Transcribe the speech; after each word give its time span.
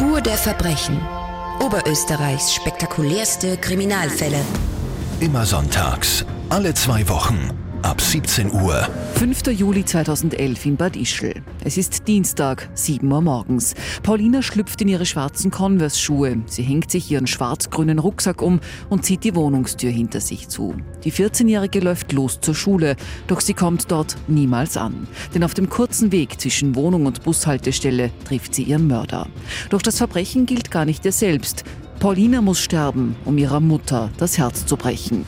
Spur 0.00 0.22
der 0.22 0.38
Verbrechen. 0.38 0.98
Oberösterreichs 1.62 2.54
spektakulärste 2.54 3.58
Kriminalfälle. 3.58 4.40
Immer 5.20 5.44
sonntags, 5.44 6.24
alle 6.48 6.72
zwei 6.72 7.06
Wochen, 7.10 7.50
ab 7.82 8.00
17 8.00 8.52
Uhr. 8.52 8.88
5. 9.14 9.48
Juli 9.48 9.84
2011 9.84 10.66
in 10.66 10.76
Bad 10.76 10.96
Ischl. 10.96 11.34
Es 11.64 11.76
ist 11.76 12.06
Dienstag, 12.06 12.68
7 12.74 13.10
Uhr 13.10 13.20
morgens. 13.20 13.74
Paulina 14.02 14.42
schlüpft 14.42 14.80
in 14.82 14.88
ihre 14.88 15.06
schwarzen 15.06 15.50
Converse-Schuhe. 15.50 16.42
Sie 16.46 16.62
hängt 16.62 16.90
sich 16.90 17.10
ihren 17.10 17.26
schwarz-grünen 17.26 17.98
Rucksack 17.98 18.42
um 18.42 18.60
und 18.88 19.04
zieht 19.04 19.24
die 19.24 19.34
Wohnungstür 19.34 19.90
hinter 19.90 20.20
sich 20.20 20.48
zu. 20.48 20.74
Die 21.04 21.12
14-Jährige 21.12 21.80
läuft 21.80 22.12
los 22.12 22.40
zur 22.40 22.54
Schule, 22.54 22.96
doch 23.26 23.40
sie 23.40 23.54
kommt 23.54 23.90
dort 23.90 24.16
niemals 24.26 24.76
an. 24.76 25.06
Denn 25.34 25.44
auf 25.44 25.54
dem 25.54 25.68
kurzen 25.68 26.12
Weg 26.12 26.40
zwischen 26.40 26.74
Wohnung 26.74 27.06
und 27.06 27.22
Bushaltestelle 27.22 28.10
trifft 28.24 28.54
sie 28.54 28.64
ihren 28.64 28.86
Mörder. 28.86 29.26
Doch 29.70 29.82
das 29.82 29.98
Verbrechen 29.98 30.46
gilt 30.46 30.70
gar 30.70 30.84
nicht 30.84 31.04
ihr 31.04 31.12
selbst. 31.12 31.64
Paulina 31.98 32.40
muss 32.40 32.60
sterben, 32.60 33.16
um 33.24 33.36
ihrer 33.36 33.60
Mutter 33.60 34.10
das 34.16 34.38
Herz 34.38 34.64
zu 34.64 34.76
brechen. 34.76 35.26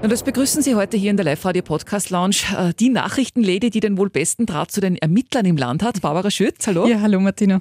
Und 0.00 0.12
das 0.12 0.22
begrüßen 0.22 0.62
Sie 0.62 0.76
heute 0.76 0.96
hier 0.96 1.10
in 1.10 1.16
der 1.16 1.24
Live-Radio-Podcast-Lounge 1.24 2.36
äh, 2.56 2.72
die 2.72 2.88
Nachrichtenlady, 2.88 3.70
die 3.70 3.80
den 3.80 3.98
wohl 3.98 4.10
besten 4.10 4.46
Draht 4.46 4.70
zu 4.70 4.80
den 4.80 4.96
Ermittlern 4.96 5.44
im 5.44 5.56
Land 5.56 5.82
hat, 5.82 6.00
Barbara 6.00 6.30
Schütz. 6.30 6.68
Hallo. 6.68 6.86
Ja, 6.86 7.00
hallo 7.00 7.18
Martina. 7.18 7.60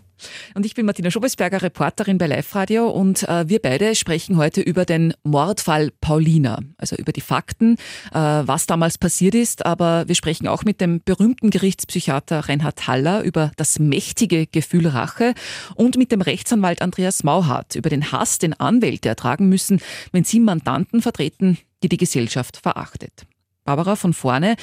Und 0.54 0.63
ich 0.63 0.76
bin 0.76 0.86
Martina 0.86 1.10
Schobesberger, 1.10 1.63
Reporterin 1.63 2.20
bei 2.20 2.27
Live-Radio 2.27 2.90
und 2.90 3.27
äh, 3.27 3.50
wir 3.50 3.60
beide 3.60 3.96
sprechen 3.96 4.38
heute 4.38 4.62
über 4.62 4.86
den 4.86 5.16
Mordfall 5.23 5.90
Paulina, 6.00 6.60
also 6.77 6.96
über 6.96 7.12
die 7.12 7.22
Fakten, 7.22 7.77
äh, 8.13 8.20
was 8.20 8.68
damals 8.68 8.99
passiert 8.99 9.34
ist, 9.34 9.66
aber 9.66 10.08
wir 10.08 10.16
sprechen 10.16 10.48
auch 10.48 10.63
mit 10.63 10.80
dem 10.80 11.02
berühmten 11.04 11.49
Gerichtspsychiater 11.49 12.49
Reinhard 12.49 12.88
Haller 12.88 13.24
über 13.24 13.52
das 13.58 13.80
mächtige 13.80 14.46
Gefühl 14.46 14.88
Rache 14.88 15.34
und 15.74 15.98
mit 15.98 16.12
dem 16.12 16.22
Rechtsanwalt 16.22 16.84
Andreas 16.84 17.24
Mauhardt 17.24 17.76
über 17.76 17.90
den 17.90 18.12
Hass, 18.12 18.38
den 18.38 18.54
Anwälte 18.54 19.10
ertragen 19.10 19.49
müssen, 19.49 19.82
wenn 20.12 20.24
sie 20.24 20.40
Mandanten 20.40 21.01
vertreten, 21.01 21.57
die 21.83 21.89
die 21.89 21.97
Gesellschaft 21.97 22.57
verachtet. 22.57 23.25
Barbara 23.63 23.95
von 23.95 24.13
vorne. 24.13 24.55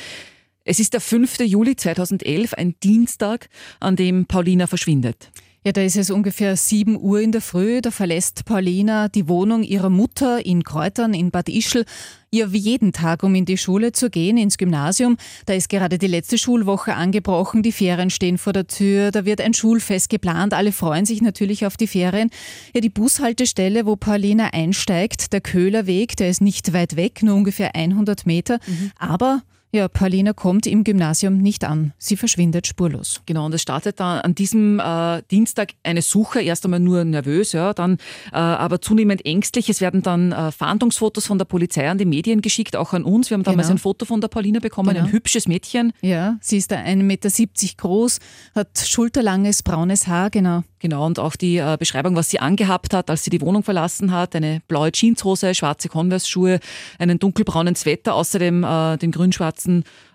Es 0.64 0.80
ist 0.80 0.94
der 0.94 1.00
5. 1.00 1.40
Juli 1.40 1.76
2011, 1.76 2.54
ein 2.54 2.74
Dienstag, 2.82 3.48
an 3.80 3.96
dem 3.96 4.26
Paulina 4.26 4.66
verschwindet. 4.66 5.30
Ja, 5.66 5.72
da 5.72 5.80
ist 5.80 5.96
es 5.96 6.10
ungefähr 6.10 6.56
7 6.56 7.00
Uhr 7.00 7.22
in 7.22 7.32
der 7.32 7.40
Früh. 7.40 7.80
Da 7.80 7.90
verlässt 7.90 8.44
Paulina 8.44 9.08
die 9.08 9.28
Wohnung 9.28 9.62
ihrer 9.62 9.88
Mutter 9.88 10.44
in 10.44 10.62
Kräutern 10.62 11.14
in 11.14 11.30
Bad 11.30 11.48
Ischl. 11.48 11.86
Ja, 12.30 12.52
wie 12.52 12.58
jeden 12.58 12.92
Tag, 12.92 13.22
um 13.22 13.34
in 13.34 13.46
die 13.46 13.56
Schule 13.56 13.92
zu 13.92 14.10
gehen, 14.10 14.36
ins 14.36 14.58
Gymnasium. 14.58 15.16
Da 15.46 15.54
ist 15.54 15.70
gerade 15.70 15.96
die 15.96 16.06
letzte 16.06 16.36
Schulwoche 16.36 16.94
angebrochen, 16.94 17.62
die 17.62 17.72
Ferien 17.72 18.10
stehen 18.10 18.36
vor 18.36 18.52
der 18.52 18.66
Tür, 18.66 19.10
da 19.10 19.24
wird 19.24 19.40
ein 19.40 19.54
Schulfest 19.54 20.10
geplant, 20.10 20.52
alle 20.52 20.72
freuen 20.72 21.06
sich 21.06 21.22
natürlich 21.22 21.64
auf 21.64 21.78
die 21.78 21.86
Ferien. 21.86 22.28
Ja, 22.74 22.82
die 22.82 22.90
Bushaltestelle, 22.90 23.86
wo 23.86 23.96
Paulina 23.96 24.50
einsteigt, 24.52 25.32
der 25.32 25.40
Köhlerweg, 25.40 26.16
der 26.16 26.28
ist 26.28 26.42
nicht 26.42 26.74
weit 26.74 26.96
weg, 26.96 27.22
nur 27.22 27.36
ungefähr 27.36 27.74
100 27.74 28.26
Meter. 28.26 28.58
Mhm. 28.66 28.90
Aber 28.98 29.42
ja, 29.75 29.89
Paulina 29.89 30.33
kommt 30.33 30.69
im 30.69 30.84
Gymnasium 30.84 31.39
nicht 31.39 31.64
an. 31.64 31.92
Sie 31.98 32.17
verschwindet 32.17 32.69
spurlos. 32.69 33.22
Genau, 33.27 33.47
und 33.47 33.55
es 33.55 33.62
startet 33.62 33.98
dann 33.98 34.20
an 34.20 34.36
diesem 34.36 34.78
äh, 34.78 35.20
Dienstag 35.33 35.72
eine 35.83 36.00
Suche. 36.00 36.41
Erst 36.41 36.64
einmal 36.64 36.78
nur 36.78 37.03
nervös, 37.05 37.50
ja, 37.53 37.75
dann 37.75 37.98
äh, 38.33 38.36
aber 38.36 38.81
zunehmend 38.81 39.27
ängstlich. 39.27 39.69
Es 39.69 39.81
werden 39.81 40.03
dann 40.03 40.31
äh, 40.31 40.53
Fahndungsfotos 40.53 41.27
von 41.27 41.39
der 41.39 41.44
Polizei 41.44 41.91
an 41.91 41.98
die 41.98 42.05
Medien 42.05 42.41
geschickt, 42.41 42.77
auch 42.77 42.92
an 42.92 43.03
uns. 43.03 43.31
Wir 43.31 43.34
haben 43.34 43.42
damals 43.42 43.66
genau. 43.66 43.75
ein 43.75 43.78
Foto 43.78 44.05
von 44.05 44.20
der 44.20 44.28
Paulina 44.28 44.61
bekommen, 44.61 44.94
genau. 44.94 45.06
ein 45.06 45.12
hübsches 45.12 45.48
Mädchen. 45.48 45.92
Ja, 46.03 46.36
sie 46.41 46.59
ist 46.59 46.70
da 46.70 46.77
1,70 46.77 47.03
Meter 47.03 47.31
groß, 47.77 48.20
hat 48.55 48.78
schulterlanges 48.78 49.64
braunes 49.64 50.06
Haar, 50.06 50.31
genau. 50.31 50.62
Genau, 50.84 51.06
und 51.06 51.19
auch 51.19 51.34
die 51.34 51.56
äh, 51.56 51.78
Beschreibung, 51.78 52.14
was 52.14 52.28
sie 52.28 52.41
angehabt 52.41 52.92
hat, 52.92 53.09
als 53.09 53.25
sie 53.25 53.31
die 53.31 53.41
Wohnung 53.41 53.62
verlassen 53.62 54.12
hat. 54.12 54.36
Eine 54.36 54.61
blaue 54.69 54.92
Jeanshose, 54.92 55.54
schwarze 55.54 55.88
Converse-Schuhe, 55.88 56.60
einen 56.98 57.19
dunkelbraunen 57.19 57.75
Sweater, 57.75 58.15
außerdem 58.15 58.62
äh, 58.65 58.98
den 58.98 59.10
grün-schwarzen 59.10 59.63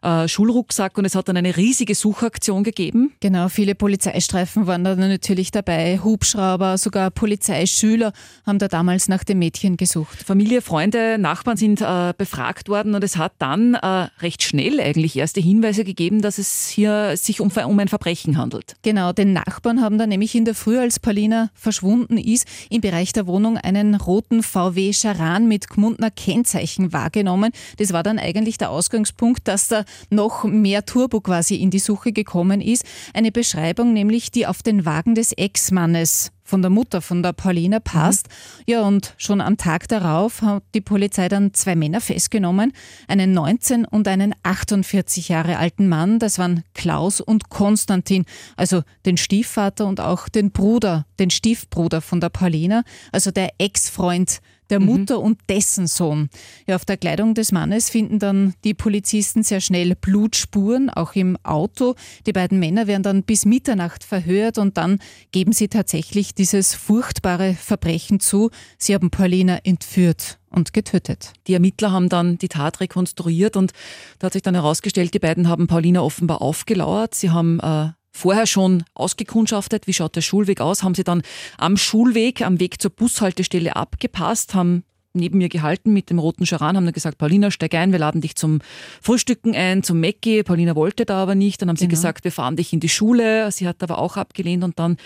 äh, 0.02 0.28
Schulrucksack. 0.28 0.98
Und 0.98 1.06
es 1.06 1.16
hat 1.16 1.28
dann 1.28 1.38
eine 1.38 1.56
riesige 1.58 1.96
Suchaktion 1.96 2.64
gegeben. 2.64 3.14
Genau, 3.20 3.50
viele 3.50 3.76
Polizeistreifen 3.76 4.68
waren 4.68 4.84
da 4.84 4.96
natürlich 4.96 5.52
dabei. 5.52 6.00
Hubschrauber, 6.04 6.78
sogar 6.78 7.12
Polizeischüler 7.12 8.14
haben 8.46 8.60
da 8.60 8.68
damals 8.68 9.08
nach 9.08 9.24
dem 9.24 9.40
Mädchen 9.40 9.78
gesucht. 9.78 10.24
Familie, 10.24 10.62
Freunde, 10.62 11.18
Nachbarn 11.20 11.58
sind 11.58 11.82
äh, 11.82 12.14
befragt 12.18 12.70
worden 12.70 12.96
und 12.96 13.04
es 13.04 13.18
hat 13.18 13.34
dann 13.40 13.76
äh, 13.76 14.08
recht 14.22 14.44
schnell 14.44 14.80
eigentlich 14.80 15.18
erste 15.18 15.42
Hinweise 15.42 15.84
gegeben, 15.84 16.22
dass 16.22 16.38
es 16.38 16.68
hier 16.70 17.18
sich 17.18 17.42
um, 17.42 17.52
um 17.52 17.80
ein 17.80 17.88
Verbrechen 17.88 18.38
handelt. 18.38 18.76
Genau, 18.82 19.14
den 19.14 19.34
Nachbarn 19.34 19.82
haben 19.82 19.98
da 19.98 20.08
nämlich 20.08 20.36
in 20.36 20.46
der 20.46 20.56
Früh, 20.56 20.80
als 20.80 21.00
Paulina 21.00 21.50
verschwunden 21.54 22.18
ist, 22.18 22.48
im 22.70 22.82
Bereich 22.82 23.14
der 23.14 23.28
Wohnung 23.28 23.58
einen 23.58 23.96
roten 23.96 24.44
VW 24.44 24.92
Charan 24.94 25.48
mit 25.48 25.70
Gmundner 25.70 26.12
Kennzeichen 26.12 26.94
wahrgenommen. 26.94 27.52
Das 27.78 27.94
war 27.94 28.04
dann 28.04 28.20
eigentlich 28.20 28.58
der 28.58 28.70
Ausgangspunkt, 28.70 29.39
dass 29.48 29.68
da 29.68 29.86
noch 30.10 30.44
mehr 30.44 30.86
Turbo 30.86 31.22
quasi 31.22 31.56
in 31.56 31.72
die 31.72 31.80
Suche 31.80 32.12
gekommen 32.12 32.62
ist. 32.62 32.84
Eine 33.14 33.32
Beschreibung 33.32 33.94
nämlich, 33.94 34.32
die 34.32 34.48
auf 34.48 34.64
den 34.64 34.86
Wagen 34.86 35.16
des 35.16 35.32
Ex-Mannes 35.34 36.32
von 36.50 36.62
der 36.62 36.72
Mutter, 36.72 37.02
von 37.02 37.22
der 37.22 37.32
Paulina 37.32 37.80
passt. 37.80 38.28
Mhm. 38.28 38.64
Ja, 38.66 38.82
und 38.82 39.14
schon 39.18 39.40
am 39.40 39.56
Tag 39.58 39.88
darauf 39.88 40.42
hat 40.42 40.64
die 40.74 40.82
Polizei 40.82 41.30
dann 41.30 41.54
zwei 41.54 41.76
Männer 41.76 42.02
festgenommen, 42.02 42.74
einen 43.08 43.32
19 43.34 43.86
und 43.86 44.08
einen 44.08 44.34
48 44.44 45.30
Jahre 45.30 45.58
alten 45.58 45.88
Mann. 45.88 46.20
Das 46.20 46.40
waren 46.40 46.64
Klaus 46.74 47.22
und 47.22 47.50
Konstantin, 47.50 48.26
also 48.58 48.82
den 49.06 49.18
Stiefvater 49.18 49.86
und 49.86 50.02
auch 50.02 50.28
den 50.28 50.52
Bruder, 50.52 51.06
den 51.20 51.30
Stiefbruder 51.30 52.02
von 52.02 52.20
der 52.20 52.30
Paulina, 52.30 52.84
also 53.12 53.32
der 53.32 53.52
Ex-Freund 53.60 54.40
der 54.70 54.80
mhm. 54.80 54.86
Mutter 54.86 55.20
mhm. 55.20 55.26
und 55.26 55.40
dessen 55.50 55.88
Sohn. 55.88 56.30
Ja, 56.68 56.76
auf 56.76 56.86
der 56.86 56.98
Kleidung 56.98 57.34
des 57.34 57.52
Mannes 57.52 57.90
finden 57.90 58.20
dann 58.20 58.54
die 58.64 58.74
Polizisten 58.74 59.44
sehr 59.44 59.62
schnell 59.62 59.96
Blutspuren, 59.96 60.90
auch 60.90 61.14
im 61.14 61.38
Auto. 61.44 61.96
Die 62.26 62.34
beiden 62.34 62.60
Männer 62.60 62.88
werden 62.88 63.04
dann 63.04 63.24
bis 63.24 63.46
Mitternacht 63.46 64.04
verhört 64.04 64.58
und 64.58 64.78
dann 64.78 65.00
geben 65.32 65.54
sie 65.54 65.68
tatsächlich 65.68 66.34
dieses 66.34 66.74
furchtbare 66.76 67.54
Verbrechen 67.54 68.20
zu. 68.20 68.50
Sie 68.78 68.94
haben 68.94 69.10
Paulina 69.10 69.60
entführt 69.64 70.40
und 70.50 70.74
getötet. 70.74 71.34
Die 71.48 71.54
Ermittler 71.54 71.92
haben 71.92 72.10
dann 72.10 72.38
die 72.38 72.50
Tat 72.50 72.80
rekonstruiert 72.80 73.56
und 73.56 73.72
da 74.18 74.26
hat 74.26 74.34
sich 74.34 74.42
dann 74.42 74.56
herausgestellt, 74.56 75.14
die 75.14 75.20
beiden 75.20 75.48
haben 75.48 75.68
Paulina 75.68 76.02
offenbar 76.02 76.42
aufgelauert. 76.42 77.16
Sie 77.16 77.30
haben 77.30 77.60
äh, 77.60 77.90
vorher 78.20 78.46
schon 78.46 78.84
ausgekundschaftet, 78.94 79.88
wie 79.88 79.94
schaut 79.94 80.16
der 80.16 80.22
Schulweg 80.22 80.62
aus, 80.62 80.84
haben 80.84 80.94
sie 80.94 81.04
dann 81.04 81.22
am 81.58 81.78
Schulweg, 81.78 82.42
am 82.42 82.60
Weg 82.60 82.82
zur 82.82 82.92
Bushaltestelle 82.92 83.76
abgepasst, 83.76 84.54
haben 84.54 84.84
neben 85.14 85.38
mir 85.38 85.50
gehalten 85.50 85.94
mit 85.94 86.10
dem 86.10 86.20
roten 86.20 86.46
Scharan, 86.46 86.76
haben 86.76 86.86
dann 86.86 86.94
gesagt, 86.94 87.18
Paulina, 87.18 87.50
steig 87.50 87.74
ein, 87.74 87.92
wir 87.92 88.00
laden 88.00 88.22
dich 88.22 88.36
zum 88.36 88.60
Frühstücken 89.02 89.56
ein, 89.56 89.84
zum 89.84 90.00
Mäcki. 90.00 90.44
Paulina 90.44 90.76
wollte 90.76 91.06
da 91.06 91.24
aber 91.24 91.34
nicht. 91.34 91.62
Dann 91.62 91.70
haben 91.70 91.78
sie 91.78 91.88
genau. 91.88 91.98
gesagt, 91.98 92.24
wir 92.24 92.32
fahren 92.32 92.56
dich 92.56 92.74
in 92.74 92.80
die 92.80 92.90
Schule. 92.90 93.52
Sie 93.52 93.68
hat 93.68 93.82
aber 93.82 93.98
auch 93.98 94.18
abgelehnt 94.18 94.64
und 94.64 94.78
dann 94.78 94.98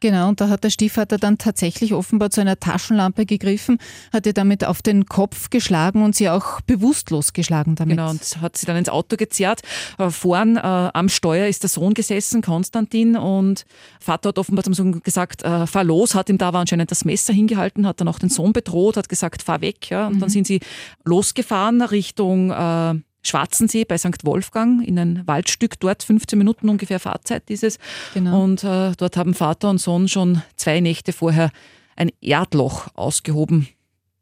Genau, 0.00 0.30
und 0.30 0.40
da 0.40 0.48
hat 0.48 0.64
der 0.64 0.70
Stiefvater 0.70 1.18
dann 1.18 1.36
tatsächlich 1.36 1.92
offenbar 1.92 2.30
zu 2.30 2.40
einer 2.40 2.58
Taschenlampe 2.58 3.26
gegriffen, 3.26 3.78
hat 4.12 4.24
ihr 4.24 4.32
damit 4.32 4.64
auf 4.64 4.80
den 4.80 5.04
Kopf 5.06 5.50
geschlagen 5.50 6.02
und 6.02 6.16
sie 6.16 6.30
auch 6.30 6.62
bewusstlos 6.62 7.34
geschlagen 7.34 7.74
damit. 7.74 7.98
Genau, 7.98 8.10
und 8.10 8.40
hat 8.40 8.56
sie 8.56 8.64
dann 8.64 8.76
ins 8.76 8.88
Auto 8.88 9.16
gezerrt. 9.16 9.60
Äh, 9.98 10.08
vorn 10.08 10.56
äh, 10.56 10.60
am 10.60 11.10
Steuer 11.10 11.46
ist 11.46 11.62
der 11.64 11.70
Sohn 11.70 11.92
gesessen, 11.92 12.40
Konstantin, 12.40 13.16
und 13.16 13.66
Vater 14.00 14.30
hat 14.30 14.38
offenbar 14.38 14.64
zum 14.64 14.72
Sohn 14.72 15.02
gesagt, 15.02 15.42
äh, 15.42 15.66
fahr 15.66 15.84
los, 15.84 16.14
hat 16.14 16.30
ihm 16.30 16.38
da 16.38 16.48
aber 16.48 16.60
anscheinend 16.60 16.90
das 16.90 17.04
Messer 17.04 17.34
hingehalten, 17.34 17.86
hat 17.86 18.00
dann 18.00 18.08
auch 18.08 18.18
den 18.18 18.30
Sohn 18.30 18.54
bedroht, 18.54 18.96
hat 18.96 19.10
gesagt, 19.10 19.42
fahr 19.42 19.60
weg. 19.60 19.90
Ja, 19.90 20.06
und 20.06 20.16
mhm. 20.16 20.20
dann 20.20 20.30
sind 20.30 20.46
sie 20.46 20.60
losgefahren 21.04 21.82
Richtung 21.82 22.50
äh, 22.50 22.94
Schwarzensee 23.22 23.84
bei 23.84 23.98
St. 23.98 24.24
Wolfgang 24.24 24.86
in 24.86 24.98
ein 24.98 25.26
Waldstück, 25.26 25.78
dort 25.80 26.02
15 26.02 26.38
Minuten 26.38 26.68
ungefähr 26.68 27.00
Fahrzeit 27.00 27.48
dieses. 27.48 27.78
Genau. 28.14 28.42
Und 28.42 28.64
äh, 28.64 28.92
dort 28.96 29.16
haben 29.16 29.34
Vater 29.34 29.70
und 29.70 29.78
Sohn 29.78 30.08
schon 30.08 30.42
zwei 30.56 30.80
Nächte 30.80 31.12
vorher 31.12 31.50
ein 31.96 32.10
Erdloch 32.20 32.88
ausgehoben. 32.94 33.68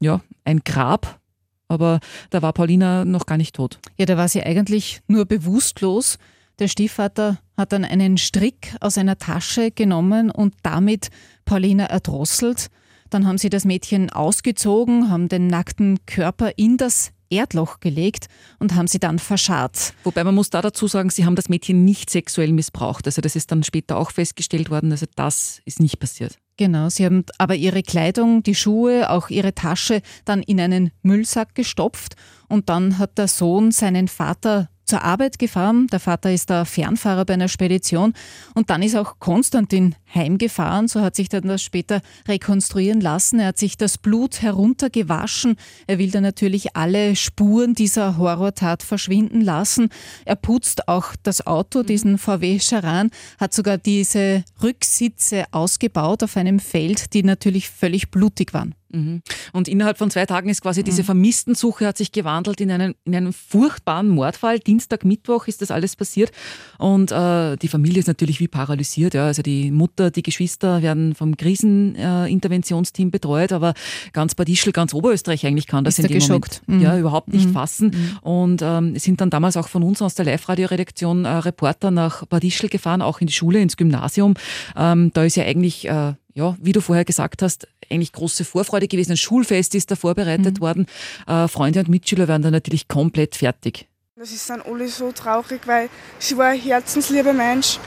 Ja, 0.00 0.20
ein 0.44 0.60
Grab. 0.64 1.20
Aber 1.68 2.00
da 2.30 2.42
war 2.42 2.52
Paulina 2.52 3.04
noch 3.04 3.26
gar 3.26 3.36
nicht 3.36 3.54
tot. 3.54 3.78
Ja, 3.98 4.06
da 4.06 4.16
war 4.16 4.28
sie 4.28 4.42
eigentlich 4.42 5.00
nur 5.06 5.26
bewusstlos. 5.26 6.18
Der 6.58 6.66
Stiefvater 6.66 7.38
hat 7.56 7.72
dann 7.72 7.84
einen 7.84 8.18
Strick 8.18 8.74
aus 8.80 8.98
einer 8.98 9.18
Tasche 9.18 9.70
genommen 9.70 10.30
und 10.30 10.54
damit 10.62 11.10
Paulina 11.44 11.84
erdrosselt. 11.84 12.68
Dann 13.10 13.26
haben 13.26 13.38
sie 13.38 13.50
das 13.50 13.64
Mädchen 13.64 14.10
ausgezogen, 14.10 15.10
haben 15.10 15.28
den 15.28 15.46
nackten 15.46 16.04
Körper 16.06 16.52
in 16.56 16.76
das 16.76 17.12
Erdloch 17.30 17.80
gelegt 17.80 18.26
und 18.58 18.74
haben 18.74 18.86
sie 18.86 18.98
dann 18.98 19.18
verscharrt. 19.18 19.94
Wobei 20.04 20.24
man 20.24 20.34
muss 20.34 20.50
da 20.50 20.62
dazu 20.62 20.86
sagen, 20.86 21.10
sie 21.10 21.24
haben 21.24 21.36
das 21.36 21.48
Mädchen 21.48 21.84
nicht 21.84 22.10
sexuell 22.10 22.52
missbraucht. 22.52 23.06
Also 23.06 23.20
das 23.20 23.36
ist 23.36 23.50
dann 23.52 23.62
später 23.62 23.96
auch 23.96 24.10
festgestellt 24.10 24.70
worden. 24.70 24.90
Also 24.92 25.06
das 25.14 25.60
ist 25.64 25.80
nicht 25.80 25.98
passiert. 25.98 26.38
Genau, 26.56 26.88
sie 26.88 27.04
haben 27.04 27.24
aber 27.38 27.54
ihre 27.54 27.84
Kleidung, 27.84 28.42
die 28.42 28.56
Schuhe, 28.56 29.10
auch 29.10 29.30
ihre 29.30 29.54
Tasche 29.54 30.02
dann 30.24 30.42
in 30.42 30.60
einen 30.60 30.90
Müllsack 31.02 31.54
gestopft 31.54 32.16
und 32.48 32.68
dann 32.68 32.98
hat 32.98 33.16
der 33.16 33.28
Sohn 33.28 33.70
seinen 33.70 34.08
Vater 34.08 34.68
zur 34.88 35.02
Arbeit 35.02 35.38
gefahren. 35.38 35.86
Der 35.88 36.00
Vater 36.00 36.32
ist 36.32 36.50
der 36.50 36.64
Fernfahrer 36.64 37.24
bei 37.24 37.34
einer 37.34 37.48
Spedition. 37.48 38.14
Und 38.54 38.70
dann 38.70 38.82
ist 38.82 38.96
auch 38.96 39.18
Konstantin 39.18 39.94
heimgefahren. 40.14 40.88
So 40.88 41.00
hat 41.00 41.14
sich 41.14 41.28
dann 41.28 41.46
das 41.46 41.62
später 41.62 42.00
rekonstruieren 42.26 43.00
lassen. 43.00 43.38
Er 43.38 43.48
hat 43.48 43.58
sich 43.58 43.76
das 43.76 43.98
Blut 43.98 44.42
heruntergewaschen. 44.42 45.56
Er 45.86 45.98
will 45.98 46.10
dann 46.10 46.22
natürlich 46.22 46.74
alle 46.74 47.14
Spuren 47.16 47.74
dieser 47.74 48.16
Horrortat 48.16 48.82
verschwinden 48.82 49.40
lassen. 49.40 49.90
Er 50.24 50.36
putzt 50.36 50.88
auch 50.88 51.14
das 51.22 51.46
Auto, 51.46 51.82
diesen 51.82 52.18
VW 52.18 52.58
Charan, 52.58 53.10
hat 53.38 53.52
sogar 53.52 53.78
diese 53.78 54.44
Rücksitze 54.62 55.44
ausgebaut 55.50 56.22
auf 56.22 56.36
einem 56.36 56.60
Feld, 56.60 57.12
die 57.14 57.22
natürlich 57.22 57.68
völlig 57.68 58.10
blutig 58.10 58.54
waren. 58.54 58.74
Mhm. 58.90 59.22
Und 59.52 59.68
innerhalb 59.68 59.98
von 59.98 60.10
zwei 60.10 60.26
Tagen 60.26 60.48
ist 60.48 60.62
quasi 60.62 60.82
diese 60.82 61.02
mhm. 61.02 61.06
Vermisstensuche 61.06 61.86
hat 61.86 61.98
sich 61.98 62.12
gewandelt 62.12 62.60
in 62.60 62.70
einen, 62.70 62.94
in 63.04 63.14
einen 63.14 63.32
furchtbaren 63.32 64.08
Mordfall. 64.08 64.58
Dienstag, 64.58 65.04
Mittwoch 65.04 65.46
ist 65.46 65.62
das 65.62 65.70
alles 65.70 65.96
passiert. 65.96 66.32
Und 66.78 67.12
äh, 67.12 67.56
die 67.56 67.68
Familie 67.68 68.00
ist 68.00 68.06
natürlich 68.06 68.40
wie 68.40 68.48
paralysiert. 68.48 69.14
Ja. 69.14 69.26
Also 69.26 69.42
die 69.42 69.70
Mutter, 69.70 70.10
die 70.10 70.22
Geschwister 70.22 70.82
werden 70.82 71.14
vom 71.14 71.36
Kriseninterventionsteam 71.36 73.08
äh, 73.08 73.10
betreut, 73.10 73.52
aber 73.52 73.74
ganz 74.12 74.34
Bad 74.34 74.48
Ischl, 74.48 74.72
ganz 74.72 74.94
Oberösterreich 74.94 75.46
eigentlich 75.46 75.66
kann 75.66 75.84
das 75.84 75.98
ist 75.98 76.04
in 76.04 76.08
dem 76.08 76.14
geschockt. 76.14 76.62
Moment 76.66 76.82
mhm. 76.82 76.86
ja, 76.86 76.98
überhaupt 76.98 77.32
nicht 77.32 77.48
mhm. 77.48 77.52
fassen. 77.52 77.86
Mhm. 77.88 78.18
Und 78.28 78.62
ähm, 78.62 78.98
sind 78.98 79.20
dann 79.20 79.30
damals 79.30 79.56
auch 79.56 79.68
von 79.68 79.82
uns 79.82 80.00
aus 80.02 80.14
der 80.14 80.24
Live-Radio-Redaktion 80.24 81.24
äh, 81.24 81.28
Reporter 81.28 81.90
nach 81.90 82.24
Bad 82.26 82.44
Ischl 82.44 82.68
gefahren, 82.68 83.02
auch 83.02 83.20
in 83.20 83.26
die 83.26 83.32
Schule, 83.32 83.60
ins 83.60 83.76
Gymnasium. 83.76 84.34
Ähm, 84.76 85.10
da 85.14 85.24
ist 85.24 85.36
ja 85.36 85.44
eigentlich 85.44 85.88
äh, 85.88 86.14
ja, 86.38 86.56
wie 86.60 86.72
du 86.72 86.80
vorher 86.80 87.04
gesagt 87.04 87.42
hast, 87.42 87.66
eigentlich 87.90 88.12
große 88.12 88.44
Vorfreude 88.44 88.86
gewesen. 88.86 89.12
Ein 89.12 89.16
Schulfest 89.16 89.74
ist 89.74 89.90
da 89.90 89.96
vorbereitet 89.96 90.58
mhm. 90.58 90.60
worden. 90.60 90.86
Äh, 91.26 91.48
Freunde 91.48 91.80
und 91.80 91.88
Mitschüler 91.88 92.28
waren 92.28 92.42
da 92.42 92.50
natürlich 92.50 92.86
komplett 92.86 93.34
fertig. 93.34 93.88
Das 94.16 94.30
ist 94.32 94.48
dann 94.48 94.62
alle 94.62 94.88
so 94.88 95.10
traurig, 95.10 95.66
weil 95.66 95.88
sie 96.20 96.36
war 96.36 96.46
ein 96.50 96.60
herzenslieber 96.60 97.32
Mensch 97.32 97.78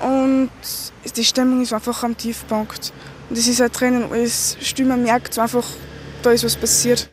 und 0.00 0.50
die 1.16 1.24
Stimmung 1.24 1.62
ist 1.62 1.72
einfach 1.72 2.02
am 2.02 2.16
Tiefpunkt. 2.16 2.92
Und 3.30 3.38
es 3.38 3.46
ist 3.46 3.60
halt 3.60 3.78
drinnen 3.78 4.04
alles 4.10 4.56
still, 4.60 4.86
man 4.86 5.04
merkt 5.04 5.38
einfach, 5.38 5.64
da 6.22 6.32
ist 6.32 6.44
was 6.44 6.56
passiert. 6.56 7.08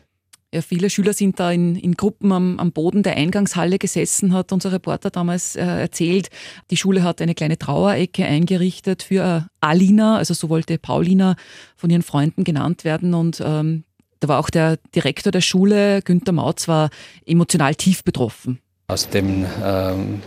Ja, 0.52 0.62
viele 0.62 0.90
Schüler 0.90 1.12
sind 1.12 1.38
da 1.38 1.52
in, 1.52 1.76
in 1.76 1.94
Gruppen 1.94 2.32
am, 2.32 2.58
am, 2.58 2.72
Boden 2.72 3.04
der 3.04 3.16
Eingangshalle 3.16 3.78
gesessen, 3.78 4.32
hat 4.32 4.50
unser 4.50 4.72
Reporter 4.72 5.10
damals 5.10 5.54
äh, 5.54 5.62
erzählt. 5.62 6.28
Die 6.72 6.76
Schule 6.76 7.04
hat 7.04 7.22
eine 7.22 7.36
kleine 7.36 7.56
Trauerecke 7.56 8.24
eingerichtet 8.24 9.04
für 9.04 9.22
äh, 9.22 9.48
Alina, 9.60 10.16
also 10.16 10.34
so 10.34 10.48
wollte 10.48 10.76
Paulina 10.76 11.36
von 11.76 11.88
ihren 11.88 12.02
Freunden 12.02 12.42
genannt 12.42 12.82
werden. 12.82 13.14
Und 13.14 13.40
ähm, 13.44 13.84
da 14.18 14.26
war 14.26 14.40
auch 14.40 14.50
der 14.50 14.78
Direktor 14.92 15.30
der 15.30 15.40
Schule, 15.40 16.02
Günther 16.02 16.32
Mautz, 16.32 16.66
war 16.66 16.90
emotional 17.24 17.76
tief 17.76 18.02
betroffen. 18.02 18.58
Aus 18.88 19.08
dem 19.08 19.46
ähm, 19.62 20.20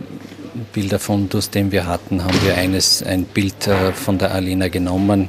Bilderfundus, 0.72 1.50
den 1.50 1.74
wir 1.74 1.86
hatten, 1.86 2.24
haben 2.24 2.42
wir 2.46 2.56
eines, 2.56 3.04
ein 3.04 3.26
Bild 3.26 3.68
äh, 3.68 3.92
von 3.92 4.20
der 4.20 4.32
Alina 4.32 4.70
genommen 4.70 5.28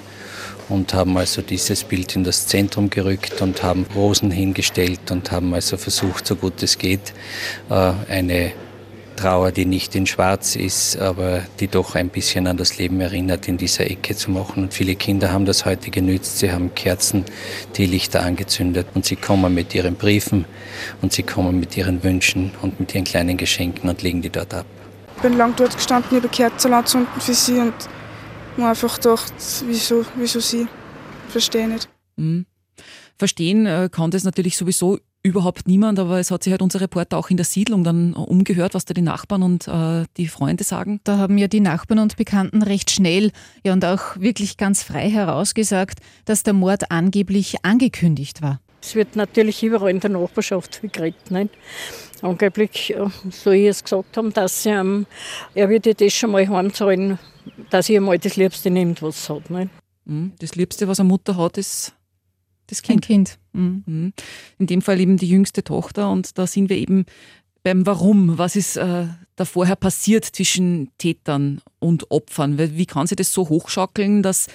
und 0.68 0.94
haben 0.94 1.16
also 1.16 1.42
dieses 1.42 1.84
Bild 1.84 2.16
in 2.16 2.24
das 2.24 2.46
Zentrum 2.46 2.90
gerückt 2.90 3.40
und 3.42 3.62
haben 3.62 3.86
Rosen 3.94 4.30
hingestellt 4.30 5.10
und 5.10 5.30
haben 5.30 5.54
also 5.54 5.76
versucht, 5.76 6.26
so 6.26 6.36
gut 6.36 6.62
es 6.62 6.78
geht, 6.78 7.12
äh, 7.70 7.92
eine 8.08 8.52
Trauer, 9.16 9.52
die 9.52 9.64
nicht 9.64 9.94
in 9.94 10.06
Schwarz 10.06 10.56
ist, 10.56 10.98
aber 10.98 11.42
die 11.60 11.68
doch 11.68 11.94
ein 11.94 12.08
bisschen 12.08 12.46
an 12.46 12.56
das 12.56 12.78
Leben 12.78 13.00
erinnert, 13.00 13.48
in 13.48 13.56
dieser 13.56 13.88
Ecke 13.88 14.16
zu 14.16 14.30
machen. 14.30 14.64
Und 14.64 14.74
viele 14.74 14.96
Kinder 14.96 15.32
haben 15.32 15.44
das 15.44 15.64
heute 15.64 15.90
genützt. 15.90 16.40
Sie 16.40 16.50
haben 16.50 16.74
Kerzen, 16.74 17.24
die 17.76 17.86
Lichter 17.86 18.22
angezündet 18.22 18.86
und 18.94 19.04
sie 19.04 19.16
kommen 19.16 19.54
mit 19.54 19.74
ihren 19.74 19.94
Briefen 19.94 20.44
und 21.00 21.12
sie 21.12 21.22
kommen 21.22 21.60
mit 21.60 21.76
ihren 21.76 22.02
Wünschen 22.02 22.52
und 22.62 22.80
mit 22.80 22.94
ihren 22.94 23.04
kleinen 23.04 23.36
Geschenken 23.36 23.88
und 23.88 24.02
legen 24.02 24.22
die 24.22 24.30
dort 24.30 24.52
ab. 24.52 24.66
Ich 25.16 25.22
bin 25.22 25.36
lang 25.38 25.54
dort 25.56 25.74
gestanden, 25.74 26.18
über 26.18 26.28
Kerzen 26.28 26.72
anzünden 26.72 27.20
für 27.20 27.34
sie 27.34 27.58
und 27.58 27.74
man 28.56 28.68
einfach 28.70 28.96
gedacht, 28.96 29.32
wieso, 29.66 30.04
wieso 30.16 30.40
sie? 30.40 30.66
Verstehe 31.28 31.68
nicht. 31.68 31.88
Mhm. 32.16 32.46
Verstehen 33.16 33.66
äh, 33.66 33.88
kann 33.90 34.10
das 34.10 34.24
natürlich 34.24 34.56
sowieso 34.56 34.98
überhaupt 35.22 35.66
niemand, 35.66 35.98
aber 35.98 36.18
es 36.18 36.30
hat 36.30 36.44
sich 36.44 36.50
halt 36.50 36.60
unser 36.60 36.82
Reporter 36.82 37.16
auch 37.16 37.30
in 37.30 37.38
der 37.38 37.46
Siedlung 37.46 37.82
dann 37.82 38.12
umgehört, 38.12 38.74
was 38.74 38.84
da 38.84 38.92
die 38.92 39.00
Nachbarn 39.02 39.42
und 39.42 39.66
äh, 39.66 40.04
die 40.18 40.28
Freunde 40.28 40.64
sagen. 40.64 41.00
Da 41.04 41.16
haben 41.16 41.38
ja 41.38 41.48
die 41.48 41.60
Nachbarn 41.60 41.98
und 41.98 42.16
Bekannten 42.16 42.62
recht 42.62 42.90
schnell 42.90 43.32
ja 43.64 43.72
und 43.72 43.84
auch 43.84 44.16
wirklich 44.16 44.58
ganz 44.58 44.82
frei 44.82 45.08
herausgesagt, 45.08 46.00
dass 46.26 46.42
der 46.42 46.52
Mord 46.52 46.90
angeblich 46.90 47.64
angekündigt 47.64 48.42
war. 48.42 48.60
Es 48.82 48.94
wird 48.94 49.16
natürlich 49.16 49.62
überall 49.62 49.90
in 49.90 50.00
der 50.00 50.10
Nachbarschaft 50.10 50.82
geredet. 50.92 51.30
Nicht? 51.30 51.50
Angeblich 52.20 52.94
äh, 52.94 53.06
soll 53.30 53.54
ich 53.54 53.68
es 53.68 53.82
gesagt 53.82 54.18
haben, 54.18 54.30
dass 54.34 54.66
ähm, 54.66 55.06
er 55.54 55.70
würde 55.70 55.94
das 55.94 56.12
schon 56.12 56.32
mal 56.32 56.46
heimzahlen, 56.46 57.18
dass 57.70 57.88
ich 57.88 57.96
einmal 57.96 58.18
das 58.18 58.36
Liebste 58.36 58.70
nimmt, 58.70 59.02
was 59.02 59.18
es 59.18 59.30
hat. 59.30 59.50
Nicht? 59.50 59.70
Mhm. 60.04 60.32
Das 60.38 60.54
Liebste, 60.54 60.88
was 60.88 61.00
eine 61.00 61.08
Mutter 61.08 61.36
hat, 61.36 61.58
ist 61.58 61.94
das 62.66 62.82
Kind. 62.82 62.98
Ein 62.98 63.06
Kind. 63.06 63.38
Mhm. 63.52 63.82
mhm. 63.86 64.12
In 64.58 64.66
dem 64.66 64.82
Fall 64.82 65.00
eben 65.00 65.16
die 65.16 65.28
jüngste 65.28 65.64
Tochter 65.64 66.10
und 66.10 66.38
da 66.38 66.46
sind 66.46 66.68
wir 66.68 66.76
eben 66.76 67.06
beim 67.62 67.86
Warum. 67.86 68.38
Was 68.38 68.56
ist 68.56 68.76
äh, 68.76 69.06
da 69.36 69.44
vorher 69.44 69.76
passiert 69.76 70.24
zwischen 70.24 70.90
Tätern 70.98 71.60
und 71.78 72.10
Opfern? 72.10 72.58
Wie 72.58 72.86
kann 72.86 73.06
sie 73.06 73.16
das 73.16 73.32
so 73.32 73.48
hochschaukeln, 73.48 74.22
dass 74.22 74.46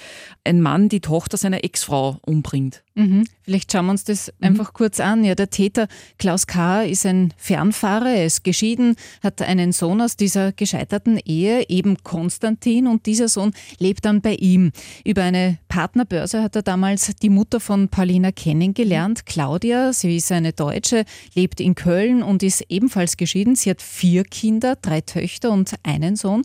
ein 0.44 0.60
Mann 0.60 0.88
die 0.88 1.00
Tochter 1.00 1.36
seiner 1.36 1.64
Ex-Frau 1.64 2.18
umbringt? 2.22 2.82
Mhm. 2.94 3.24
Vielleicht 3.42 3.72
schauen 3.72 3.86
wir 3.86 3.92
uns 3.92 4.04
das 4.04 4.32
mhm. 4.38 4.48
einfach 4.48 4.72
kurz 4.72 5.00
an. 5.00 5.24
Ja, 5.24 5.34
der 5.34 5.50
Täter 5.50 5.88
Klaus 6.18 6.46
K. 6.46 6.82
ist 6.82 7.06
ein 7.06 7.32
Fernfahrer, 7.36 8.10
er 8.10 8.26
ist 8.26 8.44
geschieden, 8.44 8.96
hat 9.22 9.40
einen 9.42 9.72
Sohn 9.72 10.00
aus 10.00 10.16
dieser 10.16 10.52
gescheiterten 10.52 11.18
Ehe, 11.24 11.68
eben 11.68 11.96
Konstantin, 12.02 12.86
und 12.86 13.06
dieser 13.06 13.28
Sohn 13.28 13.52
lebt 13.78 14.04
dann 14.04 14.20
bei 14.20 14.34
ihm. 14.34 14.72
Über 15.04 15.22
eine 15.22 15.58
Partnerbörse 15.68 16.42
hat 16.42 16.56
er 16.56 16.62
damals 16.62 17.12
die 17.22 17.30
Mutter 17.30 17.60
von 17.60 17.88
Paulina 17.88 18.32
kennengelernt, 18.32 19.24
Claudia. 19.24 19.92
Sie 19.92 20.16
ist 20.16 20.30
eine 20.32 20.52
Deutsche, 20.52 21.04
lebt 21.34 21.60
in 21.60 21.74
Köln 21.74 22.22
und 22.22 22.42
ist 22.42 22.64
ebenfalls 22.68 23.16
geschieden. 23.16 23.56
Sie 23.56 23.70
hat 23.70 23.82
vier 23.82 24.24
Kinder, 24.24 24.76
drei 24.76 25.00
Töchter 25.00 25.50
und 25.52 25.72
einen 25.82 26.16
Sohn. 26.16 26.42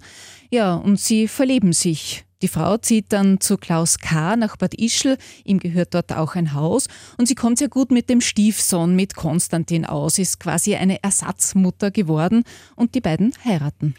Ja, 0.50 0.76
und 0.76 1.00
sie 1.00 1.28
verleben 1.28 1.74
sich. 1.74 2.26
Die 2.42 2.48
Frau 2.48 2.78
zieht 2.78 3.12
dann 3.14 3.40
zu 3.40 3.58
Klaus 3.58 3.98
K. 3.98 4.36
nach 4.36 4.58
Bad 4.58 4.76
Ischl, 4.76 5.18
ihm 5.46 5.60
gehört 5.60 5.94
dort 5.94 6.12
auch 6.14 6.36
ein 6.36 6.54
Haus 6.54 6.88
und 7.18 7.28
sie 7.28 7.36
kommt 7.36 7.58
sehr 7.58 7.70
gut 7.70 7.92
mit 7.92 8.10
dem 8.10 8.22
Stiefsohn, 8.22 8.96
mit 8.96 9.16
Konstantin 9.16 9.86
aus, 9.86 10.20
ist 10.20 10.40
quasi 10.40 10.76
eine 10.76 11.02
Ersatzmutter 11.02 11.92
geworden 11.92 12.44
und 12.76 12.94
die 12.94 13.02
beiden 13.02 13.34
heiraten. 13.46 13.96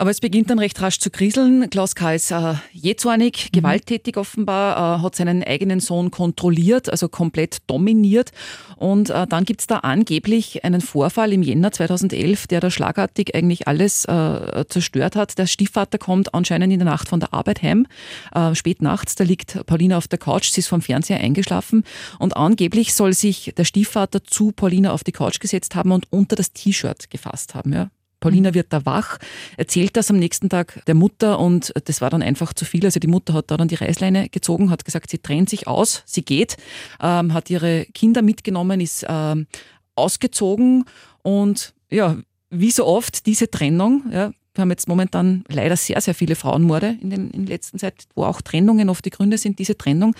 Aber 0.00 0.10
es 0.10 0.20
beginnt 0.20 0.48
dann 0.48 0.58
recht 0.58 0.80
rasch 0.80 0.98
zu 0.98 1.10
kriseln. 1.10 1.68
Klaus 1.68 1.94
K. 1.94 2.14
ist 2.14 2.30
äh, 2.30 2.54
jähzornig, 2.72 3.50
mhm. 3.52 3.58
gewalttätig 3.58 4.16
offenbar, 4.16 4.96
äh, 4.96 5.02
hat 5.02 5.14
seinen 5.14 5.44
eigenen 5.44 5.78
Sohn 5.78 6.10
kontrolliert, 6.10 6.88
also 6.88 7.10
komplett 7.10 7.58
dominiert. 7.66 8.32
Und 8.76 9.10
äh, 9.10 9.26
dann 9.26 9.44
gibt 9.44 9.60
es 9.60 9.66
da 9.66 9.80
angeblich 9.80 10.64
einen 10.64 10.80
Vorfall 10.80 11.34
im 11.34 11.42
Jänner 11.42 11.70
2011, 11.70 12.46
der 12.46 12.60
da 12.60 12.70
schlagartig 12.70 13.34
eigentlich 13.34 13.68
alles 13.68 14.06
äh, 14.06 14.64
zerstört 14.70 15.16
hat. 15.16 15.36
Der 15.36 15.46
Stiefvater 15.46 15.98
kommt 15.98 16.32
anscheinend 16.32 16.72
in 16.72 16.78
der 16.78 16.88
Nacht 16.88 17.06
von 17.06 17.20
der 17.20 17.34
Arbeit 17.34 17.60
heim, 17.60 17.86
äh, 18.34 18.54
spät 18.54 18.80
nachts, 18.80 19.16
da 19.16 19.24
liegt 19.24 19.66
Paulina 19.66 19.98
auf 19.98 20.08
der 20.08 20.18
Couch, 20.18 20.50
sie 20.50 20.60
ist 20.60 20.68
vom 20.68 20.80
Fernseher 20.80 21.20
eingeschlafen 21.20 21.84
und 22.18 22.38
angeblich 22.38 22.94
soll 22.94 23.12
sich 23.12 23.52
der 23.54 23.64
Stiefvater 23.64 24.24
zu 24.24 24.52
Paulina 24.52 24.92
auf 24.92 25.04
die 25.04 25.12
Couch 25.12 25.40
gesetzt 25.40 25.74
haben 25.74 25.92
und 25.92 26.06
unter 26.08 26.36
das 26.36 26.54
T-Shirt 26.54 27.10
gefasst 27.10 27.54
haben. 27.54 27.74
Ja? 27.74 27.90
Paulina 28.20 28.54
wird 28.54 28.72
da 28.72 28.84
wach, 28.86 29.18
erzählt 29.56 29.96
das 29.96 30.10
am 30.10 30.18
nächsten 30.18 30.48
Tag 30.48 30.82
der 30.86 30.94
Mutter 30.94 31.38
und 31.38 31.72
das 31.84 32.00
war 32.00 32.10
dann 32.10 32.22
einfach 32.22 32.52
zu 32.52 32.64
viel. 32.64 32.84
Also 32.84 33.00
die 33.00 33.06
Mutter 33.06 33.32
hat 33.34 33.50
da 33.50 33.56
dann 33.56 33.68
die 33.68 33.74
Reißleine 33.74 34.28
gezogen, 34.28 34.70
hat 34.70 34.84
gesagt, 34.84 35.10
sie 35.10 35.18
trennt 35.18 35.50
sich 35.50 35.66
aus, 35.66 36.02
sie 36.06 36.22
geht, 36.22 36.56
ähm, 37.02 37.34
hat 37.34 37.50
ihre 37.50 37.86
Kinder 37.94 38.22
mitgenommen, 38.22 38.80
ist 38.80 39.04
ähm, 39.08 39.46
ausgezogen 39.94 40.84
und 41.22 41.74
ja, 41.90 42.16
wie 42.50 42.70
so 42.70 42.86
oft 42.86 43.26
diese 43.26 43.50
Trennung, 43.50 44.04
ja, 44.12 44.32
wir 44.54 44.62
haben 44.62 44.70
jetzt 44.70 44.88
momentan 44.88 45.44
leider 45.48 45.76
sehr, 45.76 46.00
sehr 46.00 46.14
viele 46.14 46.34
Frauenmorde 46.34 46.96
in, 47.00 47.10
den, 47.10 47.30
in 47.30 47.46
letzter 47.46 47.78
Zeit, 47.78 48.04
wo 48.14 48.24
auch 48.24 48.42
Trennungen 48.42 48.88
oft 48.88 49.04
die 49.04 49.10
Gründe 49.10 49.38
sind, 49.38 49.58
diese 49.58 49.78
Trennung 49.78 50.14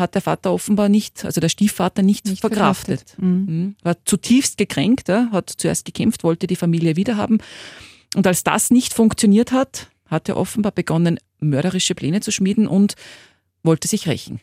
hat 0.00 0.14
der 0.14 0.22
Vater 0.22 0.52
offenbar 0.52 0.88
nicht, 0.88 1.24
also 1.24 1.40
der 1.40 1.48
Stiefvater 1.48 2.02
nicht, 2.02 2.26
nicht 2.26 2.40
verkraftet. 2.40 3.10
verkraftet. 3.10 3.22
Mhm. 3.22 3.46
mhm. 3.46 3.76
War 3.82 3.96
zutiefst 4.04 4.56
gekränkt, 4.56 5.08
hat 5.08 5.50
zuerst 5.50 5.84
gekämpft, 5.84 6.24
wollte 6.24 6.46
die 6.46 6.56
Familie 6.56 6.96
wiederhaben. 6.96 7.38
Und 8.16 8.26
als 8.26 8.42
das 8.42 8.70
nicht 8.70 8.92
funktioniert 8.92 9.52
hat, 9.52 9.88
hat 10.06 10.28
er 10.28 10.36
offenbar 10.36 10.72
begonnen, 10.72 11.18
mörderische 11.38 11.94
Pläne 11.94 12.20
zu 12.20 12.32
schmieden 12.32 12.66
und 12.66 12.94
wollte 13.62 13.86
sich 13.86 14.08
rächen. 14.08 14.40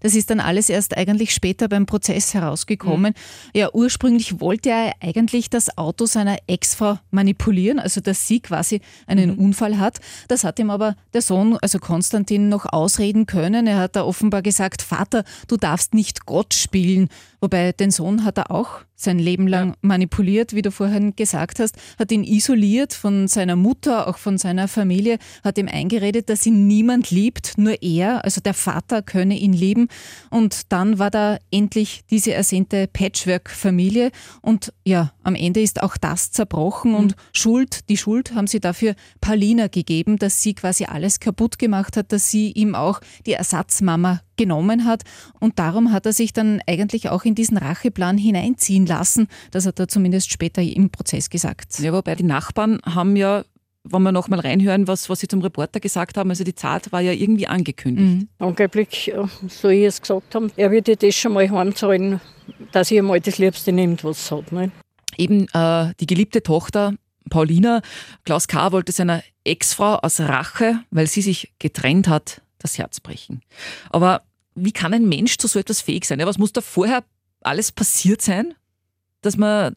Das 0.00 0.14
ist 0.14 0.30
dann 0.30 0.40
alles 0.40 0.68
erst 0.68 0.96
eigentlich 0.96 1.32
später 1.32 1.68
beim 1.68 1.86
Prozess 1.86 2.34
herausgekommen. 2.34 3.14
Mhm. 3.16 3.58
Ja, 3.58 3.68
ursprünglich 3.72 4.40
wollte 4.40 4.70
er 4.70 4.92
eigentlich 5.00 5.50
das 5.50 5.78
Auto 5.78 6.06
seiner 6.06 6.36
Ex-Frau 6.46 6.98
manipulieren, 7.10 7.78
also 7.78 8.00
dass 8.00 8.28
sie 8.28 8.40
quasi 8.40 8.80
einen 9.06 9.34
mhm. 9.34 9.38
Unfall 9.38 9.78
hat. 9.78 10.00
Das 10.28 10.44
hat 10.44 10.58
ihm 10.58 10.70
aber 10.70 10.96
der 11.14 11.22
Sohn, 11.22 11.56
also 11.56 11.78
Konstantin, 11.78 12.48
noch 12.48 12.66
ausreden 12.66 13.26
können. 13.26 13.66
Er 13.66 13.78
hat 13.78 13.96
da 13.96 14.04
offenbar 14.04 14.42
gesagt, 14.42 14.82
Vater, 14.82 15.24
du 15.48 15.56
darfst 15.56 15.94
nicht 15.94 16.26
Gott 16.26 16.54
spielen. 16.54 17.08
Wobei 17.40 17.72
den 17.72 17.90
Sohn 17.90 18.24
hat 18.24 18.38
er 18.38 18.50
auch 18.50 18.80
sein 18.96 19.18
Leben 19.18 19.46
lang 19.46 19.70
ja. 19.70 19.76
manipuliert, 19.82 20.54
wie 20.54 20.62
du 20.62 20.70
vorhin 20.70 21.14
gesagt 21.14 21.60
hast, 21.60 21.76
hat 21.98 22.10
ihn 22.10 22.24
isoliert 22.24 22.94
von 22.94 23.28
seiner 23.28 23.54
Mutter, 23.54 24.08
auch 24.08 24.16
von 24.16 24.38
seiner 24.38 24.68
Familie, 24.68 25.18
hat 25.44 25.58
ihm 25.58 25.68
eingeredet, 25.68 26.30
dass 26.30 26.46
ihn 26.46 26.66
niemand 26.66 27.10
liebt, 27.10 27.58
nur 27.58 27.82
er, 27.82 28.24
also 28.24 28.40
der 28.40 28.54
Vater 28.54 29.02
könne 29.02 29.35
ihn 29.36 29.52
lieben. 29.52 29.88
Und 30.30 30.72
dann 30.72 30.98
war 30.98 31.10
da 31.10 31.38
endlich 31.50 32.02
diese 32.10 32.32
ersehnte 32.32 32.88
Patchwork-Familie 32.92 34.10
und 34.42 34.72
ja, 34.84 35.12
am 35.22 35.34
Ende 35.34 35.60
ist 35.60 35.82
auch 35.82 35.96
das 35.96 36.30
zerbrochen 36.30 36.92
mhm. 36.92 36.96
und 36.96 37.16
Schuld, 37.32 37.88
die 37.88 37.96
Schuld 37.96 38.34
haben 38.34 38.46
sie 38.46 38.60
dafür 38.60 38.94
Paulina 39.20 39.66
gegeben, 39.68 40.18
dass 40.18 40.42
sie 40.42 40.54
quasi 40.54 40.84
alles 40.84 41.20
kaputt 41.20 41.58
gemacht 41.58 41.96
hat, 41.96 42.12
dass 42.12 42.30
sie 42.30 42.52
ihm 42.52 42.74
auch 42.74 43.00
die 43.26 43.32
Ersatzmama 43.32 44.20
genommen 44.36 44.84
hat. 44.84 45.02
Und 45.40 45.58
darum 45.58 45.92
hat 45.92 46.06
er 46.06 46.12
sich 46.12 46.32
dann 46.32 46.60
eigentlich 46.66 47.08
auch 47.08 47.24
in 47.24 47.34
diesen 47.34 47.56
Racheplan 47.56 48.18
hineinziehen 48.18 48.86
lassen. 48.86 49.28
Das 49.50 49.66
hat 49.66 49.80
er 49.80 49.88
zumindest 49.88 50.30
später 50.30 50.62
im 50.62 50.90
Prozess 50.90 51.30
gesagt. 51.30 51.78
Ja, 51.78 51.92
wobei 51.92 52.14
die 52.14 52.24
Nachbarn 52.24 52.80
haben 52.84 53.16
ja 53.16 53.44
wenn 53.90 54.02
wir 54.02 54.12
nochmal 54.12 54.40
reinhören, 54.40 54.88
was, 54.88 55.08
was 55.08 55.20
Sie 55.20 55.28
zum 55.28 55.40
Reporter 55.42 55.80
gesagt 55.80 56.16
haben, 56.16 56.30
also 56.30 56.44
die 56.44 56.52
Tat 56.52 56.92
war 56.92 57.00
ja 57.00 57.12
irgendwie 57.12 57.46
angekündigt. 57.46 58.22
Mhm. 58.22 58.28
Angeblich 58.38 59.12
soll 59.48 59.72
ich 59.72 59.84
es 59.84 60.00
gesagt 60.00 60.34
haben, 60.34 60.50
er 60.56 60.70
würde 60.70 60.96
das 60.96 61.14
schon 61.14 61.32
mal 61.32 61.50
heimzahlen, 61.50 62.20
dass 62.72 62.90
ich 62.90 62.98
einmal 62.98 63.20
das 63.20 63.38
Liebste 63.38 63.72
nimmt, 63.72 64.04
was 64.04 64.18
es 64.18 64.30
hat. 64.30 64.52
Ne? 64.52 64.70
Eben 65.16 65.46
äh, 65.52 65.92
die 66.00 66.06
geliebte 66.06 66.42
Tochter 66.42 66.94
Paulina, 67.30 67.82
Klaus 68.24 68.48
K. 68.48 68.72
wollte 68.72 68.92
seiner 68.92 69.22
Ex-Frau 69.44 69.96
aus 69.96 70.20
Rache, 70.20 70.80
weil 70.90 71.06
sie 71.06 71.22
sich 71.22 71.52
getrennt 71.58 72.08
hat, 72.08 72.40
das 72.58 72.78
Herz 72.78 73.00
brechen. 73.00 73.42
Aber 73.90 74.22
wie 74.54 74.72
kann 74.72 74.94
ein 74.94 75.08
Mensch 75.08 75.36
zu 75.38 75.48
so 75.48 75.58
etwas 75.58 75.80
fähig 75.80 76.04
sein? 76.04 76.18
Was 76.20 76.38
muss 76.38 76.52
da 76.52 76.60
vorher 76.60 77.04
alles 77.42 77.72
passiert 77.72 78.22
sein, 78.22 78.54
dass 79.22 79.36
man 79.36 79.76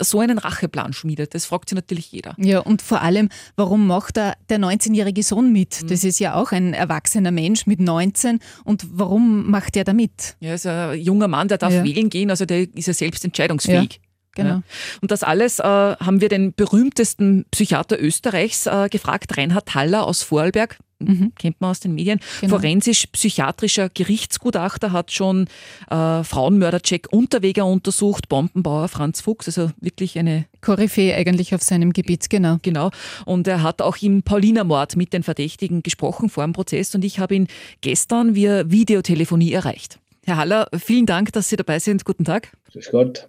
so 0.00 0.20
einen 0.20 0.38
Racheplan 0.38 0.92
schmiedet? 0.92 1.34
Das 1.34 1.46
fragt 1.46 1.68
sich 1.68 1.76
natürlich 1.76 2.12
jeder. 2.12 2.34
Ja, 2.38 2.60
und 2.60 2.82
vor 2.82 3.02
allem, 3.02 3.28
warum 3.56 3.86
macht 3.86 4.16
da 4.16 4.34
der 4.48 4.58
19-jährige 4.58 5.22
Sohn 5.22 5.52
mit? 5.52 5.82
Mhm. 5.82 5.86
Das 5.88 6.04
ist 6.04 6.18
ja 6.18 6.34
auch 6.34 6.52
ein 6.52 6.74
erwachsener 6.74 7.30
Mensch 7.30 7.66
mit 7.66 7.80
19. 7.80 8.40
Und 8.64 8.86
warum 8.90 9.50
macht 9.50 9.76
er 9.76 9.84
da 9.84 9.92
mit? 9.92 10.36
Ja, 10.40 10.54
ist 10.54 10.66
ein 10.66 10.98
junger 11.00 11.28
Mann, 11.28 11.48
der 11.48 11.58
darf 11.58 11.72
ja. 11.72 11.84
wählen 11.84 12.10
gehen, 12.10 12.30
also 12.30 12.44
der 12.44 12.66
ist 12.74 12.86
ja 12.86 12.94
selbst 12.94 13.24
entscheidungsfähig. 13.24 13.94
Ja. 13.94 14.00
Genau. 14.36 14.50
Ja. 14.50 14.62
Und 15.00 15.10
das 15.10 15.22
alles 15.22 15.58
äh, 15.58 15.62
haben 15.62 16.20
wir 16.20 16.28
den 16.28 16.52
berühmtesten 16.52 17.46
Psychiater 17.50 17.98
Österreichs 17.98 18.66
äh, 18.66 18.88
gefragt, 18.90 19.36
Reinhard 19.36 19.74
Haller 19.74 20.06
aus 20.06 20.22
Vorarlberg. 20.22 20.78
Mhm. 20.98 21.32
Kennt 21.38 21.60
man 21.60 21.70
aus 21.70 21.80
den 21.80 21.94
Medien. 21.94 22.20
Genau. 22.40 22.56
Forensisch-psychiatrischer 22.56 23.90
Gerichtsgutachter 23.90 24.92
hat 24.92 25.12
schon 25.12 25.46
äh, 25.90 26.24
Frauenmörder 26.24 26.80
Jack 26.84 27.08
Unterweger 27.10 27.66
untersucht, 27.66 28.28
Bombenbauer 28.28 28.88
Franz 28.88 29.20
Fuchs, 29.20 29.46
also 29.46 29.70
wirklich 29.80 30.18
eine 30.18 30.46
Koryphäe 30.62 31.14
eigentlich 31.14 31.54
auf 31.54 31.62
seinem 31.62 31.92
Gebiet, 31.92 32.30
genau. 32.30 32.58
Genau. 32.62 32.90
Und 33.26 33.46
er 33.46 33.62
hat 33.62 33.82
auch 33.82 33.98
im 33.98 34.22
Paulina-Mord 34.22 34.96
mit 34.96 35.12
den 35.12 35.22
Verdächtigen 35.22 35.82
gesprochen 35.82 36.30
vor 36.30 36.44
dem 36.44 36.54
Prozess 36.54 36.94
und 36.94 37.04
ich 37.04 37.18
habe 37.18 37.34
ihn 37.34 37.48
gestern 37.82 38.34
via 38.34 38.70
Videotelefonie 38.70 39.52
erreicht. 39.52 39.98
Herr 40.24 40.38
Haller, 40.38 40.68
vielen 40.76 41.06
Dank, 41.06 41.32
dass 41.32 41.50
Sie 41.50 41.56
dabei 41.56 41.78
sind. 41.78 42.04
Guten 42.04 42.24
Tag. 42.24 42.52
Grüß 42.72 42.90
Gott. 42.90 43.28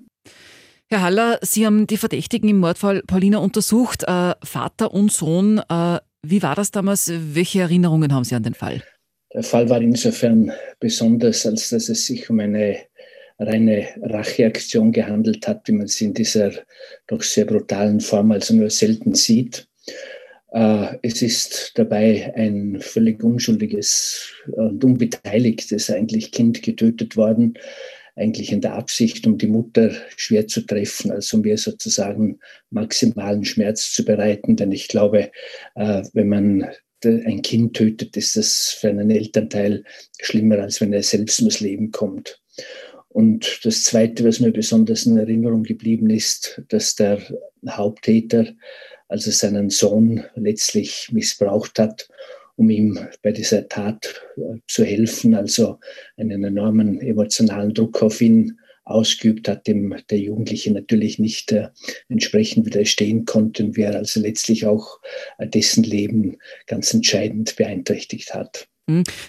Herr 0.89 1.01
Haller, 1.01 1.37
Sie 1.41 1.65
haben 1.65 1.85
die 1.85 1.97
Verdächtigen 1.97 2.49
im 2.49 2.59
Mordfall 2.59 3.03
Paulina 3.05 3.39
untersucht, 3.39 4.03
äh, 4.03 4.33
Vater 4.41 4.93
und 4.93 5.11
Sohn. 5.11 5.59
Äh, 5.69 5.99
wie 6.23 6.41
war 6.43 6.55
das 6.55 6.71
damals? 6.71 7.11
Welche 7.13 7.61
Erinnerungen 7.61 8.13
haben 8.13 8.23
Sie 8.23 8.35
an 8.35 8.43
den 8.43 8.53
Fall? 8.53 8.83
Der 9.33 9.43
Fall 9.43 9.69
war 9.69 9.81
insofern 9.81 10.51
besonders, 10.79 11.45
als 11.45 11.69
dass 11.69 11.89
es 11.89 12.05
sich 12.05 12.29
um 12.29 12.39
eine 12.39 12.77
reine 13.39 13.87
Racheaktion 14.01 14.91
gehandelt 14.91 15.47
hat, 15.47 15.67
wie 15.67 15.73
man 15.73 15.87
sie 15.87 16.05
in 16.05 16.13
dieser 16.13 16.51
doch 17.07 17.21
sehr 17.21 17.45
brutalen 17.45 17.99
Form 17.99 18.31
also 18.31 18.55
nur 18.55 18.69
selten 18.69 19.13
sieht. 19.13 19.67
Äh, 20.51 20.97
es 21.03 21.21
ist 21.21 21.73
dabei 21.75 22.33
ein 22.35 22.79
völlig 22.79 23.23
unschuldiges 23.23 24.33
und 24.47 24.83
unbeteiligtes 24.83 25.89
eigentlich 25.89 26.31
Kind 26.31 26.63
getötet 26.63 27.15
worden, 27.15 27.55
eigentlich 28.17 28.51
in 28.51 28.61
der 28.61 28.73
Absicht, 28.73 29.25
um 29.27 29.37
die 29.37 29.47
Mutter 29.47 29.91
schwer 30.15 30.47
zu 30.47 30.61
treffen, 30.61 31.11
also 31.11 31.37
um 31.37 31.45
ihr 31.45 31.57
sozusagen 31.57 32.39
maximalen 32.71 33.45
Schmerz 33.45 33.93
zu 33.93 34.03
bereiten. 34.03 34.55
Denn 34.55 34.71
ich 34.71 34.87
glaube, 34.87 35.31
äh, 35.75 36.03
wenn 36.13 36.27
man 36.27 36.67
ein 37.05 37.43
Kind 37.43 37.75
tötet, 37.75 38.17
ist 38.17 38.35
das 38.35 38.75
für 38.79 38.89
einen 38.89 39.11
Elternteil 39.11 39.83
schlimmer, 40.19 40.59
als 40.59 40.81
wenn 40.81 40.93
er 40.93 41.03
selbst 41.03 41.39
ums 41.39 41.59
Leben 41.59 41.91
kommt. 41.91 42.41
Und 43.07 43.61
das 43.63 43.83
Zweite, 43.83 44.25
was 44.25 44.39
mir 44.39 44.51
besonders 44.51 45.05
in 45.05 45.17
Erinnerung 45.17 45.63
geblieben 45.63 46.09
ist, 46.09 46.61
dass 46.69 46.95
der 46.95 47.21
Haupttäter 47.67 48.47
also 49.07 49.31
seinen 49.31 49.69
Sohn 49.69 50.23
letztlich 50.35 51.09
missbraucht 51.11 51.79
hat 51.79 52.09
um 52.57 52.69
ihm 52.69 52.99
bei 53.21 53.31
dieser 53.31 53.69
Tat 53.69 54.21
äh, 54.35 54.59
zu 54.67 54.83
helfen, 54.83 55.33
also 55.35 55.79
einen 56.17 56.43
enormen 56.43 56.99
emotionalen 56.99 57.73
Druck 57.73 58.01
auf 58.01 58.19
ihn 58.19 58.59
ausgeübt 58.83 59.47
hat, 59.47 59.67
dem 59.67 59.95
der 60.09 60.19
Jugendliche 60.19 60.71
natürlich 60.71 61.19
nicht 61.19 61.51
äh, 61.51 61.69
entsprechend 62.09 62.65
widerstehen 62.65 63.25
konnte 63.25 63.63
und 63.63 63.77
wer 63.77 63.95
also 63.95 64.19
letztlich 64.19 64.65
auch 64.65 64.99
äh, 65.37 65.47
dessen 65.47 65.83
Leben 65.83 66.37
ganz 66.65 66.93
entscheidend 66.93 67.55
beeinträchtigt 67.55 68.33
hat. 68.33 68.67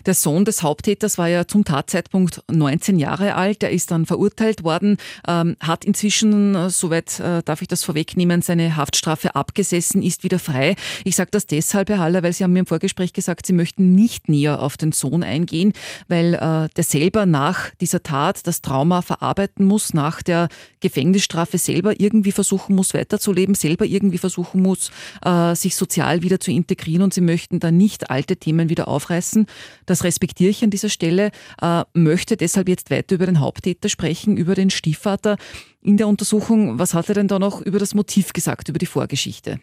Der 0.07 0.15
Sohn 0.15 0.45
des 0.45 0.62
Haupttäters 0.62 1.19
war 1.19 1.27
ja 1.27 1.49
zum 1.49 1.65
Tatzeitpunkt 1.65 2.45
19 2.49 2.97
Jahre 2.97 3.35
alt. 3.35 3.65
Er 3.65 3.71
ist 3.71 3.91
dann 3.91 4.07
verurteilt 4.07 4.62
worden, 4.62 4.99
ähm, 5.27 5.57
hat 5.59 5.85
inzwischen, 5.85 6.55
äh, 6.55 6.71
soweit 6.71 7.19
äh, 7.19 7.43
darf 7.43 7.61
ich 7.61 7.67
das 7.67 7.83
vorwegnehmen, 7.83 8.41
seine 8.41 8.77
Haftstrafe 8.77 9.35
abgesessen, 9.35 10.00
ist 10.00 10.23
wieder 10.23 10.38
frei. 10.38 10.77
Ich 11.03 11.17
sage 11.17 11.31
das 11.33 11.47
deshalb, 11.47 11.88
Herr 11.88 11.99
Haller, 11.99 12.23
weil 12.23 12.33
Sie 12.33 12.45
haben 12.45 12.53
mir 12.53 12.61
im 12.61 12.67
Vorgespräch 12.67 13.12
gesagt, 13.12 13.47
Sie 13.47 13.53
möchten 13.53 13.97
nicht 13.97 14.29
näher 14.29 14.62
auf 14.62 14.77
den 14.77 14.93
Sohn 14.93 15.25
eingehen, 15.25 15.73
weil 16.07 16.35
äh, 16.35 16.69
der 16.77 16.85
selber 16.85 17.27
nach 17.27 17.71
dieser 17.81 18.05
Tat 18.05 18.47
das 18.47 18.62
Trauma 18.62 19.03
verarbeiten 19.03 19.67
muss, 19.67 19.93
nach 19.93 20.23
der 20.23 20.49
Gefängnisstrafe 20.79 21.59
selber 21.59 21.99
irgendwie 22.00 22.31
versuchen 22.33 22.77
muss, 22.77 22.95
weiterzuleben, 22.95 23.57
selber 23.57 23.87
irgendwie 23.87 24.19
versuchen 24.19 24.62
muss, 24.62 24.93
äh, 25.25 25.57
sich 25.57 25.75
sozial 25.75 26.23
wieder 26.23 26.38
zu 26.38 26.53
integrieren 26.53 27.03
und 27.03 27.12
Sie 27.12 27.23
möchten 27.23 27.59
da 27.59 27.73
nicht 27.73 28.09
alte 28.09 28.37
Themen 28.37 28.69
wieder 28.69 28.87
aufreißen. 28.87 29.48
Das 29.87 30.05
respektiere 30.05 30.50
ich 30.50 30.62
an 30.62 30.71
dieser 30.71 30.88
Stelle, 30.88 31.31
äh, 31.61 31.85
möchte 31.95 32.37
deshalb 32.37 32.69
jetzt 32.69 32.90
weiter 32.90 33.14
über 33.14 33.26
den 33.26 33.40
Haupttäter 33.40 33.88
sprechen, 33.88 34.37
über 34.37 34.55
den 34.55 34.71
Stiefvater. 34.71 35.37
In 35.83 35.97
der 35.97 36.09
Untersuchung, 36.09 36.78
was 36.78 36.95
hat 36.95 37.09
er 37.09 37.14
denn 37.14 37.28
da 37.28 37.38
noch 37.38 37.61
über 37.61 37.78
das 37.78 37.95
Motiv 37.95 38.33
gesagt, 38.33 38.69
über 38.69 38.78
die 38.78 38.87
Vorgeschichte? 38.87 39.61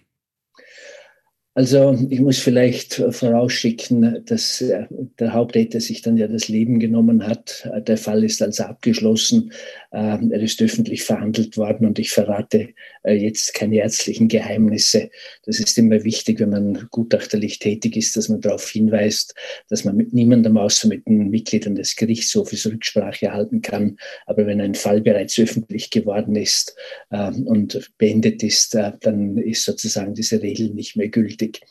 Also 1.58 1.98
ich 2.10 2.20
muss 2.20 2.38
vielleicht 2.40 2.96
vorausschicken, 3.12 4.26
dass 4.26 4.60
äh, 4.60 4.88
der 5.20 5.32
Haupttäter 5.32 5.80
sich 5.80 6.02
dann 6.02 6.18
ja 6.18 6.28
das 6.28 6.50
Leben 6.50 6.80
genommen 6.80 7.26
hat. 7.26 7.70
Der 7.88 7.98
Fall 7.98 8.26
ist 8.26 8.42
also 8.42 8.64
abgeschlossen. 8.64 9.54
Ähm, 9.94 10.34
er 10.34 10.42
ist 10.42 10.62
öffentlich 10.62 11.04
verhandelt 11.04 11.56
worden 11.56 11.88
und 11.88 11.98
ich 11.98 12.10
verrate 12.10 12.60
äh, 12.60 12.74
jetzt 13.14 13.54
keine 13.54 13.78
ärztlichen 13.78 14.28
Geheimnisse. 14.28 15.10
Das 15.46 15.60
ist 15.60 15.78
immer 15.78 16.04
wichtig, 16.04 16.40
wenn 16.40 16.50
man 16.50 16.88
gutachterlich 16.92 17.60
tätig 17.60 17.96
ist, 17.98 18.18
dass 18.18 18.30
man 18.30 18.42
darauf 18.42 18.68
hinweist, 18.70 19.36
dass 19.70 19.84
man 19.84 19.96
mit 19.96 20.14
niemandem 20.14 20.58
außer 20.58 20.88
mit 20.88 21.08
den 21.08 21.30
Mitgliedern 21.30 21.76
des 21.76 21.96
Gerichtshofes 21.96 22.66
Rücksprache 22.66 23.32
halten 23.32 23.62
kann. 23.62 23.98
Aber 24.26 24.46
wenn 24.46 24.62
ein 24.62 24.76
Fall 24.76 25.02
bereits 25.02 25.38
öffentlich 25.40 25.90
geworden 25.90 26.36
ist 26.36 26.76
ähm, 27.12 27.48
und 27.48 27.92
beendet 27.98 28.44
ist, 28.44 28.76
äh, 28.76 28.92
dann 29.02 29.38
ist 29.38 29.64
sozusagen 29.64 30.14
diese 30.14 30.42
Regel 30.42 30.70
nicht 30.70 30.96
mehr 30.96 31.10
gültig. 31.10 31.62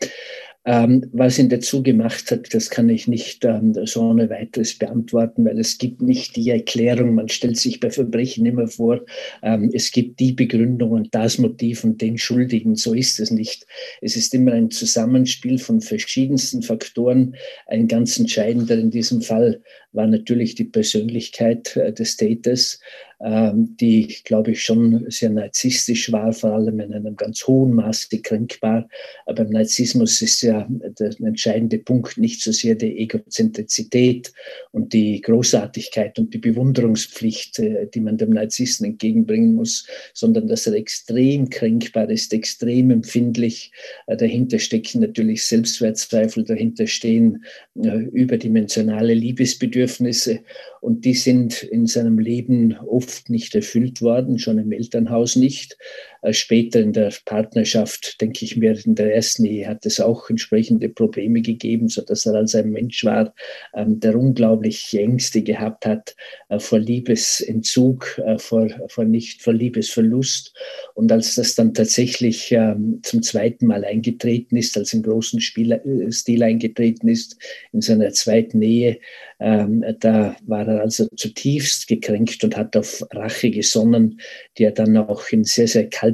Ähm, 0.66 1.10
was 1.12 1.38
ihn 1.38 1.50
dazu 1.50 1.82
gemacht 1.82 2.30
hat, 2.30 2.54
das 2.54 2.70
kann 2.70 2.88
ich 2.88 3.06
nicht 3.06 3.44
ähm, 3.44 3.74
so 3.84 4.00
ohne 4.00 4.30
weiteres 4.30 4.78
beantworten, 4.78 5.44
weil 5.44 5.58
es 5.58 5.76
gibt 5.76 6.00
nicht 6.00 6.36
die 6.36 6.48
Erklärung, 6.48 7.14
man 7.14 7.28
stellt 7.28 7.58
sich 7.58 7.80
bei 7.80 7.90
Verbrechen 7.90 8.46
immer 8.46 8.66
vor, 8.66 9.02
ähm, 9.42 9.70
es 9.74 9.90
gibt 9.92 10.20
die 10.20 10.32
Begründung 10.32 10.92
und 10.92 11.14
das 11.14 11.36
Motiv 11.36 11.84
und 11.84 12.00
den 12.00 12.16
Schuldigen. 12.16 12.76
So 12.76 12.94
ist 12.94 13.20
es 13.20 13.30
nicht. 13.30 13.66
Es 14.00 14.16
ist 14.16 14.32
immer 14.32 14.52
ein 14.52 14.70
Zusammenspiel 14.70 15.58
von 15.58 15.82
verschiedensten 15.82 16.62
Faktoren. 16.62 17.36
Ein 17.66 17.86
ganz 17.86 18.18
entscheidender 18.18 18.78
in 18.78 18.90
diesem 18.90 19.20
Fall 19.20 19.60
war 19.92 20.06
natürlich 20.06 20.54
die 20.54 20.64
Persönlichkeit 20.64 21.76
äh, 21.76 21.92
des 21.92 22.16
Täters. 22.16 22.80
Ähm, 23.20 23.76
die, 23.80 24.14
glaube 24.24 24.52
ich, 24.52 24.62
schon 24.62 25.06
sehr 25.10 25.30
narzisstisch 25.30 26.10
war, 26.12 26.32
vor 26.32 26.52
allem 26.52 26.80
in 26.80 26.92
einem 26.92 27.16
ganz 27.16 27.46
hohen 27.46 27.72
Maße 27.72 28.20
kränkbar. 28.20 28.88
Aber 29.26 29.44
beim 29.44 29.52
Narzissmus 29.52 30.20
ist 30.22 30.42
ja 30.42 30.66
der 30.68 31.12
entscheidende 31.20 31.78
Punkt 31.78 32.18
nicht 32.18 32.42
so 32.42 32.52
sehr 32.52 32.74
die 32.74 32.98
Egozentrizität 32.98 34.32
und 34.72 34.92
die 34.92 35.20
Großartigkeit 35.20 36.18
und 36.18 36.34
die 36.34 36.38
Bewunderungspflicht, 36.38 37.58
äh, 37.58 37.86
die 37.92 38.00
man 38.00 38.18
dem 38.18 38.30
Narzissten 38.30 38.86
entgegenbringen 38.86 39.54
muss, 39.54 39.86
sondern 40.12 40.48
dass 40.48 40.66
er 40.66 40.74
extrem 40.74 41.48
kränkbar 41.50 42.10
ist, 42.10 42.32
extrem 42.32 42.90
empfindlich. 42.90 43.72
Äh, 44.06 44.16
dahinter 44.16 44.58
stecken 44.58 45.00
natürlich 45.00 45.44
Selbstwertzweifel, 45.44 46.44
dahinter 46.44 46.86
stehen 46.86 47.44
äh, 47.82 47.98
überdimensionale 48.12 49.14
Liebesbedürfnisse 49.14 50.40
und 50.84 51.06
die 51.06 51.14
sind 51.14 51.62
in 51.62 51.86
seinem 51.86 52.18
Leben 52.18 52.76
oft 52.86 53.30
nicht 53.30 53.54
erfüllt 53.54 54.02
worden, 54.02 54.38
schon 54.38 54.58
im 54.58 54.70
Elternhaus 54.70 55.34
nicht. 55.34 55.78
Äh, 56.24 56.32
später 56.32 56.80
in 56.80 56.92
der 56.92 57.12
Partnerschaft, 57.26 58.20
denke 58.20 58.44
ich 58.44 58.56
mir, 58.56 58.76
in 58.84 58.94
der 58.94 59.14
ersten 59.14 59.44
Ehe 59.44 59.68
hat 59.68 59.84
es 59.84 60.00
auch 60.00 60.30
entsprechende 60.30 60.88
Probleme 60.88 61.42
gegeben, 61.42 61.88
sodass 61.88 62.24
er 62.24 62.34
als 62.34 62.54
ein 62.54 62.70
Mensch 62.70 63.04
war, 63.04 63.34
ähm, 63.74 64.00
der 64.00 64.18
unglaublich 64.18 64.94
Ängste 64.98 65.42
gehabt 65.42 65.84
hat 65.84 66.16
äh, 66.48 66.58
vor 66.58 66.78
Liebesentzug, 66.78 68.18
äh, 68.24 68.38
vor, 68.38 68.68
vor 68.88 69.04
nicht 69.04 69.42
vor 69.42 69.52
Liebesverlust. 69.52 70.54
Und 70.94 71.12
als 71.12 71.34
das 71.34 71.54
dann 71.54 71.74
tatsächlich 71.74 72.50
ähm, 72.52 73.00
zum 73.02 73.22
zweiten 73.22 73.66
Mal 73.66 73.84
eingetreten 73.84 74.56
ist, 74.56 74.78
als 74.78 74.94
im 74.94 75.02
großen 75.02 75.40
Stil 75.40 76.42
eingetreten 76.42 77.08
ist, 77.08 77.36
in 77.72 77.82
seiner 77.82 78.12
zweiten 78.12 78.62
Ehe, 78.62 78.98
ähm, 79.40 79.84
da 80.00 80.36
war 80.46 80.66
er 80.66 80.80
also 80.80 81.06
zutiefst 81.16 81.86
gekränkt 81.86 82.42
und 82.44 82.56
hat 82.56 82.76
auf 82.76 83.04
Rache 83.12 83.50
gesonnen, 83.50 84.20
die 84.56 84.64
er 84.64 84.72
dann 84.72 84.96
auch 84.96 85.28
in 85.30 85.44
sehr, 85.44 85.68
sehr 85.68 85.88
kaltblütiger 85.88 86.13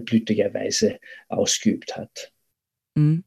Weise 0.54 0.98
ausgeübt 1.28 1.96
hat. 1.96 2.32
Mhm. 2.94 3.24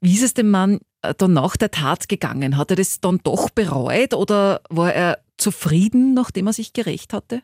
Wie 0.00 0.14
ist 0.14 0.22
es 0.22 0.34
dem 0.34 0.50
Mann 0.50 0.80
äh, 1.02 1.14
dann 1.16 1.32
nach 1.32 1.56
der 1.56 1.70
Tat 1.70 2.08
gegangen? 2.08 2.56
Hat 2.56 2.70
er 2.70 2.76
das 2.76 3.00
dann 3.00 3.20
doch 3.22 3.50
bereut 3.50 4.14
oder 4.14 4.62
war 4.68 4.92
er 4.92 5.18
zufrieden, 5.36 6.14
nachdem 6.14 6.46
er 6.48 6.52
sich 6.52 6.72
gerecht 6.72 7.12
hatte? 7.12 7.42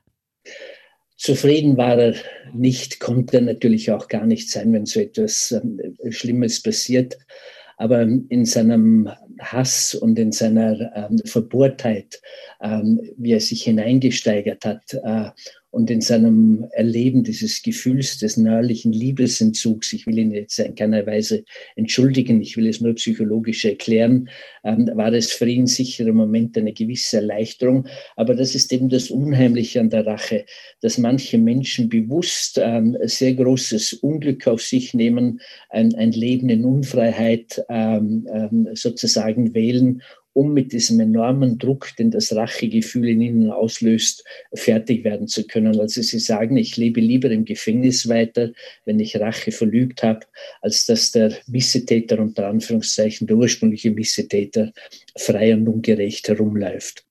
Zufrieden 1.17 1.77
war 1.77 1.99
er 1.99 2.15
nicht, 2.55 2.99
konnte 2.99 3.37
er 3.37 3.43
natürlich 3.43 3.91
auch 3.91 4.09
gar 4.09 4.27
nicht 4.27 4.51
sein, 4.51 4.73
wenn 4.73 4.87
so 4.87 5.01
etwas 5.01 5.53
ähm, 5.53 5.79
Schlimmes 6.11 6.63
passiert. 6.63 7.19
Aber 7.77 8.03
in 8.03 8.45
seinem 8.45 9.11
Hass 9.39 9.95
und 9.95 10.19
in 10.19 10.33
seiner 10.33 10.95
ähm, 10.95 11.19
Verbohrtheit, 11.25 12.21
ähm, 12.61 13.01
wie 13.17 13.33
er 13.33 13.41
sich 13.41 13.63
hineingesteigert 13.63 14.65
hat 14.65 14.95
äh, 14.95 15.31
und 15.71 15.91
in 15.91 16.01
seinem 16.01 16.67
Erleben 16.73 17.23
dieses 17.23 17.63
Gefühls 17.63 18.19
des 18.19 18.37
neuerlichen 18.37 18.93
Liebesentzugs, 18.93 19.93
ich 19.93 20.07
will 20.07 20.19
ihn 20.19 20.33
jetzt 20.33 20.59
in 20.59 20.75
keiner 20.75 21.07
Weise 21.07 21.45
entschuldigen, 21.77 22.41
ich 22.41 22.57
will 22.57 22.67
es 22.67 22.81
nur 22.81 22.95
psychologisch 22.95 23.65
erklären, 23.65 24.29
ähm, 24.65 24.91
war 24.95 25.13
es 25.13 25.33
für 25.33 25.49
ihn 25.49 25.67
sicher 25.67 26.07
im 26.07 26.17
Moment 26.17 26.59
eine 26.59 26.73
gewisse 26.73 27.19
Erleichterung. 27.19 27.87
Aber 28.17 28.35
das 28.35 28.55
ist 28.55 28.73
eben 28.73 28.89
das 28.89 29.11
Unheimliche 29.11 29.81
an 29.81 29.91
der 29.91 30.07
Rache, 30.07 30.45
dass 30.81 30.99
manche 30.99 31.39
Menschen 31.39 31.89
bewusst 31.89 32.59
ähm, 32.63 32.97
sehr 33.03 33.35
großes 33.35 33.95
Unglück 33.95 34.47
auf 34.49 34.63
sich 34.63 34.95
nehmen, 34.95 35.41
ein, 35.69 35.95
ein 35.95 36.13
Leben 36.13 36.49
in 36.49 36.65
Unfreiheit 36.65 37.63
ähm 37.69 38.27
sozusagen 38.75 39.55
wählen 39.55 40.03
um 40.33 40.53
mit 40.53 40.73
diesem 40.73 41.01
enormen 41.01 41.59
Druck, 41.59 41.95
den 41.97 42.11
das 42.11 42.35
Rachegefühl 42.35 43.09
in 43.09 43.21
ihnen 43.21 43.51
auslöst, 43.51 44.25
fertig 44.55 45.05
werden 45.05 45.29
zu 45.29 45.47
können. 45.47 45.79
Also 45.79 46.03
sie 46.03 46.19
sagen, 46.19 46.57
ich 46.57 46.77
lebe 46.77 47.01
lieber 47.01 47.31
im 47.31 47.45
Gefängnis 47.45 48.09
weiter, 48.09 48.53
wenn 48.85 49.01
ich 49.01 49.19
Rache 49.19 49.53
verlügt 49.53 50.03
habe, 50.03 50.21
als 50.61 50.87
dass 50.87 51.13
der 51.13 51.35
Missetäter 51.47 52.19
unter 52.19 52.47
Anführungszeichen, 52.47 53.27
der 53.27 53.37
ursprüngliche 53.37 53.91
Missetäter, 53.91 54.73
frei 55.19 55.55
und 55.55 55.69
ungerecht 55.69 56.29
herumläuft. 56.29 57.05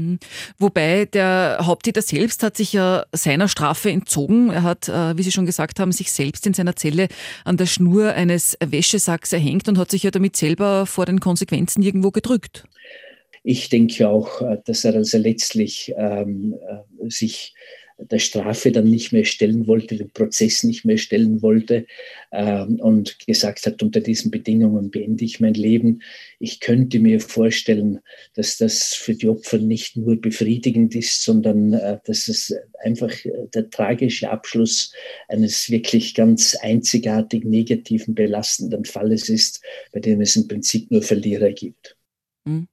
Mhm. 0.00 0.18
Wobei 0.58 1.04
der 1.04 1.58
Haupttäter 1.62 2.02
selbst 2.02 2.42
hat 2.42 2.56
sich 2.56 2.72
ja 2.72 3.04
seiner 3.12 3.48
Strafe 3.48 3.90
entzogen. 3.90 4.50
Er 4.50 4.62
hat, 4.62 4.88
äh, 4.88 5.16
wie 5.16 5.22
Sie 5.22 5.32
schon 5.32 5.46
gesagt 5.46 5.80
haben, 5.80 5.92
sich 5.92 6.10
selbst 6.12 6.46
in 6.46 6.54
seiner 6.54 6.76
Zelle 6.76 7.08
an 7.44 7.56
der 7.56 7.66
Schnur 7.66 8.12
eines 8.12 8.56
Wäschesacks 8.64 9.32
erhängt 9.32 9.68
und 9.68 9.78
hat 9.78 9.90
sich 9.90 10.02
ja 10.02 10.10
damit 10.10 10.36
selber 10.36 10.86
vor 10.86 11.06
den 11.06 11.20
Konsequenzen 11.20 11.82
irgendwo 11.82 12.10
gedrückt. 12.10 12.64
Ich 13.42 13.68
denke 13.68 14.08
auch, 14.08 14.42
äh, 14.42 14.58
dass 14.64 14.84
er 14.84 14.94
also 14.94 15.18
letztlich 15.18 15.92
ähm, 15.96 16.54
äh, 16.68 17.10
sich 17.10 17.54
der 18.02 18.18
Strafe 18.18 18.72
dann 18.72 18.88
nicht 18.88 19.12
mehr 19.12 19.24
stellen 19.24 19.66
wollte, 19.66 19.96
den 19.96 20.10
Prozess 20.10 20.64
nicht 20.64 20.84
mehr 20.84 20.96
stellen 20.96 21.42
wollte 21.42 21.86
ähm, 22.32 22.80
und 22.80 23.18
gesagt 23.26 23.66
hat, 23.66 23.82
unter 23.82 24.00
diesen 24.00 24.30
Bedingungen 24.30 24.90
beende 24.90 25.24
ich 25.24 25.40
mein 25.40 25.54
Leben. 25.54 26.02
Ich 26.38 26.60
könnte 26.60 26.98
mir 26.98 27.20
vorstellen, 27.20 28.00
dass 28.34 28.56
das 28.56 28.94
für 28.94 29.14
die 29.14 29.28
Opfer 29.28 29.58
nicht 29.58 29.96
nur 29.96 30.20
befriedigend 30.20 30.94
ist, 30.94 31.22
sondern 31.22 31.74
äh, 31.74 31.98
dass 32.04 32.28
es 32.28 32.54
einfach 32.82 33.12
der 33.54 33.70
tragische 33.70 34.30
Abschluss 34.30 34.92
eines 35.28 35.70
wirklich 35.70 36.14
ganz 36.14 36.56
einzigartig 36.56 37.44
negativen, 37.44 38.14
belastenden 38.14 38.84
Falles 38.84 39.28
ist, 39.28 39.62
bei 39.92 40.00
dem 40.00 40.20
es 40.20 40.36
im 40.36 40.48
Prinzip 40.48 40.90
nur 40.90 41.02
Verlierer 41.02 41.50
gibt. 41.52 41.96
Mhm. 42.44 42.68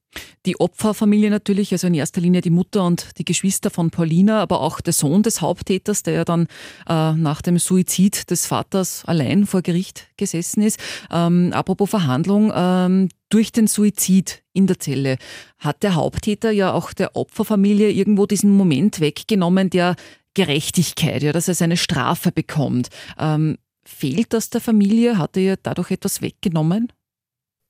Die 0.46 0.58
Opferfamilie 0.58 1.30
natürlich, 1.30 1.72
also 1.72 1.86
in 1.86 1.94
erster 1.94 2.20
Linie 2.20 2.40
die 2.40 2.50
Mutter 2.50 2.84
und 2.84 3.18
die 3.18 3.24
Geschwister 3.24 3.70
von 3.70 3.90
Paulina, 3.90 4.40
aber 4.40 4.60
auch 4.60 4.80
der 4.80 4.94
Sohn 4.94 5.22
des 5.22 5.40
Haupttäters, 5.40 6.02
der 6.02 6.14
ja 6.14 6.24
dann 6.24 6.46
äh, 6.88 7.12
nach 7.12 7.42
dem 7.42 7.58
Suizid 7.58 8.30
des 8.30 8.46
Vaters 8.46 9.04
allein 9.04 9.46
vor 9.46 9.62
Gericht 9.62 10.08
gesessen 10.16 10.62
ist. 10.62 10.80
Ähm, 11.10 11.52
apropos 11.52 11.90
Verhandlung, 11.90 12.50
ähm, 12.54 13.08
durch 13.28 13.52
den 13.52 13.66
Suizid 13.66 14.42
in 14.54 14.66
der 14.66 14.78
Zelle 14.78 15.18
hat 15.58 15.82
der 15.82 15.94
Haupttäter 15.94 16.50
ja 16.50 16.72
auch 16.72 16.94
der 16.94 17.14
Opferfamilie 17.14 17.90
irgendwo 17.90 18.24
diesen 18.26 18.56
Moment 18.56 19.00
weggenommen 19.00 19.68
der 19.68 19.96
Gerechtigkeit, 20.32 21.22
ja, 21.22 21.32
dass 21.32 21.48
er 21.48 21.54
seine 21.54 21.76
Strafe 21.76 22.32
bekommt. 22.32 22.88
Ähm, 23.18 23.58
fehlt 23.84 24.32
das 24.32 24.50
der 24.50 24.60
Familie? 24.60 25.18
Hat 25.18 25.36
er 25.36 25.42
ja 25.42 25.54
dadurch 25.62 25.90
etwas 25.90 26.22
weggenommen? 26.22 26.92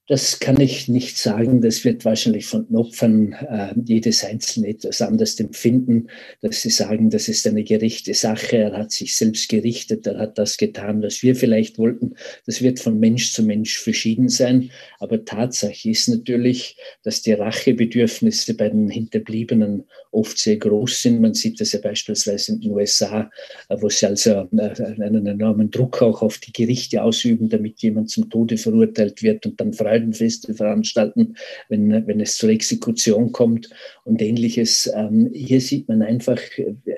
Das 0.09 0.41
kann 0.41 0.59
ich 0.59 0.89
nicht 0.89 1.19
sagen. 1.19 1.61
Das 1.61 1.85
wird 1.85 2.07
wahrscheinlich 2.07 2.47
von 2.47 2.67
den 2.67 2.77
Opfern 2.77 3.35
äh, 3.35 3.75
jedes 3.85 4.25
Einzelne 4.25 4.69
etwas 4.69 5.03
anders 5.03 5.39
empfinden, 5.39 6.07
dass 6.41 6.63
sie 6.63 6.71
sagen, 6.71 7.11
das 7.11 7.29
ist 7.29 7.47
eine 7.47 7.63
gerechte 7.63 8.15
Sache. 8.15 8.57
Er 8.57 8.73
hat 8.73 8.91
sich 8.91 9.15
selbst 9.15 9.51
gerichtet, 9.51 10.07
er 10.07 10.19
hat 10.19 10.39
das 10.39 10.57
getan, 10.57 11.03
was 11.03 11.23
wir 11.23 11.37
vielleicht 11.37 11.77
wollten. 11.77 12.15
Das 12.47 12.63
wird 12.63 12.81
von 12.81 12.99
Mensch 12.99 13.35
zu 13.35 13.43
Mensch 13.43 13.79
verschieden 13.79 14.31
sein. 14.31 14.71
Aber 14.99 15.27
Tatsache 15.27 15.91
ist 15.91 16.09
natürlich, 16.09 16.79
dass 17.03 17.21
die 17.21 17.35
Rachebedürfnisse 17.35 18.55
bei 18.55 18.71
den 18.71 18.89
Hinterbliebenen 18.89 19.85
oft 20.11 20.39
sehr 20.39 20.57
groß 20.57 21.03
sind. 21.03 21.21
Man 21.21 21.35
sieht 21.35 21.61
das 21.61 21.73
ja 21.73 21.81
beispielsweise 21.81 22.53
in 22.53 22.63
den 22.63 22.71
USA, 22.71 23.31
äh, 23.69 23.77
wo 23.79 23.91
sie 23.91 24.07
also 24.07 24.49
äh, 24.57 25.03
einen 25.03 25.27
enormen 25.27 25.71
Druck 25.71 26.01
auch 26.01 26.23
auf 26.23 26.39
die 26.39 26.53
Gerichte 26.55 27.03
ausüben, 27.03 27.51
damit 27.51 27.83
jemand 27.83 28.09
zum 28.09 28.31
Tode 28.31 28.57
verurteilt 28.57 29.23
wird 29.23 29.45
und 29.45 29.61
dann 29.61 29.75
frei 29.75 29.98
Freudenfeste 29.99 30.55
veranstalten, 30.55 31.35
wenn, 31.69 32.07
wenn 32.07 32.21
es 32.21 32.37
zur 32.37 32.51
Exekution 32.51 33.33
kommt 33.33 33.69
und 34.05 34.23
ähnliches. 34.23 34.91
Ähm, 34.95 35.31
hier 35.33 35.61
sieht 35.61 35.89
man 35.89 36.03
einfach, 36.03 36.41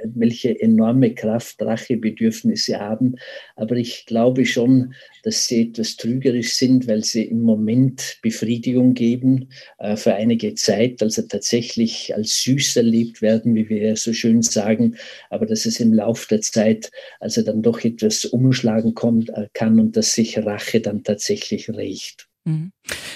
welche 0.04 0.60
enorme 0.60 1.14
Kraft 1.14 1.62
Rachebedürfnisse 1.62 2.78
haben. 2.78 3.16
Aber 3.56 3.76
ich 3.76 4.04
glaube 4.06 4.44
schon, 4.44 4.94
dass 5.22 5.46
sie 5.46 5.68
etwas 5.68 5.96
trügerisch 5.96 6.54
sind, 6.54 6.88
weil 6.88 7.04
sie 7.04 7.24
im 7.24 7.42
Moment 7.42 8.18
Befriedigung 8.22 8.94
geben 8.94 9.48
äh, 9.78 9.96
für 9.96 10.14
einige 10.14 10.54
Zeit, 10.54 11.02
also 11.02 11.22
tatsächlich 11.22 12.14
als 12.14 12.42
süß 12.42 12.76
erlebt 12.76 13.22
werden, 13.22 13.54
wie 13.54 13.68
wir 13.68 13.82
ja 13.82 13.96
so 13.96 14.12
schön 14.12 14.42
sagen, 14.42 14.96
aber 15.30 15.46
dass 15.46 15.66
es 15.66 15.80
im 15.80 15.92
Laufe 15.94 16.28
der 16.28 16.40
Zeit 16.42 16.90
also 17.18 17.42
dann 17.42 17.62
doch 17.62 17.82
etwas 17.84 18.24
umschlagen 18.24 18.94
kommt, 18.94 19.30
äh, 19.30 19.48
kann 19.52 19.80
und 19.80 19.96
dass 19.96 20.14
sich 20.14 20.38
Rache 20.38 20.80
dann 20.80 21.02
tatsächlich 21.02 21.68
rächt. 21.70 22.29
Mhm. 22.50 22.72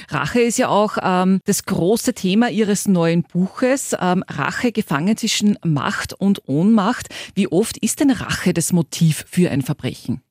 Rache 0.08 0.40
ist 0.40 0.58
ja 0.58 0.68
auch 0.68 0.96
ähm, 1.02 1.40
das 1.44 1.64
große 1.64 2.14
Thema 2.14 2.50
Ihres 2.50 2.86
neuen 2.86 3.22
Buches. 3.22 3.96
Ähm, 4.00 4.24
Rache 4.28 4.72
gefangen 4.72 5.16
zwischen 5.16 5.58
Macht 5.64 6.12
und 6.12 6.48
Ohnmacht. 6.48 7.08
Wie 7.34 7.48
oft 7.48 7.76
ist 7.78 8.00
denn 8.00 8.10
Rache 8.10 8.54
das 8.54 8.72
Motiv 8.72 9.24
für 9.28 9.50
ein 9.50 9.62
Verbrechen? 9.62 10.22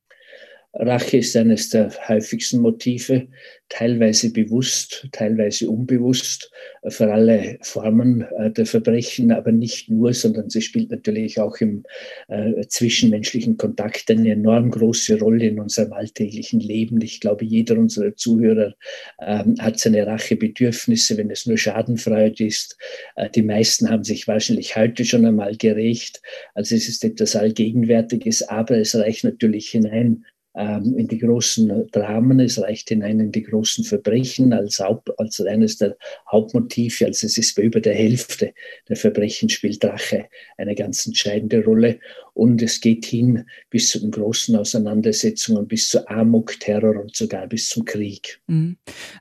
Rache 0.76 1.18
ist 1.18 1.36
eines 1.36 1.70
der 1.70 1.92
häufigsten 2.08 2.60
Motive, 2.60 3.28
teilweise 3.70 4.34
bewusst, 4.34 5.08
teilweise 5.12 5.70
unbewusst, 5.70 6.52
für 6.88 7.14
alle 7.14 7.58
Formen 7.62 8.26
äh, 8.40 8.52
der 8.52 8.66
Verbrechen, 8.66 9.32
aber 9.32 9.52
nicht 9.52 9.90
nur, 9.90 10.14
sondern 10.14 10.50
sie 10.50 10.62
spielt 10.62 10.90
natürlich 10.90 11.40
auch 11.40 11.58
im 11.58 11.84
äh, 12.28 12.66
zwischenmenschlichen 12.68 13.58
Kontakt 13.58 14.10
eine 14.10 14.32
enorm 14.32 14.72
große 14.72 15.20
Rolle 15.20 15.46
in 15.46 15.60
unserem 15.60 15.94
alltäglichen 15.94 16.60
Leben. 16.60 17.00
Ich 17.02 17.20
glaube, 17.20 17.46
jeder 17.46 17.78
unserer 17.78 18.16
Zuhörer 18.16 18.74
ähm, 19.22 19.56
hat 19.60 19.80
seine 19.80 20.06
Rachebedürfnisse, 20.08 21.18
wenn 21.18 21.30
es 21.30 21.46
nur 21.46 21.58
Schadenfreude 21.58 22.46
ist. 22.46 22.78
Äh, 23.16 23.30
die 23.30 23.44
meisten 23.44 23.90
haben 23.90 24.04
sich 24.04 24.28
wahrscheinlich 24.28 24.76
heute 24.76 25.06
schon 25.06 25.26
einmal 25.26 25.56
gerecht. 25.56 26.22
Also 26.56 26.76
es 26.76 26.90
ist 26.90 27.06
etwas 27.06 27.36
Allgegenwärtiges, 27.36 28.48
aber 28.50 28.78
es 28.78 28.96
reicht 28.96 29.24
natürlich 29.24 29.70
hinein 29.70 30.26
in 30.56 31.08
die 31.08 31.18
großen 31.18 31.88
Dramen, 31.92 32.40
es 32.40 32.62
reicht 32.62 32.90
hinein 32.90 33.20
in 33.20 33.32
die 33.32 33.42
großen 33.42 33.84
Verbrechen 33.84 34.54
als, 34.54 34.80
Haupt, 34.80 35.10
als 35.20 35.42
eines 35.42 35.78
der 35.78 35.98
Hauptmotive. 36.32 37.08
Also 37.08 37.26
es 37.26 37.40
ist 37.40 37.56
bei 37.56 37.64
über 37.64 37.82
der 37.82 37.96
Hälfte 37.96 38.54
der 38.88 38.96
Verbrechen 38.96 39.50
spielt 39.50 39.84
Rache 39.84 40.26
eine 40.58 40.76
ganz 40.76 41.06
entscheidende 41.08 41.64
Rolle 41.64 42.00
und 42.34 42.62
es 42.62 42.82
geht 42.82 43.06
hin 43.06 43.46
bis 43.70 43.90
zu 43.90 44.00
den 44.00 44.12
großen 44.12 44.56
Auseinandersetzungen, 44.56 45.68
bis 45.68 45.90
zu 45.90 46.08
Amok, 46.08 46.60
Terror 46.60 47.00
und 47.02 47.16
sogar 47.16 47.48
bis 47.48 47.70
zum 47.70 47.86
Krieg. 47.86 48.42
Mhm. 48.48 48.78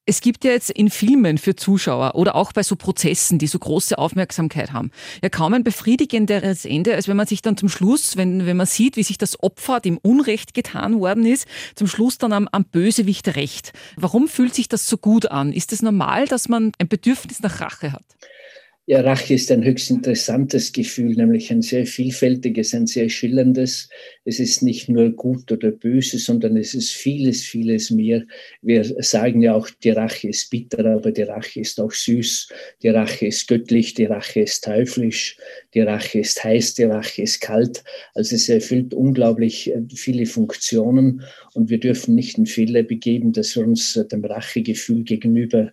Es 0.06 0.20
gibt 0.20 0.44
ja 0.44 0.52
jetzt 0.52 0.70
in 0.70 0.90
Filmen 0.90 1.38
für 1.38 1.54
Zuschauer 1.54 2.14
oder 2.14 2.34
auch 2.34 2.52
bei 2.52 2.62
so 2.62 2.76
Prozessen, 2.76 3.38
die 3.38 3.46
so 3.46 3.58
große 3.58 3.98
Aufmerksamkeit 3.98 4.72
haben, 4.72 4.90
ja 5.22 5.28
kaum 5.28 5.54
ein 5.54 5.64
befriedigenderes 5.64 6.64
Ende, 6.64 6.94
als 6.94 7.08
wenn 7.08 7.16
man 7.16 7.26
sich 7.26 7.42
dann 7.42 7.56
zum 7.56 7.68
Schluss, 7.68 8.16
wenn, 8.16 8.46
wenn 8.46 8.56
man 8.56 8.66
sieht, 8.66 8.96
wie 8.96 9.02
sich 9.02 9.18
das 9.18 9.42
Opfer 9.42 9.80
dem 9.80 9.98
Unrecht 9.98 10.54
getan 10.54 10.98
worden 11.00 11.26
ist, 11.26 11.46
zum 11.74 11.86
Schluss 11.86 12.18
dann 12.18 12.32
am, 12.32 12.48
am 12.50 12.64
Bösewicht 12.64 13.36
recht. 13.36 13.72
Warum 13.96 14.28
fühlt 14.28 14.54
sich 14.54 14.68
das 14.68 14.86
so 14.86 14.96
gut 14.96 15.26
an? 15.26 15.52
Ist 15.52 15.72
es 15.72 15.82
normal, 15.82 16.26
dass 16.26 16.48
man 16.48 16.72
ein 16.78 16.88
Bedürfnis 16.88 17.40
nach 17.40 17.60
Rache 17.60 17.92
hat? 17.92 18.04
Ja, 18.84 19.00
Rache 19.02 19.34
ist 19.34 19.48
ein 19.52 19.62
höchst 19.62 19.90
interessantes 19.90 20.72
Gefühl, 20.72 21.14
nämlich 21.14 21.52
ein 21.52 21.62
sehr 21.62 21.86
vielfältiges, 21.86 22.74
ein 22.74 22.88
sehr 22.88 23.08
schillerndes. 23.08 23.88
Es 24.24 24.40
ist 24.40 24.60
nicht 24.60 24.88
nur 24.88 25.10
gut 25.10 25.52
oder 25.52 25.70
böse, 25.70 26.18
sondern 26.18 26.56
es 26.56 26.74
ist 26.74 26.90
vieles, 26.90 27.44
vieles 27.44 27.92
mehr. 27.92 28.24
Wir 28.60 28.82
sagen 28.82 29.40
ja 29.40 29.54
auch, 29.54 29.70
die 29.84 29.90
Rache 29.90 30.30
ist 30.30 30.50
bitter, 30.50 30.84
aber 30.84 31.12
die 31.12 31.22
Rache 31.22 31.60
ist 31.60 31.80
auch 31.80 31.92
süß. 31.92 32.48
Die 32.82 32.88
Rache 32.88 33.26
ist 33.26 33.46
göttlich, 33.46 33.94
die 33.94 34.06
Rache 34.06 34.40
ist 34.40 34.64
teuflisch, 34.64 35.36
die 35.74 35.80
Rache 35.80 36.18
ist 36.18 36.42
heiß, 36.42 36.74
die 36.74 36.84
Rache 36.84 37.22
ist 37.22 37.40
kalt. 37.40 37.84
Also 38.14 38.34
es 38.34 38.48
erfüllt 38.48 38.94
unglaublich 38.94 39.70
äh, 39.70 39.80
viele 39.94 40.26
Funktionen 40.26 41.22
und 41.54 41.70
wir 41.70 41.78
dürfen 41.78 42.16
nicht 42.16 42.36
den 42.36 42.46
Fehler 42.46 42.82
begeben, 42.82 43.32
dass 43.32 43.54
wir 43.54 43.64
uns 43.64 43.94
dem 44.10 44.24
Rachegefühl 44.24 45.04
gegenüber 45.04 45.70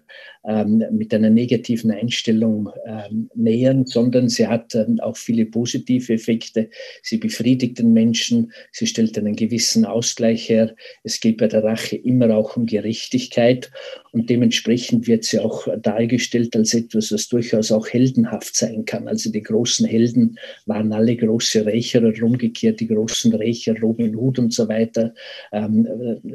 ähm, 0.50 0.84
mit 0.92 1.14
einer 1.14 1.30
negativen 1.30 1.92
Einstellung 1.92 2.72
ähm, 2.88 3.30
nähern, 3.36 3.86
sondern 3.86 4.30
sie 4.30 4.48
hat 4.48 4.74
ähm, 4.74 5.00
auch 5.00 5.16
viele 5.16 5.46
positive 5.46 6.12
Effekte. 6.12 6.72
Sie 7.04 7.18
befriedigt 7.18 7.78
den 7.78 7.94
Menschen, 7.94 8.52
sie 8.72 8.88
stellt 8.88 9.16
einen 9.20 9.36
gewissen 9.36 9.86
Ausgleich 9.86 10.50
her. 10.50 10.76
Es 11.04 11.20
geht 11.20 11.38
bei 11.38 11.48
der 11.48 11.64
Rache 11.64 11.98
immer 11.98 12.36
auch 12.36 12.58
um 12.58 12.66
Gerechtigkeit 12.66 13.70
und 14.12 14.32
dementsprechend 14.32 15.06
wird 15.08 15.24
sie 15.24 15.38
auch 15.38 15.68
dargestellt 15.80 16.56
als 16.56 16.74
etwas, 16.74 17.12
was 17.12 17.28
durchaus 17.28 17.72
auch 17.72 17.88
heldenhaft 17.88 18.56
sein 18.56 18.86
kann. 18.86 19.08
Also 19.08 19.32
die 19.32 19.44
großen 19.44 19.86
Helden 19.86 20.40
waren 20.66 20.92
alle 20.94 21.16
große 21.16 21.64
Rächer 21.68 22.02
oder 22.02 22.24
umgekehrt 22.24 22.80
die 22.80 22.88
großen 22.88 23.36
Rächer, 23.36 23.80
Robin 23.80 24.16
Hood 24.16 24.40
und 24.40 24.52
so 24.52 24.68
weiter, 24.68 25.14
ähm, 25.52 25.88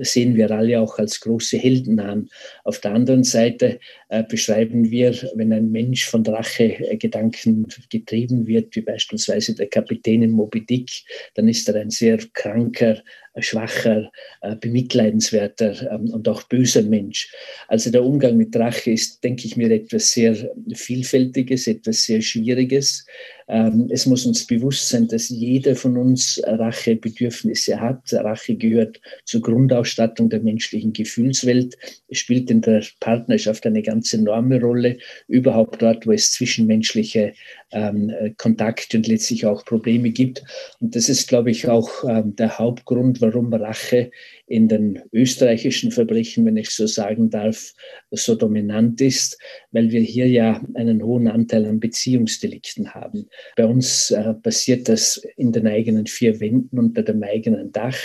sehen 0.02 0.36
wir 0.36 0.52
alle 0.52 0.80
auch 0.80 1.00
als 1.00 1.18
große 1.18 1.56
Helden 1.56 1.98
an. 1.98 2.28
Auf 2.62 2.78
der 2.78 2.92
anderen 2.92 3.24
Seite 3.24 3.80
beschreiben 4.28 4.90
wir, 4.90 5.12
wenn 5.34 5.52
ein 5.52 5.70
Mensch 5.70 6.04
von 6.04 6.24
Rachegedanken 6.24 7.66
getrieben 7.90 8.46
wird, 8.46 8.76
wie 8.76 8.82
beispielsweise 8.82 9.54
der 9.54 9.66
Kapitän 9.66 10.22
in 10.22 10.30
Moby 10.30 10.64
Dick, 10.64 11.04
dann 11.34 11.48
ist 11.48 11.68
er 11.68 11.76
ein 11.76 11.90
sehr 11.90 12.18
kranker, 12.32 13.02
schwacher, 13.38 14.10
äh, 14.42 14.54
bemitleidenswerter 14.56 15.90
ähm, 15.92 16.10
und 16.10 16.28
auch 16.28 16.44
böser 16.44 16.82
Mensch. 16.82 17.32
Also 17.68 17.90
der 17.90 18.04
Umgang 18.04 18.36
mit 18.36 18.54
Rache 18.56 18.92
ist, 18.92 19.24
denke 19.24 19.46
ich 19.46 19.56
mir, 19.56 19.70
etwas 19.70 20.12
sehr 20.12 20.50
Vielfältiges, 20.74 21.66
etwas 21.66 22.04
sehr 22.04 22.20
Schwieriges. 22.20 23.06
Ähm, 23.48 23.88
es 23.90 24.06
muss 24.06 24.24
uns 24.26 24.46
bewusst 24.46 24.88
sein, 24.88 25.08
dass 25.08 25.28
jeder 25.28 25.76
von 25.76 25.96
uns 25.96 26.40
Rachebedürfnisse 26.44 27.80
hat. 27.80 28.12
Rache 28.12 28.56
gehört 28.56 29.00
zur 29.24 29.42
Grundausstattung 29.42 30.30
der 30.30 30.40
menschlichen 30.40 30.92
Gefühlswelt. 30.92 31.76
Es 32.08 32.18
spielt 32.18 32.50
in 32.50 32.62
der 32.62 32.82
Partnerschaft 33.00 33.66
eine 33.66 33.82
ganz 33.82 34.12
enorme 34.14 34.60
Rolle, 34.60 34.98
überhaupt 35.28 35.82
dort, 35.82 36.06
wo 36.06 36.12
es 36.12 36.32
zwischenmenschliche 36.32 37.34
ähm, 37.72 38.12
Kontakte 38.38 38.96
und 38.96 39.06
letztlich 39.08 39.46
auch 39.46 39.64
Probleme 39.64 40.10
gibt. 40.10 40.42
Und 40.80 40.96
das 40.96 41.08
ist, 41.08 41.28
glaube 41.28 41.50
ich, 41.50 41.68
auch 41.68 42.04
ähm, 42.08 42.36
der 42.36 42.58
Hauptgrund, 42.58 43.20
warum 43.20 43.52
Rache 43.52 44.10
in 44.46 44.68
den 44.68 45.02
österreichischen 45.12 45.90
Verbrechen, 45.90 46.44
wenn 46.44 46.56
ich 46.56 46.70
so 46.70 46.86
sagen 46.86 47.30
darf, 47.30 47.72
so 48.10 48.34
dominant 48.34 49.00
ist, 49.00 49.38
weil 49.72 49.90
wir 49.90 50.00
hier 50.00 50.28
ja 50.28 50.62
einen 50.74 51.02
hohen 51.02 51.28
Anteil 51.28 51.64
an 51.66 51.80
Beziehungsdelikten 51.80 52.94
haben. 52.94 53.26
Bei 53.56 53.64
uns 53.66 54.10
äh, 54.10 54.34
passiert 54.34 54.88
das 54.88 55.16
in 55.36 55.52
den 55.52 55.66
eigenen 55.66 56.06
vier 56.06 56.40
Wänden 56.40 56.78
unter 56.78 57.02
dem 57.02 57.22
eigenen 57.22 57.72
Dach, 57.72 57.96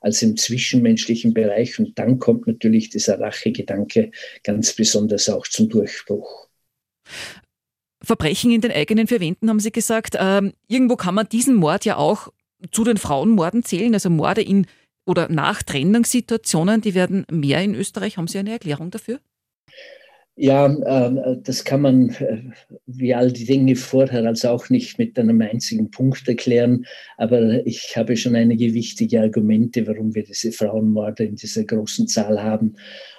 also 0.00 0.26
im 0.26 0.36
zwischenmenschlichen 0.36 1.34
Bereich. 1.34 1.78
Und 1.78 1.98
dann 1.98 2.18
kommt 2.18 2.46
natürlich 2.46 2.90
dieser 2.90 3.20
Rachegedanke 3.20 4.10
ganz 4.42 4.72
besonders 4.74 5.28
auch 5.28 5.46
zum 5.46 5.68
Durchbruch. 5.68 6.48
Verbrechen 8.02 8.52
in 8.52 8.60
den 8.60 8.72
eigenen 8.72 9.06
vier 9.06 9.20
Wänden, 9.20 9.48
haben 9.48 9.60
Sie 9.60 9.72
gesagt. 9.72 10.16
Ähm, 10.18 10.52
irgendwo 10.68 10.96
kann 10.96 11.14
man 11.14 11.28
diesen 11.28 11.56
Mord 11.56 11.84
ja 11.84 11.96
auch 11.96 12.32
zu 12.70 12.84
den 12.84 12.96
Frauenmorden 12.96 13.62
zählen, 13.64 13.94
also 13.94 14.10
Morde 14.10 14.42
in 14.42 14.66
oder 15.06 15.28
nach 15.28 15.62
Trennungssituationen, 15.62 16.80
die 16.80 16.94
werden 16.94 17.24
mehr 17.30 17.62
in 17.62 17.74
Österreich. 17.74 18.16
Haben 18.16 18.26
Sie 18.26 18.38
eine 18.38 18.50
Erklärung 18.50 18.90
dafür? 18.90 19.20
Ja, 20.38 20.66
äh, 20.66 21.38
das 21.42 21.64
kann 21.64 21.80
man 21.80 22.10
äh, 22.10 22.42
wie 22.86 23.14
all 23.14 23.32
die 23.32 23.46
Dinge 23.46 23.74
vorher 23.74 24.26
also 24.26 24.50
auch 24.50 24.68
nicht 24.68 24.98
mit 24.98 25.18
einem 25.18 25.40
einzigen 25.40 25.90
Punkt 25.90 26.28
erklären. 26.28 26.84
Aber 27.16 27.66
ich 27.66 27.96
habe 27.96 28.16
schon 28.18 28.36
einige 28.36 28.74
wichtige 28.74 29.22
Argumente, 29.22 29.86
warum 29.86 30.14
wir 30.14 30.24
diese 30.24 30.52
Frauenmorde 30.52 31.24
in 31.24 31.36
dieser 31.36 31.64
großen 31.64 32.06
Zahl 32.06 32.42
haben. 32.42 32.76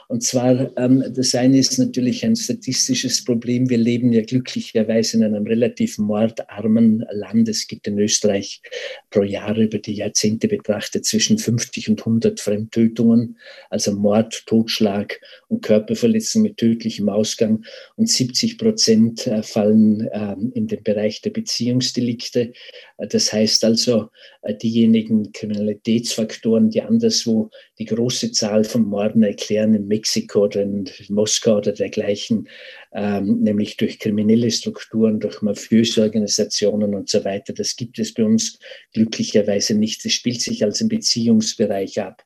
Und 0.10 0.24
zwar, 0.24 0.72
ähm, 0.78 1.04
das 1.14 1.36
eine 1.36 1.58
ist 1.58 1.78
natürlich 1.78 2.24
ein 2.24 2.38
statistisches 2.38 3.26
Problem. 3.26 3.70
Wir 3.70 3.78
leben 3.78 4.14
ja 4.14 4.22
glücklicherweise 4.22 5.18
in 5.18 5.24
einem 5.24 5.46
relativ 5.46 5.98
mordarmen 5.98 7.06
Land. 7.12 7.50
Es 7.50 7.68
gibt 7.68 7.88
in 7.88 8.00
Österreich 8.00 8.62
pro 9.10 9.24
Jahr 9.24 9.58
über 9.58 9.80
die 9.80 9.96
Jahrzehnte 9.96 10.48
betrachtet 10.48 11.06
zwischen 11.06 11.38
50 11.38 11.90
und 11.90 12.00
100 12.00 12.40
Fremdtötungen, 12.40 13.38
also 13.70 13.92
Mord, 13.92 14.46
Totschlag 14.46 15.20
und 15.50 15.62
Körperverletzung 15.62 16.44
mit 16.44 16.56
tödlichem 16.56 17.10
Ausgang. 17.10 17.66
Und 17.98 18.10
70 18.10 18.58
Prozent 18.58 19.28
äh, 19.28 19.44
fallen 19.44 20.08
ähm, 20.14 20.54
in 20.56 20.68
den 20.68 20.84
Bereich 20.84 21.22
der 21.22 21.32
Beziehungsdelikte. 21.32 22.54
Das 22.98 23.34
heißt 23.34 23.66
also, 23.66 24.10
äh, 24.42 24.56
diejenigen 24.56 25.34
Kriminalitätsfaktoren, 25.34 26.70
die 26.70 26.82
anderswo 26.82 27.50
die 27.78 27.86
große 27.86 28.32
Zahl 28.32 28.64
von 28.64 28.84
Morden 28.84 29.24
erklären, 29.24 29.74
in 29.74 29.88
Mexiko 29.98 30.44
oder 30.44 30.62
in 30.62 30.90
Moskau 31.10 31.58
oder 31.58 31.72
dergleichen, 31.72 32.48
ähm, 32.94 33.42
nämlich 33.42 33.78
durch 33.78 34.00
kriminelle 34.00 34.52
Strukturen, 34.52 35.20
durch 35.20 35.42
mafiöse 35.42 36.04
Organisationen 36.04 36.94
und 36.94 37.10
so 37.10 37.26
weiter. 37.26 37.54
Das 37.54 37.76
gibt 37.76 38.00
es 38.00 38.14
bei 38.14 38.24
uns 38.24 38.60
glücklicherweise 38.94 39.74
nicht. 39.74 40.06
Es 40.06 40.14
spielt 40.14 40.42
sich 40.42 40.64
als 40.64 40.82
im 40.82 40.88
Beziehungsbereich 40.88 42.00
ab. 42.00 42.24